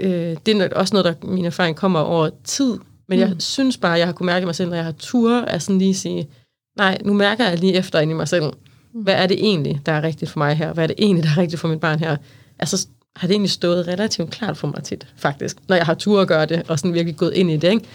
øh, 0.00 0.36
det 0.46 0.48
er 0.48 0.68
også 0.76 0.94
noget, 0.94 1.04
der 1.04 1.26
min 1.26 1.44
erfaring 1.44 1.76
kommer 1.76 2.00
over 2.00 2.30
tid, 2.44 2.78
men 3.08 3.18
mm. 3.18 3.24
jeg 3.24 3.34
synes 3.38 3.76
bare, 3.76 3.92
at 3.92 3.98
jeg 3.98 4.08
har 4.08 4.12
kunne 4.12 4.26
mærke 4.26 4.46
mig 4.46 4.54
selv, 4.54 4.68
når 4.68 4.76
jeg 4.76 4.84
har 4.84 4.92
tur, 4.92 5.40
at 5.40 5.62
sådan 5.62 5.78
lige 5.78 5.94
sige, 5.94 6.28
nej, 6.76 6.98
nu 7.04 7.12
mærker 7.12 7.48
jeg 7.48 7.58
lige 7.58 7.74
efter 7.74 8.00
ind 8.00 8.10
i 8.10 8.14
mig 8.14 8.28
selv. 8.28 8.52
Hvad 9.02 9.14
er 9.14 9.26
det 9.26 9.36
egentlig, 9.40 9.80
der 9.86 9.92
er 9.92 10.02
rigtigt 10.02 10.30
for 10.30 10.38
mig 10.38 10.56
her? 10.56 10.72
Hvad 10.72 10.84
er 10.84 10.86
det 10.86 10.96
egentlig, 10.98 11.24
der 11.24 11.30
er 11.30 11.38
rigtigt 11.38 11.60
for 11.60 11.68
mit 11.68 11.80
barn 11.80 11.98
her? 11.98 12.16
Altså, 12.58 12.86
har 13.16 13.28
det 13.28 13.34
egentlig 13.34 13.50
stået 13.50 13.88
relativt 13.88 14.30
klart 14.30 14.56
for 14.56 14.66
mig 14.66 14.84
tit, 14.84 15.06
faktisk, 15.16 15.56
når 15.68 15.76
jeg 15.76 15.86
har 15.86 15.94
tur 15.94 16.20
at 16.20 16.28
gøre 16.28 16.46
det, 16.46 16.62
og 16.68 16.78
sådan 16.78 16.94
virkelig 16.94 17.16
gået 17.16 17.34
ind 17.34 17.50
i 17.50 17.56
det, 17.56 17.70
ikke? 17.70 17.86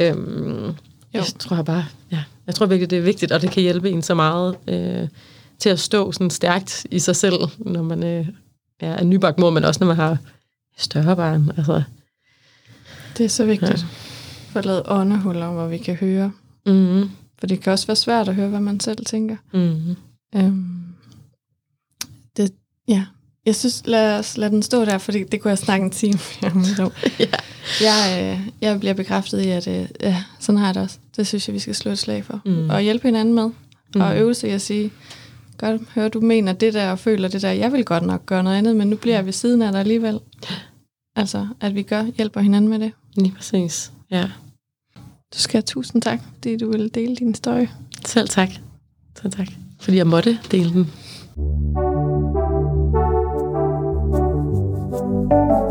Øhm, 0.00 0.74
jeg 1.12 1.24
tror 1.38 1.62
bare, 1.62 1.84
ja, 2.12 2.22
jeg 2.46 2.54
tror 2.54 2.66
virkelig, 2.66 2.90
det 2.90 2.98
er 2.98 3.02
vigtigt, 3.02 3.32
og 3.32 3.42
det 3.42 3.50
kan 3.50 3.62
hjælpe 3.62 3.90
en 3.90 4.02
så 4.02 4.14
meget 4.14 4.56
øh, 4.68 5.08
til 5.58 5.68
at 5.68 5.78
stå 5.78 6.12
sådan 6.12 6.30
stærkt 6.30 6.86
i 6.90 6.98
sig 6.98 7.16
selv, 7.16 7.34
når 7.58 7.82
man 7.82 8.04
øh, 8.04 8.26
er 8.80 9.04
nybagt 9.04 9.38
mor, 9.38 9.50
men 9.50 9.64
også 9.64 9.80
når 9.80 9.86
man 9.86 9.96
har 9.96 10.18
større 10.78 11.16
barn. 11.16 11.52
Altså. 11.56 11.82
Det 13.18 13.24
er 13.24 13.28
så 13.28 13.44
vigtigt. 13.44 13.70
Ja. 13.70 13.86
For 14.50 14.58
at 14.58 14.66
lave 14.66 14.90
åndehuller, 14.90 15.50
hvor 15.50 15.66
vi 15.66 15.78
kan 15.78 15.94
høre. 15.94 16.32
Mm-hmm. 16.66 17.10
For 17.38 17.46
det 17.46 17.60
kan 17.60 17.72
også 17.72 17.86
være 17.86 17.96
svært 17.96 18.28
at 18.28 18.34
høre, 18.34 18.48
hvad 18.48 18.60
man 18.60 18.80
selv 18.80 19.04
tænker. 19.06 19.36
Mm-hmm. 19.52 19.96
Øhm, 20.34 20.82
det, 22.36 22.52
ja, 22.88 23.06
jeg 23.46 23.56
synes, 23.56 23.82
lad, 23.86 24.18
os, 24.18 24.36
lad 24.36 24.50
den 24.50 24.62
stå 24.62 24.84
der, 24.84 24.98
for 24.98 25.12
det, 25.12 25.40
kunne 25.40 25.50
jeg 25.50 25.58
snakke 25.58 25.84
en 25.84 25.90
time 25.90 26.18
om. 26.52 26.64
ja. 27.20 27.26
jeg, 27.80 28.18
øh, 28.22 28.48
jeg 28.60 28.80
bliver 28.80 28.94
bekræftet 28.94 29.40
i, 29.40 29.48
at 29.48 29.68
øh, 29.68 29.88
ja, 30.00 30.24
sådan 30.40 30.58
har 30.58 30.66
jeg 30.66 30.74
det 30.74 30.82
også. 30.82 30.98
Det 31.16 31.26
synes 31.26 31.48
jeg, 31.48 31.54
vi 31.54 31.58
skal 31.58 31.74
slå 31.74 31.90
et 31.90 31.98
slag 31.98 32.24
for. 32.24 32.40
Mm. 32.44 32.70
Og 32.70 32.80
hjælpe 32.80 33.08
hinanden 33.08 33.34
med. 33.34 33.50
Mm. 33.94 34.00
Og 34.00 34.18
øve 34.18 34.34
sig 34.34 34.50
at 34.50 34.60
sige, 34.60 34.92
godt 35.58 35.82
høre, 35.94 36.08
du 36.08 36.20
mener 36.20 36.52
det 36.52 36.74
der, 36.74 36.90
og 36.90 36.98
føler 36.98 37.28
det 37.28 37.42
der. 37.42 37.50
Jeg 37.50 37.72
vil 37.72 37.84
godt 37.84 38.02
nok 38.02 38.26
gøre 38.26 38.42
noget 38.42 38.56
andet, 38.56 38.76
men 38.76 38.90
nu 38.90 38.96
bliver 38.96 39.16
jeg 39.16 39.24
ved 39.24 39.32
siden 39.32 39.62
af 39.62 39.72
dig 39.72 39.80
alligevel. 39.80 40.20
Altså, 41.16 41.48
at 41.60 41.74
vi 41.74 41.82
gør, 41.82 42.02
hjælper 42.02 42.40
hinanden 42.40 42.70
med 42.70 42.78
det. 42.78 42.92
Lige 43.16 43.32
præcis, 43.36 43.92
ja. 44.10 44.30
Du 45.34 45.38
skal 45.38 45.58
have 45.58 45.62
tusind 45.62 46.02
tak, 46.02 46.20
fordi 46.34 46.56
du 46.56 46.70
ville 46.70 46.88
dele 46.88 47.16
din 47.16 47.34
støj. 47.34 47.66
Selv 48.04 48.28
tak. 48.28 48.48
Selv 49.20 49.32
tak. 49.32 49.48
Fordi 49.80 49.96
jeg 49.96 50.06
måtte 50.06 50.38
dele 50.50 50.72
den. 50.72 50.92
thank 55.28 55.50
you 55.50 55.65